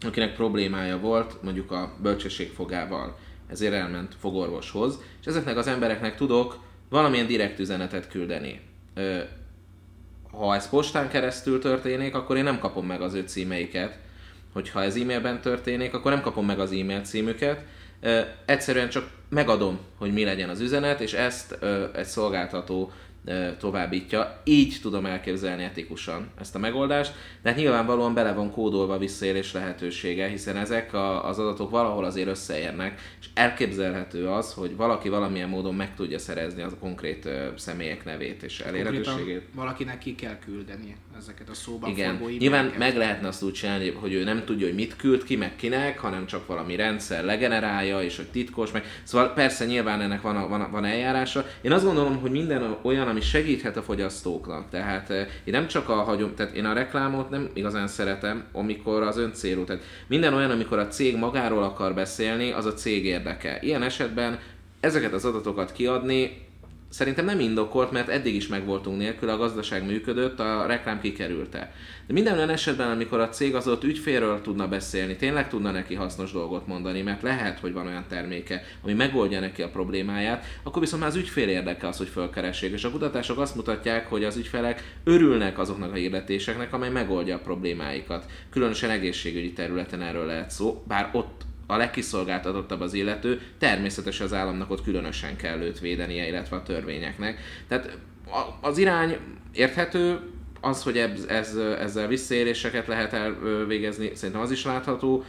akinek 0.00 0.34
problémája 0.34 0.98
volt 0.98 1.42
mondjuk 1.42 1.70
a 1.70 1.96
bölcsességfogával, 2.02 3.18
ezért 3.46 3.72
elment 3.72 4.14
fogorvoshoz, 4.20 4.98
és 5.20 5.26
ezeknek 5.26 5.56
az 5.56 5.66
embereknek 5.66 6.16
tudok 6.16 6.58
valamilyen 6.88 7.26
direkt 7.26 7.58
üzenetet 7.58 8.08
küldeni. 8.08 8.60
Ha 10.30 10.54
ez 10.54 10.68
postán 10.68 11.08
keresztül 11.08 11.60
történik, 11.60 12.14
akkor 12.14 12.36
én 12.36 12.44
nem 12.44 12.58
kapom 12.58 12.86
meg 12.86 13.00
az 13.00 13.14
ő 13.14 13.24
címeiket. 13.26 13.98
Hogyha 14.52 14.82
ez 14.82 14.96
e-mailben 14.96 15.40
történik, 15.40 15.94
akkor 15.94 16.10
nem 16.10 16.20
kapom 16.20 16.46
meg 16.46 16.60
az 16.60 16.72
e-mail 16.72 17.00
címüket. 17.00 17.64
Egyszerűen 18.44 18.88
csak 18.88 19.10
megadom, 19.28 19.78
hogy 19.98 20.12
mi 20.12 20.24
legyen 20.24 20.48
az 20.48 20.60
üzenet, 20.60 21.00
és 21.00 21.12
ezt 21.12 21.58
egy 21.94 22.04
szolgáltató 22.04 22.92
továbbítja. 23.58 24.40
Így 24.44 24.78
tudom 24.82 25.06
elképzelni 25.06 25.64
etikusan 25.64 26.28
ezt 26.40 26.54
a 26.54 26.58
megoldást, 26.58 27.12
de 27.42 27.48
hát 27.48 27.58
nyilvánvalóan 27.58 28.14
bele 28.14 28.32
van 28.32 28.50
kódolva 28.50 28.94
a 28.94 28.98
visszaélés 28.98 29.52
lehetősége, 29.52 30.28
hiszen 30.28 30.56
ezek 30.56 30.94
a, 30.94 31.28
az 31.28 31.38
adatok 31.38 31.70
valahol 31.70 32.04
azért 32.04 32.28
összeérnek, 32.28 33.00
és 33.20 33.26
elképzelhető 33.34 34.28
az, 34.28 34.52
hogy 34.52 34.76
valaki 34.76 35.08
valamilyen 35.08 35.48
módon 35.48 35.74
meg 35.74 35.94
tudja 35.94 36.18
szerezni 36.18 36.62
az 36.62 36.72
a 36.72 36.78
konkrét 36.78 37.28
személyek 37.56 38.04
nevét 38.04 38.42
és 38.42 38.60
elérhetőségét. 38.60 39.42
Valakinek 39.54 39.98
ki 39.98 40.14
kell 40.14 40.38
küldeni 40.38 40.96
ezeket 41.18 41.48
a 41.48 41.54
szóban 41.54 41.90
Igen, 41.90 42.18
forgó 42.18 42.36
nyilván 42.38 42.72
meg 42.78 42.96
lehetne 42.96 43.28
azt 43.28 43.42
úgy 43.42 43.52
csinálni, 43.52 43.90
hogy 43.90 44.12
ő 44.12 44.24
nem 44.24 44.44
tudja, 44.44 44.66
hogy 44.66 44.74
mit 44.74 44.96
küld 44.96 45.24
ki, 45.24 45.36
meg 45.36 45.56
kinek, 45.56 45.98
hanem 45.98 46.26
csak 46.26 46.46
valami 46.46 46.76
rendszer 46.76 47.24
legenerálja, 47.24 48.02
és 48.02 48.16
hogy 48.16 48.26
titkos, 48.26 48.70
meg... 48.70 48.84
Szóval 49.02 49.32
persze 49.32 49.64
nyilván 49.64 50.00
ennek 50.00 50.20
van, 50.20 50.36
a, 50.36 50.48
van, 50.48 50.60
a, 50.60 50.70
van 50.70 50.84
eljárása. 50.84 51.46
Én 51.60 51.72
azt 51.72 51.84
gondolom, 51.84 52.20
hogy 52.20 52.30
minden 52.30 52.76
olyan, 52.82 53.08
ami 53.16 53.24
segíthet 53.24 53.76
a 53.76 53.82
fogyasztóknak. 53.82 54.70
Tehát 54.70 55.10
eh, 55.10 55.26
én 55.44 55.52
nem 55.52 55.66
csak 55.66 55.88
a 55.88 55.94
hagyom, 55.94 56.34
tehát 56.34 56.54
én 56.54 56.64
a 56.64 56.72
reklámot 56.72 57.30
nem 57.30 57.50
igazán 57.52 57.86
szeretem, 57.86 58.44
amikor 58.52 59.02
az 59.02 59.16
ön 59.16 59.32
célú. 59.32 59.64
Tehát 59.64 59.82
minden 60.06 60.34
olyan, 60.34 60.50
amikor 60.50 60.78
a 60.78 60.88
cég 60.88 61.16
magáról 61.16 61.62
akar 61.62 61.94
beszélni, 61.94 62.52
az 62.52 62.66
a 62.66 62.74
cég 62.74 63.04
érdeke. 63.04 63.58
Ilyen 63.62 63.82
esetben 63.82 64.38
ezeket 64.80 65.12
az 65.12 65.24
adatokat 65.24 65.72
kiadni 65.72 66.45
Szerintem 66.96 67.24
nem 67.24 67.40
indokolt, 67.40 67.90
mert 67.90 68.08
eddig 68.08 68.34
is 68.34 68.46
megvoltunk 68.46 68.98
nélkül, 68.98 69.28
a 69.28 69.36
gazdaság 69.36 69.86
működött, 69.86 70.40
a 70.40 70.66
reklám 70.66 71.00
kikerülte. 71.00 71.72
De 72.06 72.12
minden 72.12 72.36
olyan 72.36 72.50
esetben, 72.50 72.90
amikor 72.90 73.20
a 73.20 73.28
cég 73.28 73.54
az 73.54 73.68
ott 73.68 73.84
ügyfélről 73.84 74.40
tudna 74.40 74.68
beszélni, 74.68 75.16
tényleg 75.16 75.48
tudna 75.48 75.70
neki 75.70 75.94
hasznos 75.94 76.32
dolgot 76.32 76.66
mondani, 76.66 77.02
mert 77.02 77.22
lehet, 77.22 77.58
hogy 77.58 77.72
van 77.72 77.86
olyan 77.86 78.04
terméke, 78.08 78.62
ami 78.82 78.92
megoldja 78.92 79.40
neki 79.40 79.62
a 79.62 79.68
problémáját, 79.68 80.44
akkor 80.62 80.80
viszont 80.80 81.02
már 81.02 81.10
az 81.10 81.16
ügyfél 81.16 81.48
érdeke 81.48 81.88
az, 81.88 81.96
hogy 81.96 82.08
fölkeressék. 82.08 82.72
És 82.72 82.84
a 82.84 82.90
kutatások 82.90 83.38
azt 83.38 83.56
mutatják, 83.56 84.08
hogy 84.08 84.24
az 84.24 84.36
ügyfelek 84.36 84.96
örülnek 85.04 85.58
azoknak 85.58 85.92
a 85.92 85.96
hirdetéseknek, 85.96 86.72
amely 86.72 86.90
megoldja 86.90 87.34
a 87.34 87.40
problémáikat. 87.40 88.24
Különösen 88.50 88.90
egészségügyi 88.90 89.52
területen 89.52 90.02
erről 90.02 90.26
lehet 90.26 90.50
szó, 90.50 90.82
bár 90.86 91.10
ott 91.12 91.44
a 91.66 91.76
legkiszolgáltatottabb 91.76 92.80
az 92.80 92.94
illető, 92.94 93.40
természetesen 93.58 94.26
az 94.26 94.32
államnak 94.32 94.70
ott 94.70 94.82
különösen 94.82 95.36
kell 95.36 95.60
őt 95.60 95.80
védenie, 95.80 96.28
illetve 96.28 96.56
a 96.56 96.62
törvényeknek. 96.62 97.40
Tehát 97.68 97.98
az 98.60 98.78
irány 98.78 99.16
érthető, 99.52 100.20
az, 100.60 100.82
hogy 100.82 100.98
ez, 100.98 101.24
ez, 101.24 101.56
ezzel 101.56 102.06
visszaéléseket 102.06 102.86
lehet 102.86 103.12
elvégezni, 103.12 104.14
szerintem 104.14 104.42
az 104.44 104.50
is 104.50 104.64
látható. 104.64 105.24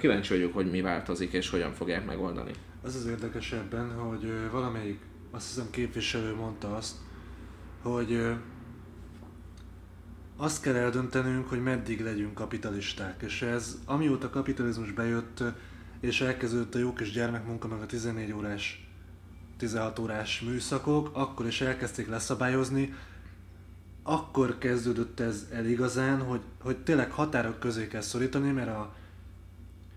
Kíváncsi 0.00 0.34
vagyok, 0.34 0.54
hogy 0.54 0.70
mi 0.70 0.80
változik 0.80 1.32
és 1.32 1.50
hogyan 1.50 1.72
fogják 1.72 2.06
megoldani. 2.06 2.50
Az 2.82 2.94
az 2.94 3.06
érdekes 3.06 3.52
ebben, 3.52 3.92
hogy 3.92 4.32
valamelyik, 4.50 4.98
azt 5.30 5.48
hiszem 5.48 5.70
képviselő 5.70 6.34
mondta 6.34 6.76
azt, 6.76 6.96
hogy 7.82 8.20
azt 10.36 10.62
kell 10.62 10.74
eldöntenünk, 10.74 11.48
hogy 11.48 11.62
meddig 11.62 12.00
legyünk 12.00 12.34
kapitalisták, 12.34 13.22
és 13.22 13.42
ez 13.42 13.78
amióta 13.84 14.30
kapitalizmus 14.30 14.92
bejött, 14.92 15.42
és 16.00 16.20
elkezdődött 16.20 16.74
a 16.74 16.78
jó 16.78 16.92
kis 16.92 17.10
gyermekmunka, 17.10 17.68
meg 17.68 17.80
a 17.80 17.86
14 17.86 18.32
órás, 18.32 18.88
16 19.56 19.98
órás 19.98 20.40
műszakok, 20.40 21.10
akkor 21.12 21.46
is 21.46 21.60
elkezdték 21.60 22.08
leszabályozni, 22.08 22.94
akkor 24.02 24.58
kezdődött 24.58 25.20
ez 25.20 25.46
el 25.52 25.66
igazán, 25.66 26.20
hogy, 26.20 26.40
hogy 26.62 26.76
tényleg 26.78 27.10
határok 27.10 27.58
közé 27.58 27.86
kell 27.86 28.00
szorítani, 28.00 28.50
mert 28.50 28.68
a 28.68 28.94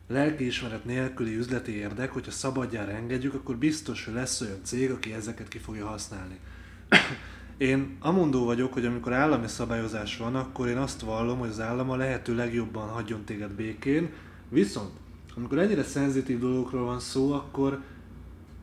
lelkiismeret 0.07 0.85
nélküli 0.85 1.35
üzleti 1.35 1.75
érdek, 1.75 2.11
hogyha 2.11 2.31
szabadjára 2.31 2.91
engedjük, 2.91 3.33
akkor 3.33 3.57
biztos, 3.57 4.05
hogy 4.05 4.13
lesz 4.13 4.41
olyan 4.41 4.63
cég, 4.63 4.91
aki 4.91 5.13
ezeket 5.13 5.47
ki 5.47 5.57
fogja 5.57 5.87
használni. 5.87 6.39
Én 7.57 7.97
amondó 7.99 8.45
vagyok, 8.45 8.73
hogy 8.73 8.85
amikor 8.85 9.13
állami 9.13 9.47
szabályozás 9.47 10.17
van, 10.17 10.35
akkor 10.35 10.67
én 10.67 10.77
azt 10.77 11.01
vallom, 11.01 11.39
hogy 11.39 11.49
az 11.49 11.59
állam 11.59 11.89
a 11.89 11.95
lehető 11.95 12.35
legjobban 12.35 12.87
hagyjon 12.87 13.23
téged 13.23 13.51
békén, 13.51 14.09
viszont 14.49 14.91
amikor 15.35 15.59
ennyire 15.59 15.83
szenzitív 15.83 16.39
dolgokról 16.39 16.85
van 16.85 16.99
szó, 16.99 17.31
akkor 17.31 17.81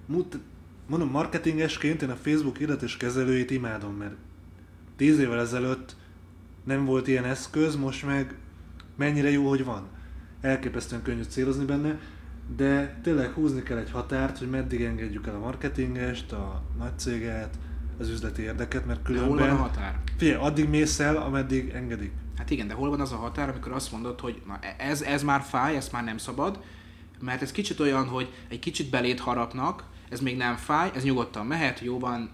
mut, 0.06 0.38
mondom, 0.86 1.10
marketingesként 1.10 2.02
én 2.02 2.10
a 2.10 2.16
Facebook 2.16 2.56
hirdetés 2.56 2.96
kezelőit 2.96 3.50
imádom, 3.50 3.94
mert 3.94 4.14
tíz 4.96 5.18
évvel 5.18 5.40
ezelőtt 5.40 5.96
nem 6.64 6.84
volt 6.84 7.08
ilyen 7.08 7.24
eszköz, 7.24 7.76
most 7.76 8.06
meg 8.06 8.34
mennyire 8.96 9.30
jó, 9.30 9.48
hogy 9.48 9.64
van. 9.64 9.88
Elképesztően 10.40 11.02
könnyű 11.02 11.22
célozni 11.22 11.64
benne, 11.64 11.98
de 12.56 12.98
tényleg 13.02 13.30
húzni 13.30 13.62
kell 13.62 13.78
egy 13.78 13.90
határt, 13.90 14.38
hogy 14.38 14.50
meddig 14.50 14.82
engedjük 14.82 15.26
el 15.26 15.34
a 15.34 15.38
marketingest, 15.38 16.32
a 16.32 16.62
nagy 16.78 16.98
céget, 16.98 17.58
az 17.98 18.08
üzleti 18.08 18.42
érdeket, 18.42 18.86
mert 18.86 19.02
De 19.02 19.08
hol 19.08 19.28
különben... 19.28 19.48
van 19.48 19.56
a 19.56 19.68
határ? 19.68 20.00
Figyelj, 20.16 20.40
addig 20.40 20.68
mész 20.68 20.98
el, 20.98 21.16
ameddig 21.16 21.68
engedik. 21.68 22.12
Hát 22.40 22.50
igen, 22.50 22.68
de 22.68 22.74
hol 22.74 22.90
van 22.90 23.00
az 23.00 23.12
a 23.12 23.16
határ, 23.16 23.48
amikor 23.48 23.72
azt 23.72 23.92
mondod, 23.92 24.20
hogy 24.20 24.42
na 24.46 24.58
ez, 24.78 25.02
ez 25.02 25.22
már 25.22 25.42
fáj, 25.42 25.76
ez 25.76 25.88
már 25.88 26.04
nem 26.04 26.18
szabad, 26.18 26.60
mert 27.18 27.42
ez 27.42 27.52
kicsit 27.52 27.80
olyan, 27.80 28.08
hogy 28.08 28.32
egy 28.48 28.58
kicsit 28.58 28.90
belét 28.90 29.20
harapnak, 29.20 29.84
ez 30.08 30.20
még 30.20 30.36
nem 30.36 30.56
fáj, 30.56 30.90
ez 30.94 31.02
nyugodtan 31.02 31.46
mehet, 31.46 31.80
jó 31.80 31.98
van, 31.98 32.30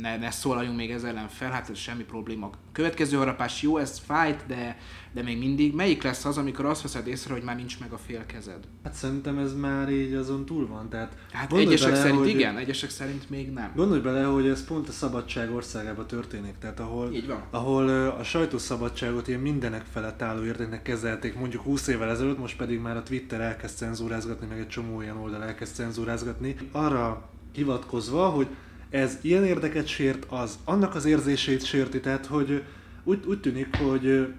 ne, 0.00 0.16
ne 0.16 0.30
szólaljunk 0.30 0.76
még 0.76 0.90
ezzel 0.90 1.10
ellen 1.10 1.28
fel, 1.28 1.50
hát 1.50 1.70
ez 1.70 1.78
semmi 1.78 2.02
probléma. 2.02 2.50
Következő 2.72 3.16
harapás 3.16 3.62
jó, 3.62 3.76
ez 3.78 3.98
fájt, 4.06 4.46
de, 4.46 4.76
de 5.12 5.22
még 5.22 5.38
mindig. 5.38 5.74
Melyik 5.74 6.02
lesz 6.02 6.24
az, 6.24 6.38
amikor 6.38 6.64
azt 6.64 6.82
veszed 6.82 7.06
észre, 7.06 7.32
hogy 7.32 7.42
már 7.42 7.56
nincs 7.56 7.80
meg 7.80 7.92
a 7.92 7.98
fél 7.98 8.26
kezed? 8.26 8.58
Hát 8.84 8.94
szerintem 8.94 9.38
ez 9.38 9.54
már 9.54 9.88
így 9.90 10.14
azon 10.14 10.44
túl 10.44 10.66
van, 10.66 10.88
tehát... 10.88 11.16
Hát 11.32 11.52
egyesek 11.52 11.90
bele, 11.90 12.00
szerint 12.02 12.18
hogy- 12.18 12.28
igen, 12.28 12.56
egyesek 12.56 12.90
szerint 12.90 13.30
még 13.30 13.50
nem. 13.50 13.72
Gondolj 13.76 14.00
bele, 14.00 14.24
hogy 14.24 14.46
ez 14.46 14.64
pont 14.64 14.88
a 14.88 14.92
szabadság 14.92 15.54
országában 15.54 16.06
történik, 16.06 16.54
tehát 16.58 16.80
ahol, 16.80 17.12
Így 17.12 17.26
van. 17.26 17.42
ahol 17.50 17.88
a 18.10 18.22
sajtószabadságot 18.24 19.28
ilyen 19.28 19.40
mindenek 19.40 19.84
felett 19.92 20.22
álló 20.22 20.44
érdeknek 20.44 20.82
kezelték 20.82 21.34
mondjuk 21.34 21.62
20 21.62 21.86
évvel 21.86 22.10
ezelőtt, 22.10 22.38
most 22.38 22.56
pedig 22.56 22.78
már 22.80 22.96
a 22.96 23.02
Twitter 23.02 23.40
elkezd 23.40 23.76
cenzúrázgatni, 23.76 24.46
meg 24.46 24.58
egy 24.58 24.68
csomó 24.68 25.00
ilyen 25.02 25.16
oldal 25.16 25.42
elkezd 25.44 25.74
cenzúrázgatni. 25.74 26.56
Arra 26.72 27.28
hivatkozva, 27.52 28.28
hogy 28.28 28.46
ez 28.92 29.18
ilyen 29.22 29.44
érdeket 29.44 29.86
sért, 29.86 30.26
az 30.28 30.58
annak 30.64 30.94
az 30.94 31.04
érzését 31.04 31.64
sérti, 31.64 32.00
tehát 32.00 32.26
hogy 32.26 32.62
úgy, 33.04 33.24
úgy 33.26 33.40
tűnik, 33.40 33.76
hogy 33.76 34.34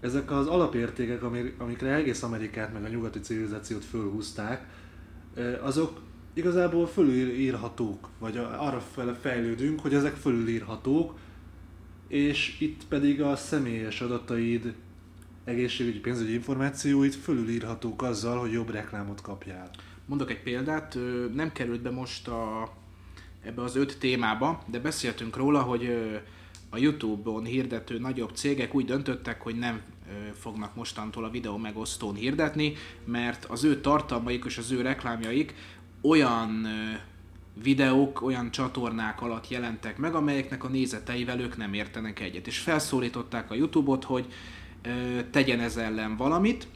ezek 0.00 0.30
az 0.30 0.46
alapértékek, 0.46 1.22
amik- 1.22 1.60
amikre 1.60 1.94
egész 1.94 2.22
Amerikát 2.22 2.72
meg 2.72 2.84
a 2.84 2.88
nyugati 2.88 3.20
civilizációt 3.20 3.84
fölhúzták, 3.84 4.66
azok 5.60 6.00
igazából 6.34 6.86
fölülírhatók, 6.86 8.08
vagy 8.18 8.36
arra 8.36 8.82
fejlődünk, 9.20 9.80
hogy 9.80 9.94
ezek 9.94 10.14
fölülírhatók, 10.14 11.18
és 12.08 12.60
itt 12.60 12.86
pedig 12.88 13.22
a 13.22 13.36
személyes 13.36 14.00
adataid, 14.00 14.74
egészségügyi 15.44 15.98
pénzügyi 15.98 16.32
információid 16.32 17.12
fölülírhatók 17.12 18.02
azzal, 18.02 18.38
hogy 18.38 18.52
jobb 18.52 18.70
reklámot 18.70 19.20
kapjál. 19.20 19.70
Mondok 20.06 20.30
egy 20.30 20.42
példát, 20.42 20.98
nem 21.34 21.52
került 21.52 21.82
be 21.82 21.90
most 21.90 22.28
a, 22.28 22.72
ebbe 23.42 23.62
az 23.62 23.76
öt 23.76 23.98
témába, 23.98 24.62
de 24.66 24.78
beszéltünk 24.78 25.36
róla, 25.36 25.62
hogy 25.62 25.96
a 26.70 26.78
YouTube-on 26.78 27.44
hirdető 27.44 27.98
nagyobb 27.98 28.30
cégek 28.34 28.74
úgy 28.74 28.84
döntöttek, 28.84 29.42
hogy 29.42 29.58
nem 29.58 29.80
fognak 30.34 30.74
mostantól 30.74 31.24
a 31.24 31.30
videó 31.30 31.56
megosztón 31.56 32.14
hirdetni, 32.14 32.72
mert 33.04 33.44
az 33.44 33.64
ő 33.64 33.80
tartalmaik 33.80 34.44
és 34.44 34.58
az 34.58 34.70
ő 34.70 34.80
reklámjaik 34.80 35.54
olyan 36.00 36.66
videók, 37.62 38.22
olyan 38.22 38.50
csatornák 38.50 39.22
alatt 39.22 39.48
jelentek 39.48 39.98
meg, 39.98 40.14
amelyeknek 40.14 40.64
a 40.64 40.68
nézeteivel 40.68 41.40
ők 41.40 41.56
nem 41.56 41.74
értenek 41.74 42.20
egyet. 42.20 42.46
És 42.46 42.58
felszólították 42.58 43.50
a 43.50 43.54
YouTube-ot, 43.54 44.04
hogy 44.04 44.26
tegyen 45.30 45.60
ez 45.60 45.76
ellen 45.76 46.16
valamit, 46.16 46.68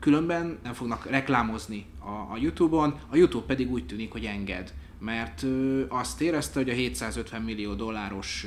különben 0.00 0.58
nem 0.62 0.72
fognak 0.72 1.06
reklámozni 1.10 1.86
a, 1.98 2.32
a 2.32 2.36
YouTube-on, 2.40 2.98
a 3.08 3.16
YouTube 3.16 3.46
pedig 3.46 3.70
úgy 3.70 3.86
tűnik, 3.86 4.12
hogy 4.12 4.24
enged. 4.24 4.72
Mert 5.00 5.42
ö, 5.42 5.84
azt 5.88 6.20
érezte, 6.20 6.58
hogy 6.58 6.70
a 6.70 6.72
750 6.72 7.42
millió 7.42 7.74
dolláros 7.74 8.46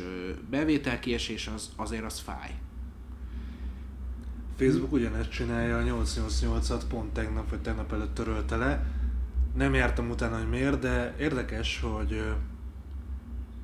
bevételkiesés 0.50 1.48
az, 1.48 1.72
azért 1.76 2.04
az 2.04 2.20
fáj. 2.20 2.56
Facebook 4.58 4.92
ugyanezt 4.92 5.32
csinálja, 5.32 5.78
a 5.78 6.04
888-at 6.04 6.82
pont 6.90 7.14
tegnap 7.14 7.50
vagy 7.50 7.62
tegnap 7.62 7.94
előtt 7.94 8.14
törölte 8.14 8.56
le. 8.56 8.86
Nem 9.56 9.74
jártam 9.74 10.10
utána, 10.10 10.38
hogy 10.38 10.50
miért, 10.50 10.80
de 10.80 11.16
érdekes, 11.20 11.80
hogy 11.80 12.24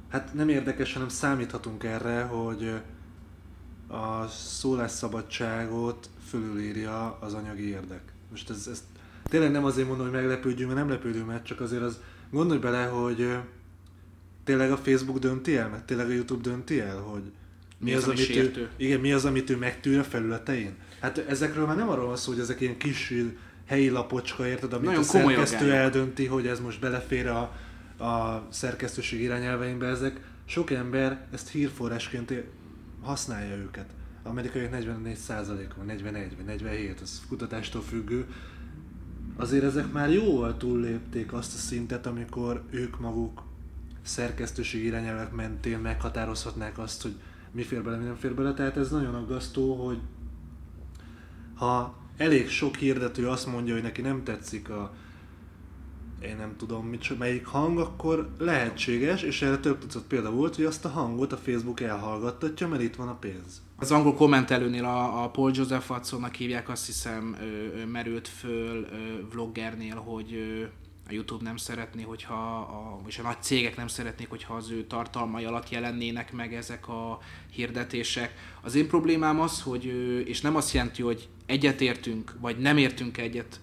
hát 0.09 0.33
nem 0.33 0.49
érdekes, 0.49 0.93
hanem 0.93 1.09
számíthatunk 1.09 1.83
erre, 1.83 2.21
hogy 2.21 2.81
a 3.87 4.27
szólásszabadságot 4.27 6.09
fölülírja 6.27 7.17
az 7.19 7.33
anyagi 7.33 7.67
érdek. 7.67 8.01
Most 8.29 8.49
ez, 8.49 8.67
ez 8.71 8.83
tényleg 9.23 9.51
nem 9.51 9.65
azért 9.65 9.87
mondom, 9.87 10.05
hogy 10.05 10.15
meglepődjünk, 10.15 10.73
mert 10.73 10.87
nem 10.87 10.95
lepődünk 10.95 11.27
meg, 11.27 11.43
csak 11.43 11.61
azért 11.61 11.81
az 11.81 11.99
gondolj 12.31 12.59
bele, 12.59 12.85
hogy 12.85 13.37
tényleg 14.43 14.71
a 14.71 14.77
Facebook 14.77 15.19
dönti 15.19 15.57
el, 15.57 15.69
meg 15.69 15.85
tényleg 15.85 16.07
a 16.07 16.11
YouTube 16.11 16.49
dönti 16.49 16.79
el, 16.79 16.97
hogy 16.97 17.31
Mi 17.77 17.93
az, 17.93 18.07
ami 18.07 18.15
amit 18.15 18.57
ő, 18.57 18.69
igen, 18.77 18.99
mi 18.99 19.11
az, 19.11 19.25
amit 19.25 19.49
ő 19.49 19.57
megtűr 19.57 19.99
a 19.99 20.03
felületein? 20.03 20.75
Hát 20.99 21.17
ezekről 21.17 21.65
már 21.65 21.75
nem 21.75 21.89
arról 21.89 22.05
van 22.05 22.15
szó, 22.15 22.31
hogy 22.31 22.41
ezek 22.41 22.61
ilyen 22.61 22.77
kis 22.77 23.13
helyi 23.65 23.89
lapocska, 23.89 24.47
érted, 24.47 24.73
amit 24.73 24.85
Nagyon 24.85 25.01
a 25.01 25.05
szerkesztő 25.05 25.55
aggályok. 25.57 25.75
eldönti, 25.75 26.25
hogy 26.25 26.47
ez 26.47 26.59
most 26.59 26.79
belefér 26.79 27.27
a, 27.27 27.41
a 28.03 28.47
szerkesztőség 28.49 29.21
irányelveinkbe, 29.21 29.87
ezek 29.87 30.19
sok 30.45 30.71
ember 30.71 31.27
ezt 31.31 31.49
hírforrásként 31.49 32.33
használja 33.01 33.55
őket. 33.55 33.85
Amerikaiak 34.23 34.73
44% 34.73 35.69
van, 35.77 35.85
41 35.85 36.35
vagy 36.35 36.45
47, 36.45 37.01
ez 37.01 37.21
kutatástól 37.27 37.81
függő. 37.81 38.25
Azért 39.39 39.63
ezek 39.63 39.91
már 39.91 40.11
jóval 40.11 40.57
túllépték 40.57 41.33
azt 41.33 41.53
a 41.53 41.57
szintet, 41.57 42.05
amikor 42.05 42.63
ők 42.69 42.99
maguk 42.99 43.43
szerkesztőség 44.01 44.83
irányelvek 44.83 45.31
mentén 45.31 45.79
meghatározhatnák 45.79 46.77
azt, 46.77 47.01
hogy 47.01 47.15
mi 47.51 47.61
fér 47.61 47.83
bele, 47.83 47.97
mi 47.97 48.03
nem 48.03 48.15
fér 48.15 48.35
bele. 48.35 48.53
Tehát 48.53 48.77
ez 48.77 48.91
nagyon 48.91 49.15
aggasztó, 49.15 49.85
hogy 49.85 49.97
ha 51.55 51.97
elég 52.17 52.49
sok 52.49 52.75
hirdető 52.75 53.27
azt 53.27 53.47
mondja, 53.47 53.73
hogy 53.73 53.83
neki 53.83 54.01
nem 54.01 54.23
tetszik 54.23 54.69
a 54.69 54.93
én 56.21 56.35
nem 56.35 56.55
tudom 56.57 56.85
mit, 56.85 57.17
melyik 57.17 57.45
hang, 57.45 57.79
akkor 57.79 58.29
lehetséges, 58.37 59.21
és 59.21 59.41
erre 59.41 59.57
több 59.57 59.79
tucat 59.79 60.03
példa 60.03 60.31
volt, 60.31 60.55
hogy 60.55 60.65
azt 60.65 60.85
a 60.85 60.89
hangot 60.89 61.31
a 61.31 61.37
Facebook 61.37 61.79
elhallgattatja, 61.79 62.67
mert 62.67 62.81
itt 62.81 62.95
van 62.95 63.07
a 63.07 63.15
pénz. 63.15 63.61
Az 63.81 63.91
angol 63.91 64.13
kommentelőnél 64.13 64.85
a, 64.85 65.23
a 65.23 65.29
Paul 65.29 65.51
Joseph 65.55 65.91
Watsonnak 65.91 66.35
hívják, 66.35 66.69
azt 66.69 66.85
hiszem, 66.85 67.35
ö, 67.41 67.85
merült 67.85 68.27
föl 68.27 68.87
ö, 68.91 69.27
vloggernél, 69.31 69.95
hogy 69.95 70.33
ö, 70.33 70.63
a 71.07 71.13
YouTube 71.13 71.43
nem 71.43 71.57
szeretné, 71.57 72.01
hogyha, 72.01 72.57
a, 72.59 72.99
és 73.07 73.17
a 73.17 73.21
nagy 73.21 73.41
cégek 73.41 73.75
nem 73.75 73.87
szeretnék, 73.87 74.29
hogyha 74.29 74.53
az 74.53 74.71
ő 74.71 74.83
tartalmai 74.83 75.43
alatt 75.43 75.69
jelennének 75.69 76.33
meg 76.33 76.53
ezek 76.53 76.87
a 76.87 77.19
hirdetések. 77.51 78.33
Az 78.61 78.75
én 78.75 78.87
problémám 78.87 79.39
az, 79.39 79.61
hogy, 79.61 79.85
és 80.25 80.41
nem 80.41 80.55
azt 80.55 80.73
jelenti, 80.73 81.01
hogy 81.01 81.27
egyetértünk, 81.45 82.35
vagy 82.39 82.57
nem 82.57 82.77
értünk 82.77 83.17
egyet 83.17 83.59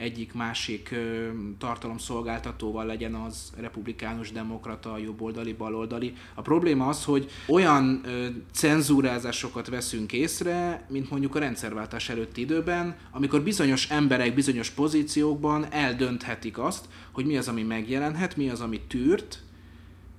ö, 0.00 0.02
egyik 0.02 0.32
másik 0.32 0.90
ö, 0.90 1.28
tartalomszolgáltatóval 1.58 2.86
legyen 2.86 3.14
az 3.14 3.52
republikánus, 3.56 4.32
demokrata, 4.32 4.98
jobboldali, 4.98 5.52
baloldali. 5.52 6.12
A 6.34 6.42
probléma 6.42 6.86
az, 6.86 7.04
hogy 7.04 7.30
olyan 7.48 8.04
cenzúrázásokat 8.52 9.68
veszünk 9.68 10.12
észre, 10.12 10.86
mint 10.88 11.10
mondjuk 11.10 11.34
a 11.34 11.38
rendszerváltás 11.38 12.08
előtti 12.08 12.40
időben, 12.40 12.96
amikor 13.10 13.42
bizonyos 13.42 13.90
emberek 13.90 14.34
bizonyos 14.34 14.70
pozíciókban 14.70 15.66
eldönthetik 15.70 16.58
azt, 16.58 16.88
hogy 17.12 17.26
mi 17.26 17.36
az, 17.36 17.48
ami 17.48 17.62
megjelenhet, 17.62 18.36
mi 18.36 18.48
az, 18.48 18.60
ami 18.60 18.80
tűrt, 18.80 19.42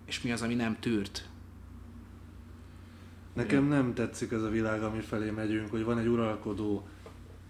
és 0.06 0.22
mi 0.22 0.32
az, 0.32 0.42
ami 0.42 0.54
nem 0.54 0.78
tűrt. 0.80 1.30
Nekem 3.34 3.68
nem 3.68 3.94
tetszik 3.94 4.32
ez 4.32 4.42
a 4.42 4.50
világ, 4.50 4.84
ami 4.84 5.00
felé 5.00 5.30
megyünk, 5.30 5.72
hogy 5.72 5.84
van 5.84 6.00
egy 6.00 6.08
uralkodó 6.08 6.88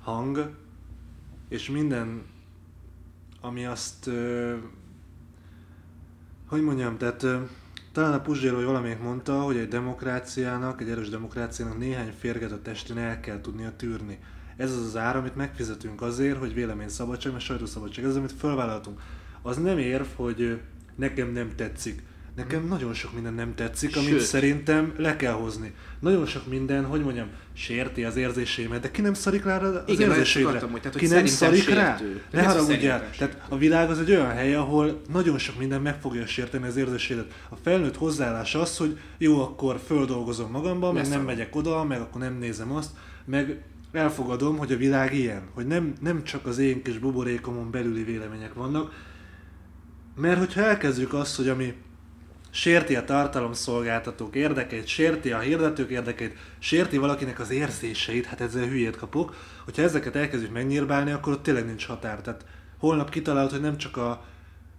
hang, 0.02 0.56
és 1.52 1.70
minden, 1.70 2.24
ami 3.42 3.66
azt, 3.66 4.10
hogy 6.48 6.62
mondjam, 6.62 6.98
tehát 6.98 7.26
Talán 7.92 8.14
a 8.14 8.22
Puzsér, 8.22 8.54
hogy 8.54 8.64
valamelyik 8.64 9.00
mondta, 9.00 9.42
hogy 9.42 9.58
egy 9.58 9.68
demokráciának, 9.68 10.82
egy 10.82 10.90
erős 10.90 11.10
demokráciának 11.10 11.78
néhány 11.78 12.14
férget 12.20 12.52
a 12.52 12.62
testén 12.62 12.98
el 12.98 13.20
kell 13.20 13.42
tudnia 13.42 13.76
tűrni. 13.76 14.20
Ez 14.58 14.72
az 14.72 14.86
az 14.86 14.98
ár, 14.98 15.16
amit 15.16 15.36
megfizetünk 15.36 16.02
azért, 16.02 16.38
hogy 16.38 16.54
véleményszabadság, 16.54 17.32
meg 17.32 17.42
sajtószabadság, 17.42 18.04
ez 18.04 18.10
az, 18.10 18.18
amit 18.18 18.32
felvállaltunk. 18.32 19.02
Az 19.42 19.58
nem 19.58 19.78
érv, 19.78 20.06
hogy 20.16 20.62
nekem 20.96 21.32
nem 21.32 21.56
tetszik. 21.56 22.04
Nekem 22.36 22.68
nagyon 22.68 22.94
sok 22.94 23.14
minden 23.14 23.34
nem 23.34 23.56
tetszik, 23.56 23.96
amit 23.98 24.10
Sőt. 24.10 24.20
szerintem 24.22 24.94
le 24.98 25.16
kell 25.16 25.34
hozni. 25.34 25.74
Nagyon 26.00 26.26
sok 26.26 26.48
minden, 26.50 26.86
hogy 26.86 27.04
mondjam, 27.04 27.28
sérti 27.54 28.04
az 28.04 28.16
érzéseimet, 28.16 28.82
de 28.82 28.92
ki 28.92 29.02
nem 29.02 29.14
szarik 29.14 29.44
rá 29.46 29.58
az 29.58 29.82
Igen, 29.86 30.10
érzéseidre? 30.10 30.50
akartam, 30.50 30.72
hogy- 30.72 30.82
tehát, 30.82 30.98
ki 30.98 31.06
hogy 31.08 31.16
nem 31.16 31.26
szerintem 31.26 31.64
szarik 31.66 31.76
rá? 31.80 31.98
sértő. 31.98 32.22
Ne 32.32 32.40
Ez 32.40 32.46
a 32.46 32.50
haragudjál. 32.50 33.10
Tehát 33.18 33.42
a 33.50 33.58
világ 33.58 33.90
az 33.90 34.00
egy 34.00 34.10
olyan 34.12 34.30
hely, 34.30 34.56
ahol 34.56 35.02
nagyon 35.12 35.38
sok 35.38 35.58
minden 35.58 35.82
meg 35.82 36.00
fogja 36.02 36.26
sérteni 36.26 36.68
az 36.68 36.76
érzéseidet. 36.76 37.34
A 37.50 37.56
felnőtt 37.64 37.96
hozzáállás 37.98 38.56
az, 38.56 38.78
hogy 38.78 39.00
jó, 39.18 39.42
akkor 39.42 39.80
földolgozom 39.88 40.52
magamba, 40.52 40.92
meg 40.92 41.08
nem 41.10 41.22
megyek 41.22 41.56
oda, 41.56 41.84
meg 41.84 42.02
akkor 42.02 42.22
nem 42.22 42.38
nézem 42.38 42.72
azt, 42.72 42.90
meg 43.26 43.62
elfogadom, 43.92 44.58
hogy 44.58 44.72
a 44.72 44.78
világ 44.78 45.14
ilyen, 45.14 45.42
hogy 45.54 45.68
nem, 45.68 45.94
nem 46.02 46.24
csak 46.24 46.46
az 46.46 46.58
én 46.58 46.84
kis 46.84 46.98
buborékomon 46.98 47.72
belüli 47.72 48.04
vélemények 48.04 48.54
vannak, 48.54 48.94
mert 50.16 50.38
hogyha 50.40 50.62
elkezdjük 50.62 51.14
azt, 51.14 51.36
hogy 51.36 51.50
ami 51.50 51.74
sérti 52.52 52.96
a 52.96 53.04
tartalomszolgáltatók 53.04 54.36
érdekeit, 54.36 54.88
sérti 54.88 55.32
a 55.32 55.40
hirdetők 55.40 55.90
érdekeit, 55.90 56.36
sérti 56.60 56.98
valakinek 56.98 57.40
az 57.40 57.52
érzéseit, 57.52 58.26
hát 58.26 58.42
ezzel 58.42 58.68
hülyét 58.68 58.96
kapok, 58.96 59.36
hogyha 59.64 59.82
ezeket 59.82 60.16
elkezdjük 60.16 60.52
megnyírbálni, 60.52 61.12
akkor 61.12 61.34
ott 61.34 61.44
tényleg 61.44 61.66
nincs 61.66 61.86
határ. 61.86 62.22
Tehát 62.22 62.46
holnap 62.78 63.10
kitalálod, 63.10 63.52
hogy 63.52 63.62
nem 63.62 63.78
csak 63.78 63.98
a 63.98 64.26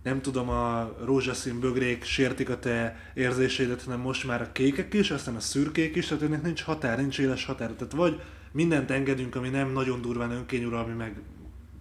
nem 0.03 0.23
tudom, 0.23 0.49
a 0.49 0.97
rózsaszín 1.05 1.61
bögrék 1.61 2.05
sértik 2.05 2.51
a 2.51 2.59
te 2.59 2.97
érzéseidet, 3.15 3.83
hanem 3.83 4.01
most 4.01 4.27
már 4.27 4.43
a 4.43 4.53
kékek 4.53 4.95
is, 4.95 5.11
aztán 5.11 5.35
a 5.35 5.41
szürkék 5.41 5.97
is, 5.97 6.07
tehát 6.07 6.23
ennek 6.23 6.43
nincs 6.43 6.63
határ, 6.63 6.99
nincs 6.99 7.19
éles 7.19 7.45
határ. 7.45 7.71
Tehát 7.71 7.93
vagy 7.93 8.21
mindent 8.53 8.91
engedünk, 8.91 9.35
ami 9.35 9.49
nem 9.49 9.73
nagyon 9.73 10.01
durván 10.01 10.31
önkényuralmi, 10.31 10.93
meg 10.93 11.21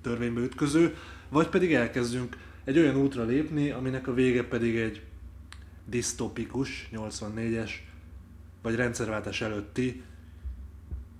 törvénybe 0.01 0.41
ütköző, 0.41 0.95
vagy 1.29 1.47
pedig 1.47 1.73
elkezdünk 1.73 2.37
egy 2.63 2.77
olyan 2.77 2.95
útra 2.95 3.23
lépni, 3.23 3.69
aminek 3.69 4.07
a 4.07 4.13
vége 4.13 4.43
pedig 4.43 4.75
egy 4.75 5.01
disztopikus, 5.85 6.89
84-es, 6.93 7.69
vagy 8.61 8.75
rendszerváltás 8.75 9.41
előtti 9.41 10.03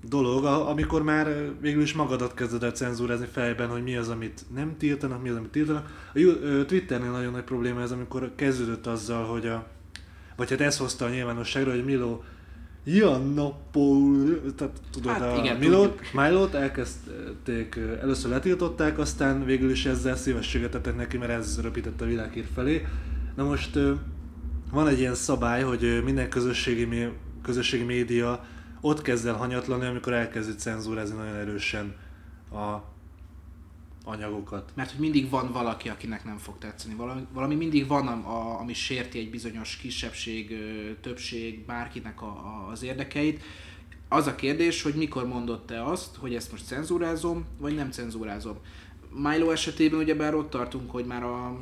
dolog, 0.04 0.46
amikor 0.46 1.04
már 1.04 1.52
végül 1.60 1.82
is 1.82 1.94
magadat 1.94 2.34
kezded 2.34 2.64
el 2.64 2.72
cenzúrázni 2.72 3.28
fejben, 3.32 3.70
hogy 3.70 3.84
mi 3.84 3.96
az, 3.96 4.10
amit 4.10 4.46
nem 4.54 4.78
tiltanak, 4.78 5.22
mi 5.22 5.30
az, 5.30 5.36
amit 5.36 5.52
tiltanak. 5.52 6.10
A 6.14 6.66
Twitternél 6.66 7.12
nagyon 7.12 7.32
nagy 7.32 7.44
probléma 7.44 7.82
ez, 7.82 7.92
amikor 7.92 8.32
kezdődött 8.36 8.88
azzal, 8.88 9.26
hogy 9.26 9.48
a, 9.48 9.68
vagy 10.36 10.50
hát 10.50 10.62
ez 10.62 10.78
hozta 10.78 11.06
a 11.06 11.10
nyilvánosságra, 11.10 11.72
hogy 11.72 11.86
Milo 11.86 12.20
Janopol, 12.84 14.42
tehát 14.56 14.82
tudod, 14.92 15.12
Hát 15.12 15.22
a 15.22 15.40
igen, 15.40 15.58
Milót, 15.58 16.00
Milót 16.14 16.54
elkezdték, 16.54 17.80
először 18.02 18.32
letiltották, 18.32 18.98
aztán 18.98 19.46
végül 19.46 19.70
is 19.70 19.86
ezzel 19.86 20.16
szívességet 20.16 20.72
tettek 20.72 20.96
neki, 20.96 21.18
mert 21.18 21.32
ez 21.32 21.62
röpített 21.62 22.02
a 22.02 22.06
világhír 22.06 22.46
felé. 22.54 22.88
Na 23.36 23.44
most 23.44 23.80
van 24.72 24.88
egy 24.88 25.00
ilyen 25.00 25.16
szabály, 25.16 25.64
hogy 25.64 26.04
minden 26.04 26.30
közösségi, 26.30 27.08
közösségi 27.42 27.84
média 27.84 28.46
ott 28.82 29.02
kezd 29.02 29.28
el 29.28 29.34
hanyatlani, 29.34 29.86
amikor 29.86 30.14
elkezdi 30.14 30.56
cenzúrázni 30.56 31.18
nagyon 31.18 31.36
erősen 31.36 31.96
a 32.52 32.90
anyagokat. 34.04 34.72
Mert 34.76 34.92
hogy 34.92 35.00
mindig 35.00 35.30
van 35.30 35.52
valaki, 35.52 35.90
akinek 35.90 36.24
nem 36.24 36.38
fog 36.38 36.58
tetszeni. 36.58 36.96
Valami, 36.96 37.22
valami 37.34 37.56
mindig 37.56 37.88
van, 37.88 38.08
a, 38.08 38.60
ami 38.60 38.74
sérti 38.74 39.20
egy 39.20 39.30
bizonyos 39.30 39.78
kisebbség, 39.78 40.58
többség, 41.02 41.66
bárkinek 41.66 42.22
a, 42.22 42.26
a, 42.26 42.68
az 42.72 42.84
érdekeit. 42.84 43.44
Az 44.10 44.28
a 44.28 44.36
kérdés, 44.36 44.82
hogy 44.82 44.94
mikor 44.94 45.28
mondott 45.28 45.66
te 45.66 45.84
azt, 45.84 46.16
hogy 46.16 46.36
ezt 46.36 46.52
most 46.52 46.66
cenzúrázom, 46.66 47.46
vagy 47.58 47.76
nem 47.76 47.92
cenzúrázom. 47.92 48.58
Milo 49.14 49.52
esetében 49.52 50.00
ugyebár 50.00 50.36
ott 50.36 50.50
tartunk, 50.50 50.92
hogy 50.92 51.06
már 51.06 51.24
a 51.24 51.60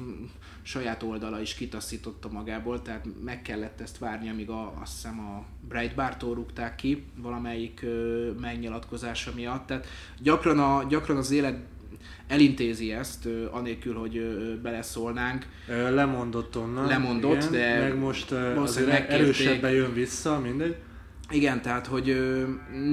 saját 0.70 1.04
oldala 1.04 1.42
is 1.42 1.54
kitaszította 1.54 2.30
magából, 2.32 2.82
tehát 2.82 3.06
meg 3.24 3.42
kellett 3.42 3.82
ezt 3.82 3.98
várni, 3.98 4.30
amíg 4.30 4.50
a, 4.50 4.74
azt 4.82 4.92
hiszem 4.94 5.20
a 5.20 5.46
Breitbart-tól 5.68 6.36
rúgták 6.36 6.76
ki 6.76 7.04
valamelyik 7.16 7.80
ö, 7.84 8.30
megnyilatkozása 8.40 9.32
miatt. 9.36 9.68
Tehát 9.68 9.88
gyakran, 10.22 10.60
a, 10.60 10.84
gyakran 10.90 11.18
az 11.18 11.32
élet 11.32 11.58
elintézi 12.28 12.92
ezt, 12.92 13.26
ö, 13.26 13.52
anélkül, 13.52 13.96
hogy 13.96 14.18
ö, 14.18 14.56
beleszólnánk. 14.62 15.46
Lemondott 15.68 16.58
onnan. 16.58 16.88
Lemondott, 16.88 17.50
de 17.50 17.80
Meg 17.80 17.98
most 17.98 18.32
azért 18.32 19.10
erősebben 19.10 19.72
jön 19.72 19.94
vissza, 19.94 20.40
mindegy. 20.40 20.76
Igen, 21.30 21.62
tehát, 21.62 21.88
hogy 21.88 22.10
ö, 22.10 22.44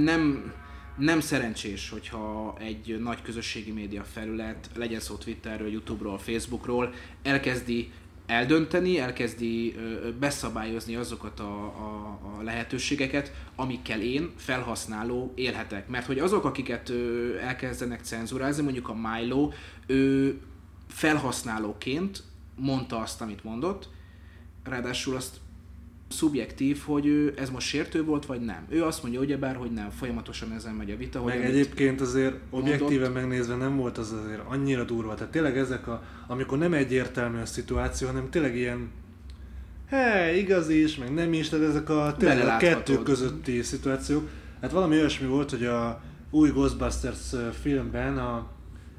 nem, 0.05 0.53
nem 0.97 1.21
szerencsés, 1.21 1.91
hogyha 1.91 2.57
egy 2.61 3.01
nagy 3.01 3.23
közösségi 3.23 3.71
média 3.71 4.05
felület, 4.05 4.71
legyen 4.75 5.01
szó 5.01 5.15
Twitterről, 5.15 5.71
Youtube-ról, 5.71 6.19
Facebookról, 6.19 6.95
elkezdi 7.23 7.93
eldönteni, 8.27 8.99
elkezdi 8.99 9.75
beszabályozni 10.19 10.97
azokat 10.97 11.41
a, 11.41 11.65
a, 11.65 12.19
a 12.39 12.43
lehetőségeket, 12.43 13.33
amikkel 13.57 14.01
én, 14.01 14.33
felhasználó 14.37 15.33
élhetek. 15.35 15.89
Mert 15.89 16.07
hogy 16.07 16.19
azok, 16.19 16.45
akiket 16.45 16.93
elkezdenek 17.43 18.03
cenzurázni, 18.03 18.63
mondjuk 18.63 18.89
a 18.89 18.95
Milo, 18.95 19.51
ő 19.87 20.41
felhasználóként 20.89 22.23
mondta 22.57 22.99
azt, 23.01 23.21
amit 23.21 23.45
mondott, 23.45 23.89
ráadásul 24.65 25.17
azt 25.17 25.37
szubjektív, 26.17 26.83
hogy 26.85 27.07
ő, 27.07 27.35
ez 27.37 27.51
most 27.51 27.67
sértő 27.67 28.05
volt, 28.05 28.27
vagy 28.27 28.41
nem. 28.41 28.67
Ő 28.69 28.85
azt 28.85 29.03
mondja 29.03 29.21
ugyebár, 29.21 29.57
hogy 29.57 29.71
nem, 29.71 29.91
folyamatosan 29.91 30.53
ezen 30.53 30.75
megy 30.75 30.91
a 30.91 30.97
vita, 30.97 31.19
hogy 31.19 31.33
Meg 31.33 31.45
egyébként 31.45 32.01
azért 32.01 32.35
objektíven 32.51 33.11
mondott. 33.11 33.15
megnézve 33.15 33.57
nem 33.57 33.77
volt 33.77 33.99
az 33.99 34.13
azért 34.25 34.43
annyira 34.49 34.85
durva. 34.85 35.15
Tehát 35.15 35.33
tényleg 35.33 35.59
ezek 35.59 35.89
a, 35.89 36.03
amikor 36.27 36.59
nem 36.59 36.73
egyértelmű 36.73 37.41
a 37.41 37.47
szituáció, 37.47 38.07
hanem 38.07 38.31
tényleg 38.31 38.57
ilyen 38.57 38.91
Hé, 39.91 40.39
igaz 40.39 40.69
is, 40.69 40.97
meg 40.97 41.15
nem 41.15 41.33
is, 41.33 41.49
tehát 41.49 41.69
ezek 41.69 41.89
a, 41.89 42.15
tényleg 42.19 42.47
a 42.47 42.57
kettő 42.57 43.03
közötti 43.03 43.63
szituációk. 43.63 44.29
Hát 44.61 44.71
valami 44.73 44.97
olyasmi 44.97 45.27
volt, 45.27 45.51
hogy 45.51 45.65
a 45.65 46.01
új 46.31 46.51
Ghostbusters 46.51 47.35
filmben 47.63 48.19
a 48.19 48.47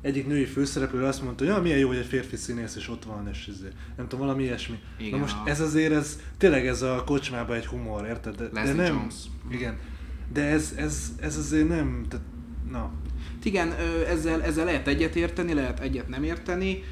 egyik 0.01 0.27
női 0.27 0.45
főszereplő 0.45 1.03
azt 1.03 1.23
mondta, 1.23 1.43
hogy 1.45 1.53
ja, 1.53 1.61
milyen 1.61 1.77
jó, 1.77 1.87
hogy 1.87 1.97
egy 1.97 2.05
férfi 2.05 2.35
színész 2.35 2.75
és 2.75 2.89
ott 2.89 3.03
van, 3.03 3.27
és 3.27 3.47
izé. 3.47 3.67
nem 3.97 4.07
tudom, 4.07 4.25
valami 4.25 4.43
ilyesmi. 4.43 4.79
Igen, 4.97 5.11
Na 5.11 5.17
most 5.17 5.35
ez 5.45 5.59
azért, 5.61 5.93
ez 5.93 6.19
tényleg 6.37 6.67
ez 6.67 6.81
a 6.81 7.03
kocsmában 7.05 7.55
egy 7.55 7.65
humor, 7.65 8.05
érted? 8.05 8.35
De, 8.35 8.47
de 8.47 8.63
Leslie 8.63 8.73
nem, 8.83 8.93
Jones. 8.95 9.15
igen. 9.49 9.77
De 10.33 10.43
ez, 10.43 10.73
ez, 10.77 11.11
ez 11.19 11.37
azért 11.37 11.67
nem, 11.67 12.05
tehát, 12.09 12.25
na, 12.71 12.91
Igen, 13.43 13.71
ezzel, 14.07 14.43
ezzel 14.43 14.65
lehet 14.65 14.87
egyet 14.87 15.15
érteni, 15.15 15.53
lehet 15.53 15.79
egyet 15.79 16.07
nem 16.07 16.23
érteni. 16.23 16.83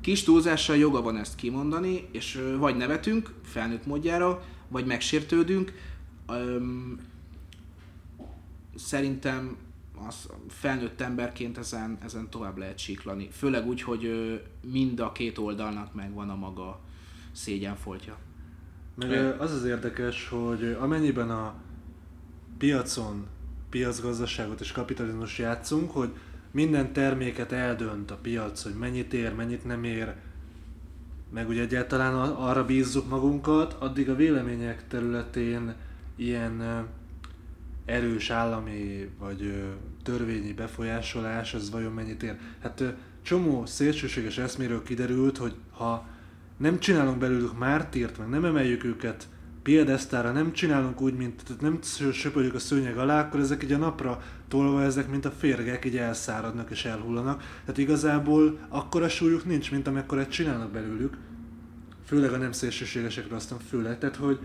Kis 0.00 0.22
túlzással 0.22 0.76
joga 0.76 1.02
van 1.02 1.16
ezt 1.16 1.34
kimondani, 1.34 2.08
és 2.12 2.40
vagy 2.58 2.76
nevetünk 2.76 3.34
felnőtt 3.44 3.86
módjára, 3.86 4.42
vagy 4.68 4.86
megsértődünk. 4.86 5.72
Szerintem 8.76 9.56
az 10.06 10.28
felnőtt 10.48 11.00
emberként 11.00 11.58
ezen, 11.58 11.98
ezen 12.04 12.30
tovább 12.30 12.56
lehet 12.56 12.78
síklani. 12.78 13.28
Főleg 13.32 13.66
úgy, 13.66 13.82
hogy 13.82 14.10
mind 14.72 15.00
a 15.00 15.12
két 15.12 15.38
oldalnak 15.38 15.94
megvan 15.94 16.30
a 16.30 16.36
maga 16.36 16.80
szégyenfoltja. 17.32 18.16
Meg 18.94 19.40
az 19.40 19.52
az 19.52 19.64
érdekes, 19.64 20.28
hogy 20.28 20.76
amennyiben 20.80 21.30
a 21.30 21.54
piacon 22.58 23.26
piacgazdaságot 23.70 24.60
és 24.60 24.72
kapitalizmus 24.72 25.38
játszunk, 25.38 25.90
hogy 25.90 26.14
minden 26.50 26.92
terméket 26.92 27.52
eldönt 27.52 28.10
a 28.10 28.16
piac, 28.16 28.62
hogy 28.62 28.74
mennyit 28.74 29.12
ér, 29.12 29.34
mennyit 29.34 29.64
nem 29.64 29.84
ér, 29.84 30.14
meg 31.32 31.48
ugye 31.48 31.62
egyáltalán 31.62 32.14
arra 32.32 32.64
bízzuk 32.64 33.08
magunkat, 33.08 33.72
addig 33.72 34.10
a 34.10 34.14
vélemények 34.14 34.88
területén 34.88 35.74
ilyen 36.16 36.86
erős 37.88 38.30
állami 38.30 39.10
vagy 39.18 39.64
törvényi 40.02 40.52
befolyásolás, 40.52 41.54
ez 41.54 41.70
vajon 41.70 41.92
mennyit 41.92 42.22
ér? 42.22 42.36
Hát 42.62 42.94
csomó 43.22 43.66
szélsőséges 43.66 44.38
eszméről 44.38 44.82
kiderült, 44.82 45.36
hogy 45.36 45.54
ha 45.70 46.06
nem 46.56 46.78
csinálunk 46.78 47.18
belőlük 47.18 47.58
mártírt, 47.58 48.18
meg 48.18 48.28
nem 48.28 48.44
emeljük 48.44 48.84
őket 48.84 49.28
piedesztára, 49.62 50.32
nem 50.32 50.52
csinálunk 50.52 51.00
úgy, 51.00 51.14
mint 51.14 51.42
tehát 51.44 51.62
nem 51.62 51.78
sö- 51.82 52.12
söpörjük 52.12 52.54
a 52.54 52.58
szőnyeg 52.58 52.98
alá, 52.98 53.20
akkor 53.20 53.40
ezek 53.40 53.62
így 53.62 53.72
a 53.72 53.76
napra 53.76 54.22
tolva 54.48 54.82
ezek, 54.82 55.10
mint 55.10 55.24
a 55.24 55.30
férgek, 55.30 55.84
így 55.84 55.96
elszáradnak 55.96 56.70
és 56.70 56.84
elhullanak. 56.84 57.42
Tehát 57.60 57.78
igazából 57.78 58.58
akkora 58.68 59.08
súlyuk 59.08 59.44
nincs, 59.44 59.70
mint 59.70 59.86
amekkorát 59.86 60.30
csinálnak 60.30 60.70
belőlük. 60.70 61.16
Főleg 62.04 62.32
a 62.32 62.36
nem 62.36 62.52
szélsőségesekre 62.52 63.36
aztán 63.36 63.58
főleg. 63.58 63.98
Tehát, 63.98 64.16
hogy, 64.16 64.38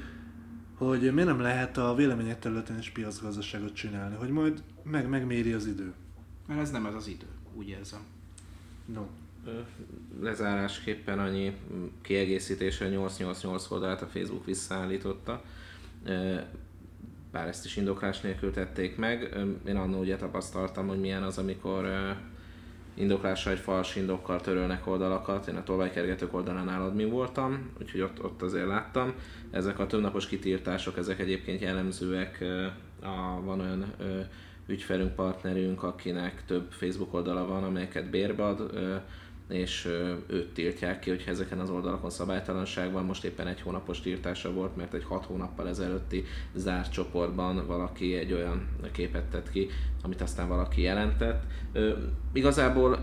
hogy 0.74 1.00
miért 1.00 1.30
nem 1.30 1.40
lehet 1.40 1.78
a 1.78 1.96
vélemények 1.96 2.40
területén 2.40 2.78
is 2.78 2.90
piacgazdaságot 2.90 3.74
csinálni, 3.74 4.16
hogy 4.16 4.30
majd 4.30 4.64
meg, 4.84 5.10
megméri 5.10 5.52
az 5.52 5.66
idő. 5.66 5.94
Mert 6.48 6.60
ez 6.60 6.72
nem 6.72 6.86
ez 6.86 6.94
az 6.94 7.08
idő, 7.08 7.26
úgy 7.54 7.68
érzem. 7.68 8.00
No. 8.86 9.06
lezárásképpen 10.22 11.20
annyi 11.20 11.58
kiegészítésre 12.02 12.90
888 12.90 13.72
oldalt 13.72 14.02
a 14.02 14.08
Facebook 14.08 14.46
visszaállította, 14.46 15.44
bár 17.32 17.48
ezt 17.48 17.66
is 17.66 17.76
indoklás 17.78 18.22
nélkül 18.22 18.52
tették 18.52 18.98
meg. 18.98 19.38
Én 19.68 19.76
annól 19.76 20.00
ugye 20.00 20.16
tapasztaltam, 20.16 20.88
hogy 20.88 21.00
milyen 21.00 21.24
az, 21.24 21.38
amikor 21.38 21.86
indoklásra 22.94 23.52
egy 23.52 23.60
fals 23.60 23.96
indokkal 23.96 24.42
törölnek 24.42 24.88
oldalakat. 24.88 25.48
Én 25.48 25.56
a 25.56 25.64
tolvajkergetők 25.64 26.34
oldalán 26.34 26.92
mi 26.92 27.06
voltam, 27.06 27.72
úgyhogy 27.82 28.02
ott, 28.02 28.24
ott 28.24 28.42
azért 28.42 28.68
láttam. 28.68 29.14
Ezek 29.52 29.80
a 29.80 29.88
többnapos 29.88 30.28
kitiltások, 30.28 30.98
ezek 30.98 31.20
egyébként 31.20 31.62
jellemzőek. 31.62 32.44
A, 33.02 33.42
van 33.42 33.60
olyan 33.60 33.94
ügyfelünk, 34.68 35.16
partnerünk, 35.16 35.84
akinek 35.84 36.46
több 36.46 36.72
Facebook 36.72 37.14
oldala 37.14 37.48
van, 37.48 37.64
amelyeket 37.64 38.10
bérbe 38.10 38.46
ad, 38.46 38.72
és 39.54 39.86
őt 40.28 40.54
tiltják 40.54 41.00
ki, 41.00 41.10
hogyha 41.10 41.32
ezeken 41.32 41.60
az 41.60 41.70
oldalakon 41.70 42.10
szabálytalanság 42.10 42.92
van. 42.92 43.06
Most 43.06 43.24
éppen 43.24 43.48
egy 43.48 43.62
hónapos 43.62 44.02
tiltása 44.02 44.54
volt, 44.54 44.76
mert 44.76 44.94
egy 44.94 45.04
hat 45.04 45.26
hónappal 45.26 45.68
ezelőtti 45.68 46.26
zárt 46.54 46.92
csoportban 46.92 47.68
valaki 47.68 48.16
egy 48.16 48.34
olyan 48.34 48.68
képet 48.92 49.24
tett 49.24 49.52
ki, 49.52 49.70
amit 50.04 50.22
aztán 50.22 50.48
valaki 50.48 50.82
jelentett. 50.82 51.44
Igazából 52.34 52.94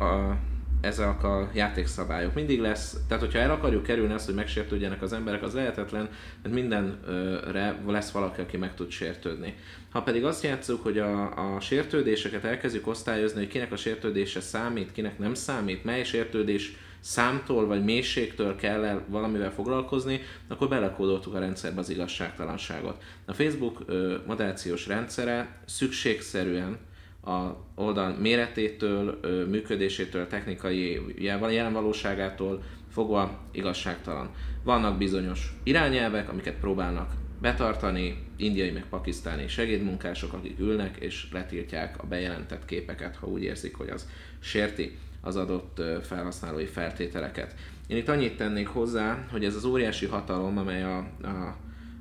a 0.00 0.36
ezek 0.80 1.24
a 1.24 1.50
játékszabályok. 1.54 2.34
Mindig 2.34 2.60
lesz, 2.60 2.96
tehát 3.08 3.22
hogyha 3.22 3.38
el 3.38 3.50
akarjuk 3.50 3.82
kerülni 3.82 4.12
azt, 4.12 4.26
hogy 4.26 4.34
megsértődjenek 4.34 5.02
az 5.02 5.12
emberek, 5.12 5.42
az 5.42 5.54
lehetetlen, 5.54 6.08
mert 6.42 6.54
mindenre 6.54 7.82
lesz 7.86 8.10
valaki, 8.10 8.40
aki 8.40 8.56
meg 8.56 8.74
tud 8.74 8.90
sértődni. 8.90 9.54
Ha 9.96 10.02
pedig 10.02 10.24
azt 10.24 10.42
játszuk, 10.42 10.82
hogy 10.82 10.98
a, 10.98 11.54
a 11.54 11.60
sértődéseket 11.60 12.44
elkezdjük 12.44 12.86
osztályozni, 12.86 13.38
hogy 13.38 13.48
kinek 13.48 13.72
a 13.72 13.76
sértődése 13.76 14.40
számít, 14.40 14.92
kinek 14.92 15.18
nem 15.18 15.34
számít, 15.34 15.84
mely 15.84 16.04
sértődés 16.04 16.76
számtól 17.00 17.66
vagy 17.66 17.84
mélységtől 17.84 18.56
kell 18.56 18.84
el 18.84 19.04
valamivel 19.08 19.52
foglalkozni, 19.52 20.20
akkor 20.48 20.68
belekódoltuk 20.68 21.34
a 21.34 21.38
rendszerbe 21.38 21.80
az 21.80 21.88
igazságtalanságot. 21.88 23.02
A 23.24 23.32
Facebook 23.32 23.82
ö, 23.86 24.16
moderációs 24.26 24.86
rendszere 24.86 25.62
szükségszerűen 25.64 26.78
a 27.24 27.50
oldal 27.74 28.16
méretétől, 28.20 29.20
működésétől, 29.50 30.26
technikai 30.26 31.00
jelen 31.18 31.72
valóságától 31.72 32.62
fogva 32.92 33.38
igazságtalan. 33.52 34.30
Vannak 34.64 34.98
bizonyos 34.98 35.52
irányelvek, 35.62 36.28
amiket 36.28 36.54
próbálnak 36.54 37.10
betartani, 37.40 38.18
indiai 38.36 38.70
meg 38.70 38.84
pakisztáni 38.88 39.48
segédmunkások, 39.48 40.32
akik 40.32 40.58
ülnek 40.58 40.96
és 40.96 41.28
letiltják 41.32 42.02
a 42.02 42.06
bejelentett 42.06 42.64
képeket, 42.64 43.16
ha 43.16 43.26
úgy 43.26 43.42
érzik, 43.42 43.76
hogy 43.76 43.88
az 43.88 44.08
sérti 44.38 44.98
az 45.20 45.36
adott 45.36 45.82
felhasználói 46.02 46.64
feltételeket. 46.64 47.54
Én 47.86 47.96
itt 47.96 48.08
annyit 48.08 48.36
tennék 48.36 48.68
hozzá, 48.68 49.26
hogy 49.30 49.44
ez 49.44 49.54
az 49.54 49.64
óriási 49.64 50.06
hatalom, 50.06 50.58
amely 50.58 50.82
a, 50.82 50.98
a 51.22 51.56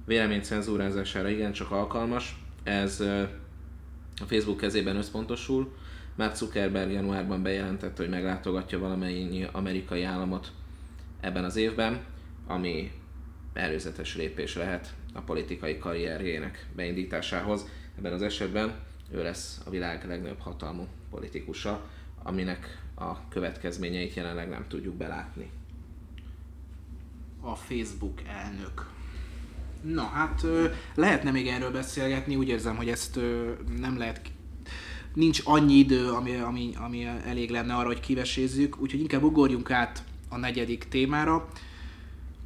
vélemény 0.06 0.42
cenzúrázására 0.42 1.30
igencsak 1.30 1.72
alkalmas, 1.72 2.36
ez 2.64 3.00
a 4.22 4.24
Facebook 4.28 4.58
kezében 4.58 4.96
összpontosul. 4.96 5.74
Már 6.16 6.36
Zuckerberg 6.36 6.92
januárban 6.92 7.44
bejelentette, 7.44 8.02
hogy 8.02 8.12
meglátogatja 8.12 8.80
valamennyi 8.80 9.48
amerikai 9.52 10.04
államot 10.04 10.52
ebben 11.20 11.44
az 11.44 11.56
évben, 11.56 12.00
ami 12.48 12.92
előzetes 13.56 14.16
lépés 14.16 14.56
lehet 14.56 14.94
a 15.14 15.22
politikai 15.22 15.78
karrierjének 15.78 16.68
beindításához. 16.76 17.66
Ebben 17.98 18.14
az 18.14 18.22
esetben 18.22 18.76
ő 19.12 19.24
lesz 19.24 19.62
a 19.66 19.70
világ 19.70 20.08
legnagyobb 20.08 20.40
hatalmú 20.40 20.88
politikusa, 21.10 21.90
aminek 22.24 22.82
a 22.96 23.28
következményeit 23.28 24.14
jelenleg 24.14 24.50
nem 24.50 24.66
tudjuk 24.68 24.96
belátni. 24.96 25.50
A 27.42 27.56
Facebook 27.56 28.22
elnök. 28.28 28.90
Na 29.82 30.04
hát 30.04 30.46
lehetne 30.96 31.32
még 31.32 31.48
erről 31.48 31.72
beszélgetni, 31.72 32.36
úgy 32.36 32.48
érzem, 32.48 32.76
hogy 32.76 32.90
ezt 32.90 33.20
nem 33.80 33.98
lehet 33.98 34.22
nincs 35.14 35.42
annyi 35.44 35.74
idő, 35.74 36.12
ami, 36.12 36.36
ami, 36.36 36.70
ami 36.86 37.06
elég 37.26 37.50
lenne 37.50 37.74
arra, 37.74 37.88
hogy 37.88 38.00
kivesézzük, 38.00 38.82
úgyhogy 38.82 39.00
inkább 39.00 39.24
ugorjunk 39.24 39.72
át 39.72 40.04
a 40.30 40.38
negyedik 40.38 40.88
témára. 40.90 41.48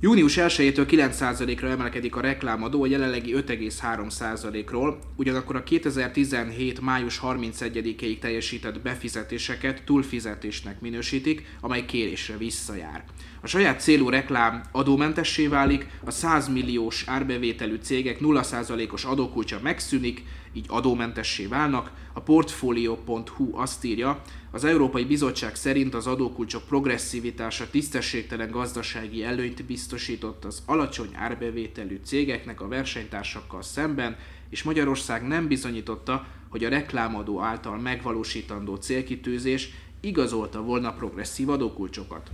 Június 0.01 0.35
1-től 0.37 0.85
9%-ra 0.89 1.67
emelkedik 1.67 2.15
a 2.15 2.21
reklámadó, 2.21 2.83
a 2.83 2.87
jelenlegi 2.87 3.33
5,3%-ról, 3.35 4.99
ugyanakkor 5.15 5.55
a 5.55 5.63
2017. 5.63 6.81
május 6.81 7.19
31-ig 7.23 8.19
teljesített 8.19 8.81
befizetéseket 8.81 9.83
túlfizetésnek 9.83 10.81
minősítik, 10.81 11.45
amely 11.61 11.85
kérésre 11.85 12.37
visszajár. 12.37 13.03
A 13.41 13.47
saját 13.47 13.81
célú 13.81 14.09
reklám 14.09 14.61
adómentessé 14.71 15.47
válik, 15.47 15.87
a 16.05 16.11
100 16.11 16.47
milliós 16.47 17.03
árbevételű 17.07 17.75
cégek 17.81 18.17
0%-os 18.21 19.05
adókulcsa 19.05 19.59
megszűnik, 19.63 20.23
így 20.53 20.65
adómentessé 20.67 21.45
válnak. 21.45 21.91
A 22.13 22.21
Portfolio.hu 22.21 23.57
azt 23.57 23.83
írja, 23.83 24.21
az 24.51 24.63
Európai 24.63 25.05
Bizottság 25.05 25.55
szerint 25.55 25.93
az 25.93 26.07
adókulcsok 26.07 26.63
progresszivitása 26.63 27.69
tisztességtelen 27.69 28.51
gazdasági 28.51 29.23
előnyt 29.23 29.65
biztosított 29.65 30.45
az 30.45 30.61
alacsony 30.65 31.09
árbevételű 31.15 31.99
cégeknek 32.03 32.61
a 32.61 32.67
versenytársakkal 32.67 33.61
szemben, 33.61 34.17
és 34.49 34.63
Magyarország 34.63 35.27
nem 35.27 35.47
bizonyította, 35.47 36.27
hogy 36.49 36.63
a 36.63 36.69
reklámadó 36.69 37.41
által 37.41 37.77
megvalósítandó 37.77 38.75
célkitűzés 38.75 39.69
igazolta 39.99 40.61
volna 40.61 40.93
progresszív 40.93 41.49
adókulcsokat. 41.49 42.31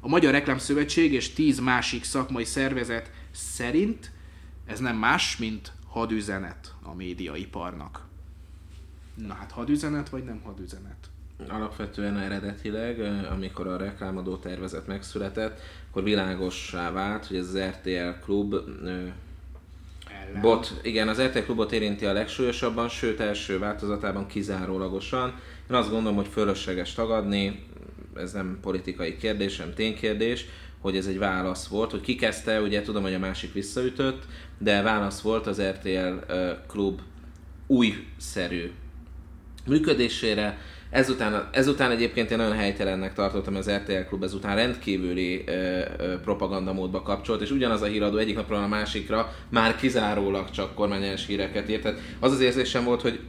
A 0.00 0.08
Magyar 0.08 0.32
Reklámszövetség 0.32 1.12
és 1.12 1.32
tíz 1.32 1.58
másik 1.58 2.04
szakmai 2.04 2.44
szervezet 2.44 3.10
szerint 3.30 4.10
ez 4.66 4.78
nem 4.80 4.96
más, 4.96 5.36
mint 5.36 5.72
hadüzenet 5.86 6.74
a 6.82 6.94
médiaiparnak. 6.94 8.06
Na 9.14 9.34
hát 9.34 9.50
hadüzenet 9.50 10.08
vagy 10.08 10.24
nem 10.24 10.40
hadüzenet? 10.44 11.10
Alapvetően 11.46 12.18
eredetileg, 12.18 13.00
amikor 13.30 13.66
a 13.66 13.76
reklámadó 13.76 14.36
tervezet 14.36 14.86
megszületett, 14.86 15.60
akkor 15.90 16.02
világossá 16.02 16.90
vált, 16.92 17.26
hogy 17.26 17.36
ez 17.36 17.46
az 17.46 17.58
RTL 17.58 18.24
klub 18.24 18.54
ellen. 20.28 20.40
Bot, 20.40 20.80
igen, 20.82 21.08
az 21.08 21.20
RTL 21.20 21.38
klubot 21.38 21.72
érinti 21.72 22.06
a 22.06 22.12
legsúlyosabban, 22.12 22.88
sőt 22.88 23.20
első 23.20 23.58
változatában 23.58 24.26
kizárólagosan. 24.26 25.28
Én 25.70 25.76
azt 25.76 25.90
gondolom, 25.90 26.16
hogy 26.16 26.28
fölösleges 26.28 26.94
tagadni, 26.94 27.66
ez 28.16 28.32
nem 28.32 28.58
politikai 28.62 29.16
kérdés, 29.16 29.56
nem 29.56 29.74
ténykérdés, 29.74 30.46
hogy 30.78 30.96
ez 30.96 31.06
egy 31.06 31.18
válasz 31.18 31.66
volt, 31.66 31.90
hogy 31.90 32.00
ki 32.00 32.14
kezdte, 32.14 32.60
ugye 32.60 32.82
tudom, 32.82 33.02
hogy 33.02 33.14
a 33.14 33.18
másik 33.18 33.52
visszaütött, 33.52 34.22
de 34.58 34.82
válasz 34.82 35.20
volt 35.20 35.46
az 35.46 35.62
RTL 35.62 36.32
klub 36.66 37.00
újszerű 37.66 38.70
működésére. 39.66 40.58
Ezután, 40.90 41.48
ezután 41.52 41.90
egyébként 41.90 42.30
én 42.30 42.36
nagyon 42.36 42.56
helytelennek 42.56 43.14
tartottam 43.14 43.54
az 43.54 43.70
RTL 43.70 44.08
klub, 44.08 44.22
ezután 44.22 44.56
rendkívüli 44.56 45.44
ö, 45.46 45.52
ö, 45.98 46.20
propagandamódba 46.20 47.02
kapcsolt, 47.02 47.40
és 47.40 47.50
ugyanaz 47.50 47.82
a 47.82 47.86
híradó 47.86 48.16
egyik 48.16 48.36
napról 48.36 48.58
a 48.58 48.66
másikra 48.66 49.32
már 49.48 49.76
kizárólag 49.76 50.50
csak 50.50 50.74
kormányos 50.74 51.26
híreket 51.26 51.68
írt. 51.68 51.82
Tehát 51.82 51.98
az 52.20 52.32
az 52.32 52.40
érzésem 52.40 52.84
volt, 52.84 53.02
hogy 53.02 53.20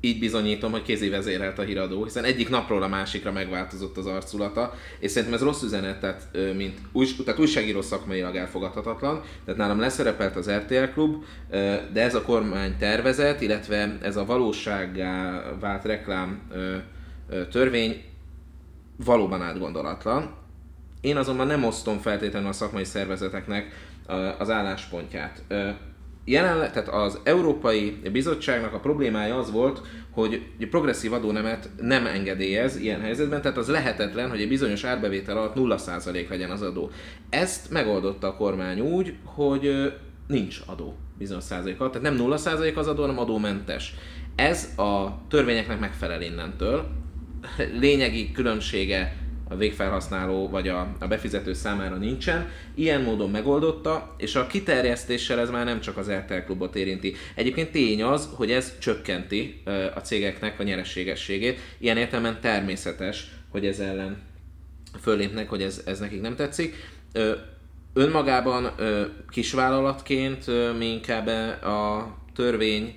így 0.00 0.18
bizonyítom, 0.18 0.70
hogy 0.70 0.82
kézi 0.82 1.08
vezérelt 1.08 1.58
a 1.58 1.62
híradó, 1.62 2.04
hiszen 2.04 2.24
egyik 2.24 2.48
napról 2.48 2.82
a 2.82 2.88
másikra 2.88 3.32
megváltozott 3.32 3.96
az 3.96 4.06
arculata, 4.06 4.74
és 4.98 5.10
szerintem 5.10 5.34
ez 5.34 5.44
rossz 5.44 5.62
üzenet, 5.62 6.00
tehát, 6.00 6.28
mint 6.56 6.78
új, 6.92 7.06
tehát 7.24 7.40
újságíró 7.40 7.82
szakmailag 7.82 8.36
elfogadhatatlan, 8.36 9.22
tehát 9.44 9.60
nálam 9.60 9.80
leszerepelt 9.80 10.36
az 10.36 10.50
RTL 10.50 10.84
klub, 10.84 11.24
de 11.92 12.02
ez 12.02 12.14
a 12.14 12.22
kormány 12.22 12.76
tervezet, 12.78 13.40
illetve 13.40 13.98
ez 14.02 14.16
a 14.16 14.24
valósággá 14.24 15.42
vált 15.60 15.84
reklám 15.84 16.40
törvény 17.50 18.04
valóban 19.04 19.42
átgondolatlan. 19.42 20.34
Én 21.00 21.16
azonban 21.16 21.46
nem 21.46 21.64
osztom 21.64 21.98
feltétlenül 21.98 22.48
a 22.48 22.52
szakmai 22.52 22.84
szervezeteknek 22.84 23.88
az 24.38 24.50
álláspontját 24.50 25.42
jelenleg, 26.24 26.72
tehát 26.72 26.88
az 26.88 27.18
Európai 27.24 28.00
Bizottságnak 28.12 28.72
a 28.72 28.80
problémája 28.80 29.38
az 29.38 29.50
volt, 29.50 29.80
hogy 30.10 30.42
egy 30.58 30.68
progresszív 30.68 31.12
adónemet 31.12 31.70
nem 31.80 32.06
engedélyez 32.06 32.76
ilyen 32.76 33.00
helyzetben, 33.00 33.42
tehát 33.42 33.56
az 33.56 33.68
lehetetlen, 33.68 34.30
hogy 34.30 34.40
egy 34.40 34.48
bizonyos 34.48 34.84
árbevétel 34.84 35.36
alatt 35.36 35.54
0% 35.56 36.28
legyen 36.28 36.50
az 36.50 36.62
adó. 36.62 36.90
Ezt 37.28 37.70
megoldotta 37.70 38.26
a 38.26 38.36
kormány 38.36 38.80
úgy, 38.80 39.14
hogy 39.24 39.92
nincs 40.26 40.60
adó 40.66 40.96
bizonyos 41.18 41.44
százalékkal, 41.44 41.90
tehát 41.90 42.16
nem 42.16 42.26
0% 42.28 42.74
az 42.74 42.86
adó, 42.86 43.00
hanem 43.00 43.18
adómentes. 43.18 43.94
Ez 44.34 44.72
a 44.76 45.20
törvényeknek 45.28 45.80
megfelel 45.80 46.22
innentől. 46.22 46.88
Lényegi 47.78 48.32
különbsége 48.32 49.16
a 49.50 49.56
végfelhasználó 49.56 50.48
vagy 50.48 50.68
a, 50.68 50.96
a 50.98 51.06
befizető 51.06 51.52
számára 51.52 51.96
nincsen. 51.96 52.48
Ilyen 52.74 53.02
módon 53.02 53.30
megoldotta, 53.30 54.14
és 54.18 54.34
a 54.36 54.46
kiterjesztéssel 54.46 55.38
ez 55.38 55.50
már 55.50 55.64
nem 55.64 55.80
csak 55.80 55.96
az 55.96 56.10
RTL 56.10 56.34
klubot 56.34 56.76
érinti. 56.76 57.14
Egyébként 57.34 57.70
tény 57.70 58.02
az, 58.02 58.28
hogy 58.34 58.50
ez 58.50 58.78
csökkenti 58.78 59.62
a 59.94 60.00
cégeknek 60.00 60.60
a 60.60 60.62
nyereségességét. 60.62 61.58
Ilyen 61.78 61.96
értelemben 61.96 62.40
természetes, 62.40 63.30
hogy 63.48 63.66
ez 63.66 63.78
ellen 63.78 64.22
föllépnek, 65.00 65.48
hogy 65.48 65.62
ez, 65.62 65.82
ez 65.84 65.98
nekik 65.98 66.20
nem 66.20 66.36
tetszik. 66.36 66.74
Önmagában 67.92 68.70
kisvállalatként 69.28 70.46
mi 70.78 70.86
inkább 70.86 71.26
a 71.62 72.14
törvény 72.34 72.94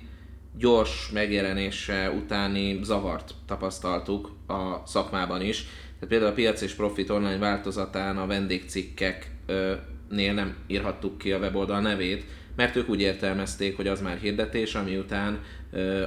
gyors 0.58 1.10
megjelenése 1.12 2.10
utáni 2.10 2.80
zavart 2.82 3.34
tapasztaltuk 3.46 4.30
a 4.46 4.86
szakmában 4.86 5.42
is. 5.42 5.66
Tehát 6.04 6.18
például 6.18 6.30
a 6.30 6.34
Piac 6.34 6.60
és 6.60 6.72
Profit 6.72 7.10
online 7.10 7.38
változatán 7.38 8.16
a 8.16 8.26
vendégcikkeknél 8.26 9.78
nem 10.08 10.56
írhattuk 10.66 11.18
ki 11.18 11.32
a 11.32 11.38
weboldal 11.38 11.80
nevét, 11.80 12.24
mert 12.56 12.76
ők 12.76 12.88
úgy 12.88 13.00
értelmezték, 13.00 13.76
hogy 13.76 13.86
az 13.86 14.00
már 14.00 14.18
hirdetés, 14.18 14.74
ami 14.74 14.96
után 14.96 15.40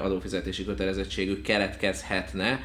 adófizetési 0.02 0.66
kötelezettségük 0.66 1.42
keletkezhetne 1.42 2.64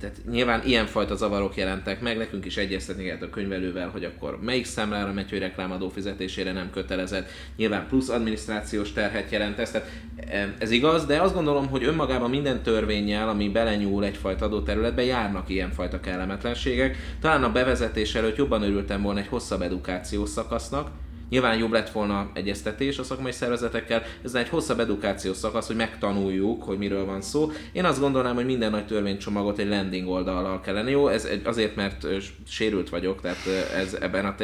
tehát 0.00 0.16
nyilván 0.30 0.62
ilyenfajta 0.64 1.14
zavarok 1.14 1.56
jelentek 1.56 2.00
meg, 2.00 2.16
nekünk 2.16 2.44
is 2.44 2.56
egyeztetni 2.56 3.04
kellett 3.04 3.22
a 3.22 3.30
könyvelővel, 3.30 3.88
hogy 3.88 4.04
akkor 4.04 4.38
melyik 4.42 4.64
számlára 4.64 5.12
megy, 5.12 5.30
hogy 5.30 5.38
reklámadó 5.38 5.88
fizetésére 5.88 6.52
nem 6.52 6.70
kötelezett. 6.70 7.28
Nyilván 7.56 7.86
plusz 7.88 8.08
adminisztrációs 8.08 8.92
terhet 8.92 9.30
jelent 9.30 9.58
ez, 9.58 9.70
tehát 9.70 9.90
e, 10.16 10.54
ez 10.58 10.70
igaz, 10.70 11.06
de 11.06 11.20
azt 11.20 11.34
gondolom, 11.34 11.68
hogy 11.68 11.84
önmagában 11.84 12.30
minden 12.30 12.62
törvényel, 12.62 13.28
ami 13.28 13.48
belenyúl 13.48 14.04
egyfajta 14.04 14.44
adóterületbe, 14.44 15.04
járnak 15.04 15.48
ilyenfajta 15.48 16.00
kellemetlenségek. 16.00 16.96
Talán 17.20 17.44
a 17.44 17.52
bevezetés 17.52 18.14
előtt 18.14 18.36
jobban 18.36 18.62
örültem 18.62 19.02
volna 19.02 19.20
egy 19.20 19.28
hosszabb 19.28 19.62
edukációs 19.62 20.28
szakasznak, 20.28 20.90
Nyilván 21.28 21.58
jobb 21.58 21.72
lett 21.72 21.90
volna 21.90 22.30
egyeztetés 22.34 22.98
a 22.98 23.02
szakmai 23.02 23.32
szervezetekkel, 23.32 24.02
ez 24.24 24.34
egy 24.34 24.48
hosszabb 24.48 24.80
edukációs 24.80 25.36
szakasz, 25.36 25.66
hogy 25.66 25.76
megtanuljuk, 25.76 26.62
hogy 26.62 26.78
miről 26.78 27.04
van 27.04 27.20
szó. 27.20 27.50
Én 27.72 27.84
azt 27.84 28.00
gondolnám, 28.00 28.34
hogy 28.34 28.44
minden 28.44 28.70
nagy 28.70 28.86
törvénycsomagot 28.86 29.58
egy 29.58 29.68
landing 29.68 30.08
oldallal 30.08 30.60
kellene. 30.60 30.90
Jó, 30.90 31.08
ez 31.08 31.28
azért, 31.44 31.76
mert 31.76 32.06
sérült 32.48 32.88
vagyok, 32.88 33.20
tehát 33.20 33.46
ez 33.74 33.94
ebben 33.94 34.26
a 34.26 34.34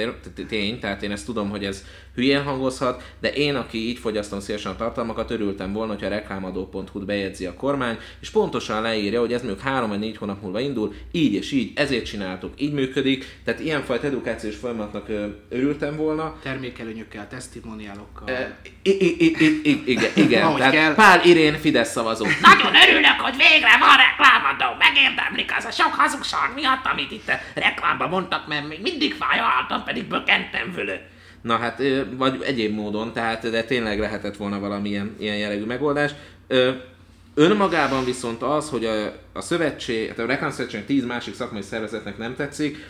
tény, 0.48 0.78
tehát 0.80 1.02
én 1.02 1.10
ezt 1.10 1.26
tudom, 1.26 1.50
hogy 1.50 1.64
ez 1.64 1.84
hülyén 2.14 2.42
hangozhat, 2.42 3.02
de 3.20 3.32
én, 3.32 3.54
aki 3.54 3.88
így 3.88 3.98
fogyasztom 3.98 4.40
szélesen 4.40 4.72
a 4.72 4.76
tartalmakat, 4.76 5.30
örültem 5.30 5.72
volna, 5.72 5.92
hogyha 5.92 6.06
a 6.06 6.10
reklámadó.hu-t 6.10 7.04
bejegyzi 7.04 7.46
a 7.46 7.54
kormány, 7.54 7.98
és 8.20 8.30
pontosan 8.30 8.82
leírja, 8.82 9.20
hogy 9.20 9.32
ez 9.32 9.42
mondjuk 9.42 9.62
három 9.62 9.88
vagy 9.88 9.98
négy 9.98 10.16
hónap 10.16 10.42
múlva 10.42 10.60
indul, 10.60 10.94
így 11.12 11.34
és 11.34 11.52
így, 11.52 11.72
ezért 11.74 12.04
csináltuk, 12.04 12.52
így 12.56 12.72
működik, 12.72 13.40
tehát 13.44 13.60
ilyenfajta 13.60 14.06
edukációs 14.06 14.56
folyamatnak 14.56 15.06
örültem 15.48 15.96
volna. 15.96 16.36
Termékelőnyökkel, 16.42 17.28
testimoniálokkal. 17.28 18.28
E, 18.28 18.58
igen, 18.82 20.10
igen. 20.14 20.54
tehát 20.56 20.94
Pál 20.94 21.24
Irén 21.24 21.54
Fidesz 21.54 21.90
szavazó. 21.90 22.24
Nagyon 22.40 22.74
örülök, 22.88 23.20
hogy 23.20 23.36
végre 23.36 23.78
van 23.78 23.96
reklámadó, 23.96 24.76
megérdemlik 24.78 25.54
az 25.56 25.64
a 25.64 25.70
sok 25.70 25.94
hazugság 25.94 26.50
miatt, 26.54 26.86
amit 26.92 27.10
itt 27.10 27.28
a 27.28 27.38
reklámban 27.54 28.08
mondtak, 28.08 28.46
mert 28.46 28.68
még 28.68 28.80
mindig 28.82 29.14
fáj 29.14 29.38
a 29.38 29.82
pedig 29.84 30.04
bökentem 30.04 30.72
fölött. 30.72 31.11
Na 31.42 31.56
hát, 31.56 31.82
vagy 32.16 32.42
egyéb 32.42 32.74
módon, 32.74 33.12
tehát 33.12 33.50
de 33.50 33.64
tényleg 33.64 33.98
lehetett 33.98 34.36
volna 34.36 34.58
valamilyen 34.60 35.14
ilyen 35.18 35.36
jellegű 35.36 35.64
megoldás. 35.64 36.10
Önmagában 37.34 38.04
viszont 38.04 38.42
az, 38.42 38.68
hogy 38.68 38.84
a, 38.84 39.04
a 39.32 39.40
szövetség, 39.40 40.08
hát 40.08 40.18
a 40.18 40.26
reklámszövetség 40.26 40.84
tíz 40.84 41.04
másik 41.04 41.34
szakmai 41.34 41.62
szervezetnek 41.62 42.18
nem 42.18 42.34
tetszik, 42.36 42.86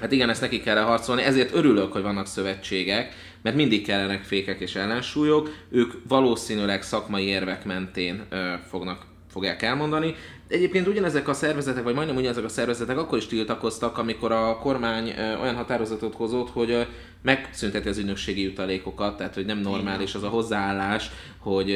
hát 0.00 0.12
igen, 0.12 0.30
ezt 0.30 0.40
neki 0.40 0.60
kell 0.60 0.82
harcolni, 0.82 1.22
ezért 1.22 1.54
örülök, 1.54 1.92
hogy 1.92 2.02
vannak 2.02 2.26
szövetségek, 2.26 3.14
mert 3.42 3.56
mindig 3.56 3.86
kellenek 3.86 4.22
fékek 4.22 4.60
és 4.60 4.74
ellensúlyok, 4.74 5.50
ők 5.70 5.92
valószínűleg 6.08 6.82
szakmai 6.82 7.26
érvek 7.26 7.64
mentén 7.64 8.26
fognak 8.68 9.02
fogják 9.30 9.62
elmondani. 9.62 10.14
Egyébként 10.48 10.86
ugyanezek 10.86 11.28
a 11.28 11.34
szervezetek, 11.34 11.82
vagy 11.82 11.94
majdnem 11.94 12.16
ugyanezek 12.16 12.44
a 12.44 12.48
szervezetek 12.48 12.98
akkor 12.98 13.18
is 13.18 13.26
tiltakoztak, 13.26 13.98
amikor 13.98 14.32
a 14.32 14.58
kormány 14.58 15.14
olyan 15.40 15.54
határozatot 15.54 16.14
hozott, 16.14 16.50
hogy 16.50 16.86
megszünteti 17.22 17.88
az 17.88 17.98
ügynökségi 17.98 18.42
jutalékokat, 18.42 19.16
tehát 19.16 19.34
hogy 19.34 19.46
nem 19.46 19.58
normális 19.58 20.14
az 20.14 20.22
a 20.22 20.28
hozzáállás, 20.28 21.10
hogy 21.38 21.68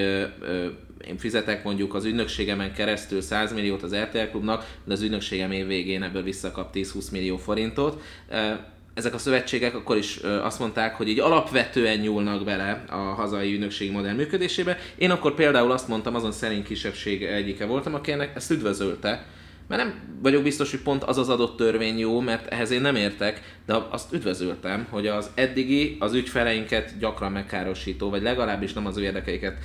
én 1.07 1.19
fizetek 1.19 1.65
mondjuk 1.65 1.95
az 1.95 2.05
ügynökségemen 2.05 2.73
keresztül 2.73 3.21
100 3.21 3.53
milliót 3.53 3.83
az 3.83 3.95
RTL 3.95 4.31
klubnak, 4.31 4.75
de 4.85 4.93
az 4.93 5.03
ügynökségem 5.03 5.51
év 5.51 5.67
végén 5.67 6.03
ebből 6.03 6.23
visszakap 6.23 6.75
10-20 6.75 7.11
millió 7.11 7.37
forintot 7.37 8.03
ezek 8.99 9.15
a 9.15 9.19
szövetségek 9.19 9.75
akkor 9.75 9.97
is 9.97 10.17
azt 10.43 10.59
mondták, 10.59 10.95
hogy 10.95 11.09
így 11.09 11.21
alapvetően 11.21 11.99
nyúlnak 11.99 12.45
bele 12.45 12.85
a 12.89 12.97
hazai 12.97 13.53
ügynökségi 13.53 13.91
modell 13.91 14.15
működésébe. 14.15 14.79
Én 14.97 15.11
akkor 15.11 15.35
például 15.35 15.71
azt 15.71 15.89
mondtam, 15.89 16.15
azon 16.15 16.33
szerint 16.33 16.67
kisebbség 16.67 17.23
egyike 17.23 17.67
voltam, 17.67 17.95
aki 17.95 18.13
ennek 18.13 18.37
ezt 18.37 18.51
üdvözölte. 18.51 19.27
Mert 19.69 19.83
nem 19.83 19.95
vagyok 20.23 20.43
biztos, 20.43 20.71
hogy 20.71 20.81
pont 20.81 21.05
az 21.05 21.19
az 21.19 21.29
adott 21.29 21.57
törvény 21.57 21.99
jó, 21.99 22.21
mert 22.21 22.47
ehhez 22.47 22.71
én 22.71 22.81
nem 22.81 22.97
értek, 22.97 23.59
de 23.67 23.75
azt 23.91 24.13
üdvözöltem, 24.13 24.87
hogy 24.91 25.07
az 25.07 25.31
eddigi, 25.35 25.97
az 26.01 26.15
ügyfeleinket 26.15 26.99
gyakran 26.99 27.33
megkárosító, 27.33 28.11
vagy 28.11 28.23
legalábbis 28.23 28.73
nem 28.73 28.87
az 28.87 28.97
ő 28.97 29.03
érdekeiket 29.03 29.59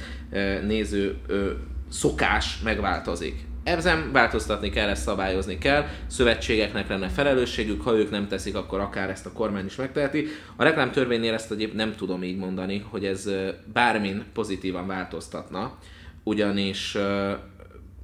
néző 0.66 1.18
szokás 1.90 2.60
megváltozik. 2.64 3.36
Ezen 3.64 4.12
változtatni 4.12 4.70
kell, 4.70 4.90
ezt 4.90 5.04
szabályozni 5.04 5.58
kell, 5.58 5.86
szövetségeknek 6.08 6.88
lenne 6.90 7.10
felelősségük, 7.10 7.82
ha 7.82 7.94
ők 7.94 8.10
nem 8.10 8.28
teszik, 8.28 8.56
akkor 8.56 8.80
akár 8.80 9.10
ezt 9.10 9.26
a 9.26 9.32
kormány 9.32 9.66
is 9.66 9.76
megteheti. 9.76 10.28
A 10.56 10.64
reklámtörvénynél 10.64 11.34
ezt 11.34 11.52
egyéb 11.52 11.74
nem 11.74 11.96
tudom 11.96 12.24
így 12.24 12.38
mondani, 12.38 12.86
hogy 12.90 13.06
ez 13.06 13.30
bármin 13.74 14.24
pozitívan 14.34 14.88
változtatna, 14.88 15.78
ugyanis 16.24 16.98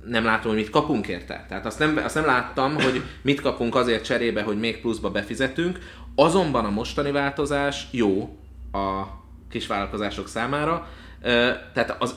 nem 0.06 0.24
látom, 0.24 0.52
hogy 0.52 0.62
mit 0.62 0.70
kapunk 0.70 1.08
érte. 1.08 1.46
Tehát 1.50 1.66
azt 1.66 1.80
nem, 1.80 2.02
azt 2.04 2.16
nem 2.16 2.26
láttam, 2.26 2.74
hogy 2.74 3.02
mit 3.22 3.42
kapunk 3.42 3.76
azért 3.76 4.06
cserébe, 4.06 4.42
hogy 4.42 4.60
még 4.60 4.82
pluszba 4.82 5.12
befizetünk. 5.12 5.80
Azonban 6.16 6.66
a 6.66 6.70
mostani 6.70 7.12
változás 7.12 7.88
jó 7.92 8.38
a 8.72 9.04
kisvállalkozások 9.50 10.28
számára. 10.28 10.88
Tehát 11.74 11.96
az 12.00 12.16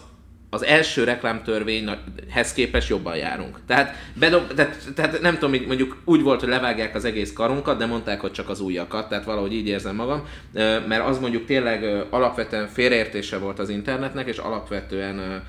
az 0.55 0.65
első 0.65 1.05
reklámtörvényhez 1.05 2.53
képest 2.55 2.89
jobban 2.89 3.17
járunk. 3.17 3.59
Tehát, 3.67 3.97
bedob, 4.15 4.55
tehát, 4.55 4.77
tehát 4.95 5.21
nem 5.21 5.39
tudom, 5.39 5.67
mondjuk 5.67 5.97
úgy 6.05 6.23
volt, 6.23 6.41
hogy 6.41 6.49
levágják 6.49 6.95
az 6.95 7.05
egész 7.05 7.33
karunkat, 7.33 7.79
de 7.79 7.87
mondták, 7.87 8.21
hogy 8.21 8.33
csak 8.33 8.49
az 8.49 8.61
újakat, 8.61 9.09
tehát 9.09 9.25
valahogy 9.25 9.53
így 9.53 9.67
érzem 9.67 9.95
magam, 9.95 10.29
mert 10.89 11.07
az 11.07 11.19
mondjuk 11.19 11.45
tényleg 11.45 12.07
alapvetően 12.11 12.69
félreértése 12.69 13.39
volt 13.39 13.59
az 13.59 13.69
internetnek, 13.69 14.29
és 14.29 14.39
alapvetően 14.39 15.45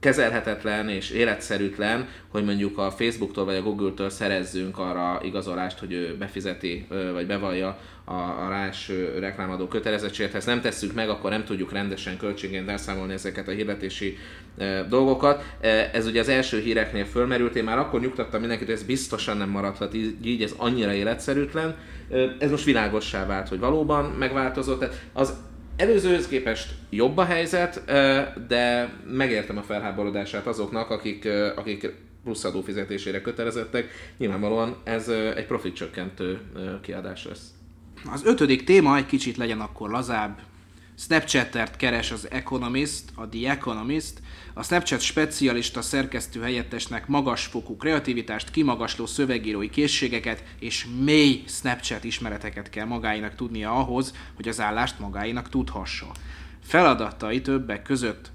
kezelhetetlen 0.00 0.88
és 0.88 1.10
életszerűtlen, 1.10 2.08
hogy 2.28 2.44
mondjuk 2.44 2.78
a 2.78 2.90
Facebooktól 2.90 3.44
vagy 3.44 3.56
a 3.56 3.62
Google-től 3.62 4.10
szerezzünk 4.10 4.78
arra 4.78 5.20
igazolást, 5.22 5.78
hogy 5.78 5.92
ő 5.92 6.16
befizeti 6.18 6.86
vagy 7.12 7.26
bevallja 7.26 7.78
a, 8.04 8.44
a 8.44 8.48
rás 8.48 8.90
reklámadó 9.18 9.66
kötelezettséget. 9.66 10.32
Ha 10.32 10.40
nem 10.46 10.60
tesszük 10.60 10.94
meg, 10.94 11.08
akkor 11.08 11.30
nem 11.30 11.44
tudjuk 11.44 11.72
rendesen 11.72 12.16
költségén 12.16 12.68
elszámolni 12.68 13.12
ezeket 13.12 13.48
a 13.48 13.50
hirdetési 13.50 14.18
e, 14.58 14.82
dolgokat. 14.82 15.44
E, 15.60 15.90
ez 15.92 16.06
ugye 16.06 16.20
az 16.20 16.28
első 16.28 16.60
híreknél 16.60 17.04
fölmerült, 17.04 17.56
én 17.56 17.64
már 17.64 17.78
akkor 17.78 18.00
nyugtattam 18.00 18.40
mindenkit, 18.40 18.66
hogy 18.66 18.76
ez 18.76 18.82
biztosan 18.82 19.36
nem 19.36 19.48
maradhat 19.48 19.94
így, 19.94 20.26
így 20.26 20.42
ez 20.42 20.54
annyira 20.56 20.92
életszerűtlen. 20.92 21.76
E, 22.10 22.36
ez 22.38 22.50
most 22.50 22.64
világossá 22.64 23.26
vált, 23.26 23.48
hogy 23.48 23.58
valóban 23.58 24.04
megváltozott. 24.04 24.78
Tehát 24.78 25.00
az 25.12 25.34
Előzőhöz 25.76 26.28
képest 26.28 26.74
jobb 26.90 27.16
a 27.16 27.24
helyzet, 27.24 27.84
de 28.48 28.92
megértem 29.06 29.58
a 29.58 29.62
felháborodását 29.62 30.46
azoknak, 30.46 30.90
akik, 30.90 31.28
akik 31.56 31.94
plusz 32.24 32.44
adófizetésére 32.44 33.20
kötelezettek. 33.20 33.90
Nyilvánvalóan 34.16 34.76
ez 34.84 35.08
egy 35.08 35.46
profit 35.46 35.74
csökkentő 35.74 36.40
kiadás 36.82 37.24
lesz. 37.24 37.54
Az 38.10 38.24
ötödik 38.24 38.64
téma 38.64 38.96
egy 38.96 39.06
kicsit 39.06 39.36
legyen 39.36 39.60
akkor 39.60 39.90
lazább. 39.90 40.40
Snapchattert 40.98 41.76
keres 41.76 42.10
az 42.10 42.30
Economist, 42.30 43.02
a 43.14 43.28
The 43.28 43.50
Economist. 43.50 44.12
A 44.54 44.62
Snapchat 44.62 45.00
specialista 45.00 45.82
szerkesztő 45.82 46.40
helyettesnek 46.40 47.06
magasfokú 47.06 47.76
kreativitást, 47.76 48.50
kimagasló 48.50 49.06
szövegírói 49.06 49.70
készségeket 49.70 50.44
és 50.58 50.86
mély 51.04 51.42
Snapchat 51.46 52.04
ismereteket 52.04 52.70
kell 52.70 52.86
magáinak 52.86 53.34
tudnia 53.34 53.72
ahhoz, 53.72 54.14
hogy 54.34 54.48
az 54.48 54.60
állást 54.60 54.98
magáinak 54.98 55.48
tudhassa. 55.48 56.06
Feladatai 56.62 57.40
többek 57.40 57.82
között 57.82 58.30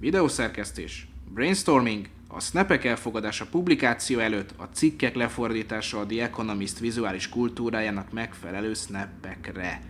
videószerkesztés, 0.00 1.08
brainstorming, 1.34 2.08
a 2.28 2.40
snapek 2.40 2.84
elfogadása 2.84 3.46
publikáció 3.50 4.18
előtt, 4.18 4.54
a 4.56 4.68
cikkek 4.72 5.14
lefordítása 5.14 6.00
a 6.00 6.06
The 6.06 6.22
Economist 6.22 6.78
vizuális 6.78 7.28
kultúrájának 7.28 8.12
megfelelő 8.12 8.74
snappekre. 8.74 9.80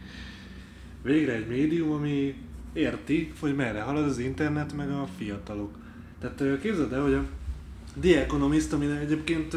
Végre 1.03 1.33
egy 1.33 1.47
médium, 1.47 1.91
ami 1.91 2.35
érti, 2.73 3.33
hogy 3.41 3.55
merre 3.55 3.81
halad 3.81 4.05
az 4.05 4.19
internet, 4.19 4.73
meg 4.73 4.91
a 4.91 5.09
fiatalok. 5.19 5.79
Tehát 6.21 6.61
képzeld 6.61 6.93
el, 6.93 7.03
hogy 7.03 7.15
a 7.15 7.25
The 8.01 8.21
Economist, 8.21 8.73
ami 8.73 8.87
egyébként 8.87 9.57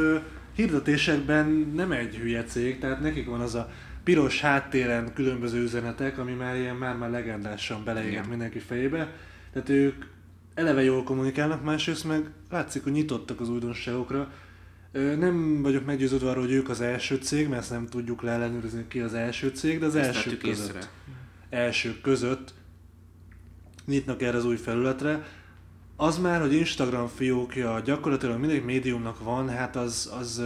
hirdetésekben 0.56 1.72
nem 1.76 1.92
egy 1.92 2.16
hülye 2.16 2.44
cég, 2.44 2.80
tehát 2.80 3.00
nekik 3.00 3.26
van 3.26 3.42
az 3.42 3.56
a 3.56 3.72
piros 4.04 4.42
háttéren 4.42 5.14
különböző 5.14 5.62
üzenetek, 5.62 6.18
ami 6.18 6.34
már 6.34 6.56
ilyen 6.56 6.76
már-már 6.76 7.10
legendásan 7.10 7.84
beleégett 7.84 8.30
mindenki 8.30 8.60
fejébe. 8.60 9.14
Tehát 9.54 9.70
ők 9.70 10.06
eleve 10.54 10.84
jól 10.84 11.04
kommunikálnak, 11.04 11.64
másrészt 11.64 12.04
meg 12.04 12.30
látszik, 12.50 12.84
hogy 12.84 12.92
nyitottak 12.92 13.40
az 13.40 13.50
újdonságokra. 13.50 14.32
Nem 14.92 15.62
vagyok 15.62 15.86
meggyőződve 15.86 16.30
arról, 16.30 16.44
hogy 16.44 16.52
ők 16.52 16.70
az 16.70 16.82
első 16.82 17.16
cég, 17.16 17.48
mert 17.48 17.62
ezt 17.62 17.72
nem 17.72 17.88
tudjuk 17.88 18.22
leellenőrizni, 18.22 18.86
ki 18.88 19.00
az 19.00 19.14
első 19.14 19.50
cég, 19.50 19.80
de 19.80 19.86
az 19.86 19.96
Ezt 19.96 20.08
első 20.16 20.38
között, 20.38 20.68
észre. 20.68 20.90
elsők 21.50 22.02
között 22.02 22.54
nyitnak 23.86 24.22
erre 24.22 24.38
az 24.38 24.46
új 24.46 24.56
felületre. 24.56 25.24
Az 25.96 26.18
már, 26.18 26.42
hogy 26.42 26.54
Instagram 26.54 27.08
fiókja 27.08 27.80
gyakorlatilag 27.80 28.40
mindegy 28.40 28.66
médiumnak 28.66 29.24
van, 29.24 29.50
hát 29.50 29.76
az, 29.76 30.14
az 30.20 30.44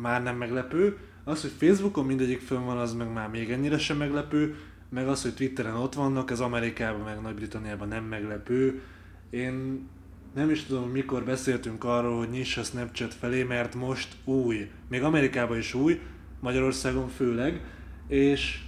már 0.00 0.22
nem 0.22 0.36
meglepő. 0.36 0.98
Az, 1.24 1.40
hogy 1.40 1.50
Facebookon 1.58 2.04
mindegyik 2.04 2.40
fönn 2.40 2.64
van, 2.64 2.78
az 2.78 2.92
meg 2.94 3.12
már 3.12 3.28
még 3.28 3.50
ennyire 3.50 3.78
sem 3.78 3.96
meglepő. 3.96 4.56
Meg 4.94 5.08
az, 5.08 5.22
hogy 5.22 5.34
Twitteren 5.34 5.74
ott 5.74 5.94
vannak, 5.94 6.30
ez 6.30 6.40
Amerikában 6.40 7.00
meg 7.00 7.20
Nagy-Britanniában 7.20 7.88
nem 7.88 8.04
meglepő. 8.04 8.82
Én 9.30 9.86
nem 10.34 10.50
is 10.50 10.64
tudom, 10.64 10.90
mikor 10.90 11.24
beszéltünk 11.24 11.84
arról, 11.84 12.18
hogy 12.18 12.30
nyiss 12.30 12.56
a 12.56 12.62
Snapchat 12.62 13.14
felé, 13.14 13.42
mert 13.42 13.74
most 13.74 14.16
új. 14.24 14.70
Még 14.88 15.02
Amerikában 15.02 15.58
is 15.58 15.74
új, 15.74 16.00
Magyarországon 16.40 17.08
főleg, 17.08 17.60
és 18.08 18.60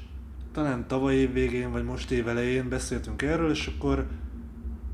talán 0.52 0.86
tavaly 0.86 1.14
év 1.14 1.32
végén, 1.32 1.70
vagy 1.70 1.84
most 1.84 2.10
év 2.10 2.28
elején 2.28 2.68
beszéltünk 2.68 3.22
erről, 3.22 3.50
és 3.50 3.70
akkor 3.76 4.06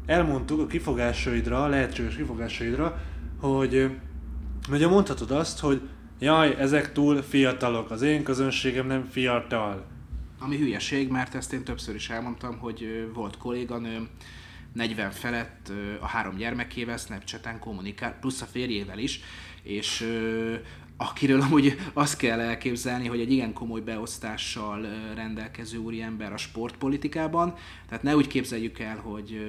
elmondtuk 0.07 0.61
a 0.61 0.67
kifogásaidra, 0.67 1.63
a 1.65 1.69
lehetséges 1.69 2.17
kifogásaidra, 2.17 3.03
hogy 3.41 3.91
ugye 4.71 4.89
mondhatod 4.89 5.31
azt, 5.31 5.61
hogy 5.61 5.81
jaj, 6.19 6.55
ezek 6.59 6.93
túl 6.93 7.23
fiatalok, 7.23 7.91
az 7.91 8.03
én 8.03 8.23
közönségem 8.23 8.87
nem 8.87 9.05
fiatal. 9.05 9.92
Ami 10.45 10.57
hülyeség, 10.57 11.09
mert 11.09 11.35
ezt 11.35 11.53
én 11.53 11.65
többször 11.65 11.95
is 11.95 12.11
elmondtam, 12.11 12.59
hogy 12.59 13.11
volt 13.15 13.37
kolléganőm, 13.37 14.09
40 14.73 15.11
felett 15.11 15.73
a 16.01 16.07
három 16.07 16.37
gyermekével 16.37 16.97
Snapchaten 16.97 17.59
kommunikál, 17.59 18.19
plusz 18.21 18.41
a 18.41 18.45
férjével 18.45 18.99
is, 18.99 19.21
és 19.63 20.07
akiről 20.97 21.41
amúgy 21.41 21.79
azt 21.93 22.17
kell 22.17 22.41
elképzelni, 22.41 23.07
hogy 23.07 23.21
egy 23.21 23.33
igen 23.33 23.53
komoly 23.53 23.81
beosztással 23.81 24.87
rendelkező 25.15 25.79
úriember 25.79 26.33
a 26.33 26.37
sportpolitikában, 26.37 27.55
tehát 27.89 28.03
ne 28.03 28.17
úgy 28.17 28.27
képzeljük 28.27 28.79
el, 28.79 28.97
hogy 28.97 29.41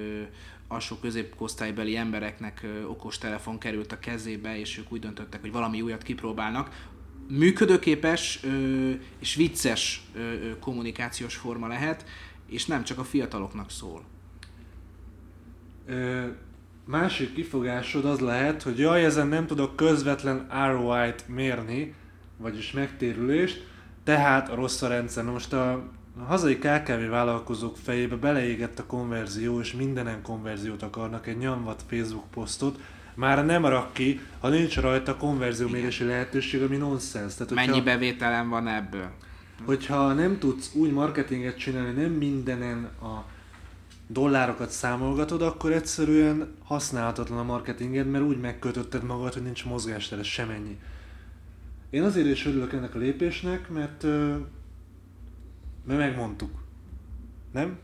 alsó 0.68 0.96
középosztálybeli 0.96 1.98
embereknek 1.98 2.66
okos 2.88 3.18
telefon 3.18 3.58
került 3.58 3.92
a 3.92 4.00
kezébe, 4.00 4.60
és 4.60 4.78
ők 4.78 4.92
úgy 4.92 5.00
döntöttek, 5.00 5.42
hogy 5.42 5.52
valami 5.52 5.82
újat 5.82 6.04
kipróbálnak. 6.04 6.92
Működőképes 7.28 8.40
ö, 8.44 8.92
és 9.20 9.36
vicces 9.36 10.04
ö, 10.16 10.20
ö, 10.20 10.60
kommunikációs 10.60 11.36
forma 11.36 11.68
lehet, 11.68 12.06
és 12.50 12.66
nem 12.66 12.84
csak 12.84 12.98
a 12.98 13.04
fiataloknak 13.04 13.72
szól. 13.72 14.04
Ö, 15.86 16.26
másik 16.86 17.34
kifogásod 17.34 18.06
az 18.06 18.20
lehet, 18.20 18.62
hogy 18.64 18.80
jaj, 18.80 19.06
ezen 19.06 19.28
nem 19.28 19.48
tudok 19.48 19.76
közvetlen 19.76 20.48
ROI-t 20.72 21.28
mérni, 21.28 21.94
vagyis 22.38 22.72
megtérülést, 22.72 23.68
tehát 24.04 24.50
a 24.50 24.56
rossz 24.56 24.82
a 24.82 24.88
rendszer. 24.88 25.24
Most 25.24 25.54
a, 25.54 25.72
a 26.20 26.24
hazai 26.28 26.58
KKV 26.58 27.10
vállalkozók 27.10 27.78
fejébe 27.78 28.16
beleégett 28.16 28.80
a 28.80 28.86
konverzió, 28.86 29.60
és 29.60 29.74
mindenen 29.74 30.22
konverziót 30.22 30.84
akarnak, 30.84 31.28
egy 31.28 31.38
nyomvat 31.38 31.84
Facebook 31.88 32.32
posztot, 32.32 32.80
már 33.16 33.46
nem 33.46 33.66
rak 33.66 33.94
ki, 33.94 34.20
ha 34.40 34.50
nincs 34.50 34.78
rajta 34.80 35.18
konverziómérési 35.18 36.04
lehetőség, 36.04 36.62
ami 36.62 36.76
nonsens. 36.78 37.34
Tehát, 37.34 37.50
hogyha- 37.50 37.66
Mennyi 37.66 37.82
bevételem 37.82 38.50
van 38.50 38.68
ebből? 38.68 39.10
hogyha 39.66 40.14
nem 40.14 40.40
tudsz 40.40 40.74
úgy 40.74 40.92
marketinget 40.92 41.58
csinálni, 41.58 42.02
nem 42.02 42.12
mindenen 42.12 42.84
a 43.02 43.26
dollárokat 44.08 44.70
számolgatod, 44.70 45.42
akkor 45.42 45.72
egyszerűen 45.72 46.54
használhatatlan 46.64 47.38
a 47.38 47.44
marketinged, 47.44 48.08
mert 48.08 48.24
úgy 48.24 48.40
megkötötted 48.40 49.04
magad, 49.04 49.34
hogy 49.34 49.42
nincs 49.44 49.66
mozgástere 49.66 50.24
semennyi. 50.24 50.78
Én 51.90 52.04
azért 52.04 52.28
is 52.28 52.46
örülök 52.46 52.74
ennek 52.74 52.96
a 52.96 52.98
lépésnek, 52.98 53.70
mert, 53.70 54.04
mert 55.86 56.00
megmondtuk. 56.00 56.52
Nem? 57.52 57.78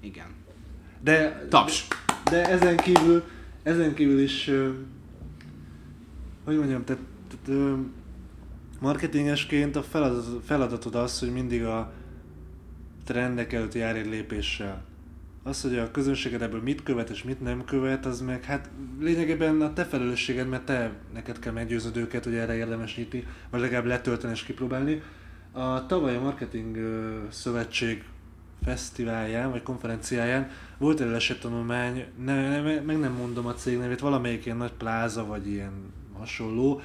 Igen. 0.00 0.26
De, 1.00 1.46
Taps! 1.48 1.86
de 2.30 2.48
ezen 2.48 2.76
kívül, 2.76 3.24
ezen 3.64 3.94
kívül 3.94 4.20
is, 4.20 4.50
hogy 6.44 6.56
mondjam, 6.56 6.84
tehát, 6.84 7.02
tehát 7.44 7.76
marketingesként 8.80 9.76
a 9.76 9.82
feladat, 9.82 10.44
feladatod 10.44 10.94
az, 10.94 11.18
hogy 11.18 11.32
mindig 11.32 11.64
a 11.64 11.92
trendek 13.04 13.52
előtt 13.52 13.74
jár 13.74 13.96
egy 13.96 14.06
lépéssel. 14.06 14.84
Az, 15.42 15.62
hogy 15.62 15.78
a 15.78 15.90
közönséged 15.90 16.42
ebből 16.42 16.62
mit 16.62 16.82
követ 16.82 17.10
és 17.10 17.22
mit 17.22 17.40
nem 17.40 17.64
követ, 17.64 18.06
az 18.06 18.20
meg 18.20 18.44
hát 18.44 18.70
lényegében 19.00 19.60
a 19.60 19.72
te 19.72 19.84
felelősséged, 19.84 20.48
mert 20.48 20.64
te 20.64 20.92
neked 21.12 21.38
kell 21.38 21.52
meggyőznöd 21.52 21.96
őket, 21.96 22.24
hogy 22.24 22.34
erre 22.34 22.54
érdemes 22.54 22.96
nyitni, 22.96 23.26
vagy 23.50 23.60
legalább 23.60 23.84
letölteni 23.84 24.32
és 24.32 24.42
kipróbálni. 24.42 25.02
A 25.52 25.86
tavaly 25.86 26.16
a 26.16 26.20
Marketing 26.20 26.78
Szövetség 27.30 28.04
fesztiválján, 28.64 29.50
vagy 29.50 29.62
konferenciáján 29.62 30.50
volt 30.78 31.00
egy 31.00 31.12
esettanulmány, 31.12 32.04
ne, 32.24 32.60
ne, 32.60 32.80
meg 32.80 32.98
nem 32.98 33.12
mondom 33.12 33.46
a 33.46 33.54
cég 33.54 33.78
nevét, 33.78 34.00
valamelyik 34.00 34.44
ilyen 34.44 34.56
nagy 34.56 34.72
pláza, 34.72 35.26
vagy 35.26 35.48
ilyen 35.48 35.72
hasonló, 36.18 36.80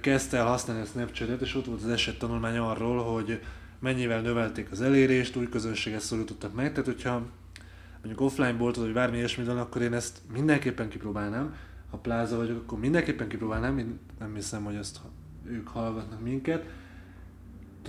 kezdte 0.00 0.36
el 0.36 0.46
használni 0.46 0.82
a 0.82 0.86
Snapchat-et, 0.86 1.40
és 1.40 1.54
ott 1.54 1.64
volt 1.64 1.82
az 1.82 1.90
esettanulmány 1.90 2.56
arról, 2.56 3.02
hogy 3.02 3.40
mennyivel 3.78 4.20
növelték 4.20 4.70
az 4.70 4.80
elérést, 4.80 5.36
új 5.36 5.48
közönséget 5.48 6.00
szólítottak 6.00 6.54
meg, 6.54 6.70
tehát 6.70 6.86
hogyha 6.86 7.22
mondjuk 8.02 8.20
offline 8.20 8.52
boltod, 8.52 8.84
vagy 8.84 8.92
bármi 8.92 9.16
ilyesmi 9.16 9.44
van, 9.44 9.58
akkor 9.58 9.82
én 9.82 9.92
ezt 9.92 10.18
mindenképpen 10.32 10.88
kipróbálnám. 10.88 11.54
Ha 11.90 11.96
pláza 11.96 12.36
vagyok, 12.36 12.62
akkor 12.62 12.78
mindenképpen 12.78 13.28
kipróbálnám, 13.28 13.78
én 13.78 13.98
nem 14.18 14.34
hiszem, 14.34 14.64
hogy 14.64 14.74
ezt 14.74 15.00
ők 15.44 15.68
hallgatnak 15.68 16.22
minket. 16.22 16.64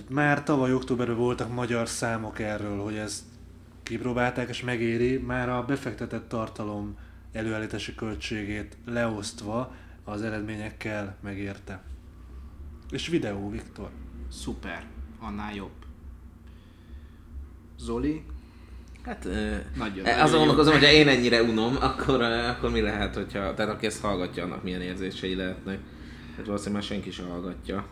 Már 0.08 0.42
tavaly 0.42 0.74
októberben 0.74 1.16
voltak 1.16 1.54
magyar 1.54 1.88
számok 1.88 2.38
erről, 2.38 2.82
hogy 2.82 2.94
ezt 2.96 3.22
kipróbálták 3.82 4.48
és 4.48 4.62
megéri, 4.62 5.18
már 5.18 5.48
a 5.48 5.64
befektetett 5.64 6.28
tartalom 6.28 6.96
előállítási 7.32 7.94
költségét 7.94 8.76
leosztva 8.86 9.74
az 10.04 10.22
eredményekkel 10.22 11.16
megérte. 11.22 11.82
És 12.90 13.08
videó, 13.08 13.50
Viktor. 13.50 13.90
Szuper. 14.30 14.84
Annál 15.20 15.54
jobb. 15.54 15.70
Zoli? 17.78 18.22
Hát, 19.02 19.24
ö, 19.24 19.56
Nagyon- 19.76 20.06
e, 20.06 20.10
nagyon 20.10 20.20
azon 20.20 20.32
jó. 20.32 20.38
gondolkozom, 20.38 20.72
hogy 20.72 20.84
ha 20.84 20.90
én 20.90 21.08
ennyire 21.08 21.42
unom, 21.42 21.76
akkor, 21.80 22.22
akkor 22.22 22.70
mi 22.70 22.80
lehet, 22.80 23.14
hogyha, 23.14 23.54
tehát 23.54 23.72
aki 23.72 23.86
ezt 23.86 24.00
hallgatja, 24.00 24.44
annak 24.44 24.62
milyen 24.62 24.80
érzései 24.80 25.34
lehetnek. 25.34 25.78
Hát 26.36 26.46
valószínűleg 26.46 26.80
már 26.80 26.90
senki 26.90 27.10
sem 27.10 27.28
hallgatja. 27.28 27.86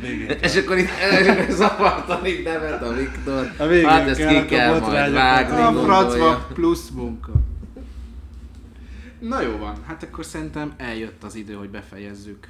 Végén. 0.00 0.28
És 0.28 0.56
akkor 0.56 0.78
itt 0.78 0.88
és 1.20 1.26
akkor 1.26 1.50
zavartan 1.50 2.26
itt 2.26 2.44
nevet 2.44 2.82
a 2.82 2.92
Viktor. 2.92 3.52
A 3.58 3.66
végén 3.66 3.88
hát 3.88 4.08
ezt 4.08 4.20
kell, 4.20 4.42
ki 4.42 4.48
kell 4.48 4.74
akkor 4.74 4.92
majd 4.92 5.12
vágni, 5.12 5.60
A 5.60 5.82
francba 5.82 6.46
plusz 6.54 6.88
munka. 6.88 7.32
Na 9.18 9.40
jó 9.40 9.56
van, 9.56 9.74
hát 9.86 10.02
akkor 10.02 10.24
szerintem 10.24 10.72
eljött 10.76 11.22
az 11.22 11.34
idő, 11.34 11.54
hogy 11.54 11.70
befejezzük 11.70 12.48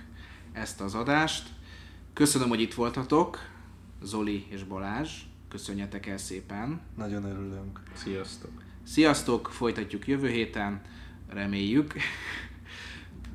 ezt 0.52 0.80
az 0.80 0.94
adást. 0.94 1.48
Köszönöm, 2.12 2.48
hogy 2.48 2.60
itt 2.60 2.74
voltatok, 2.74 3.38
Zoli 4.02 4.46
és 4.50 4.64
Balázs. 4.64 5.10
Köszönjetek 5.48 6.06
el 6.06 6.18
szépen. 6.18 6.80
Nagyon 6.96 7.24
örülünk. 7.24 7.80
Sziasztok. 7.92 8.50
Sziasztok, 8.82 9.50
folytatjuk 9.52 10.06
jövő 10.06 10.28
héten, 10.28 10.80
reméljük. 11.28 11.94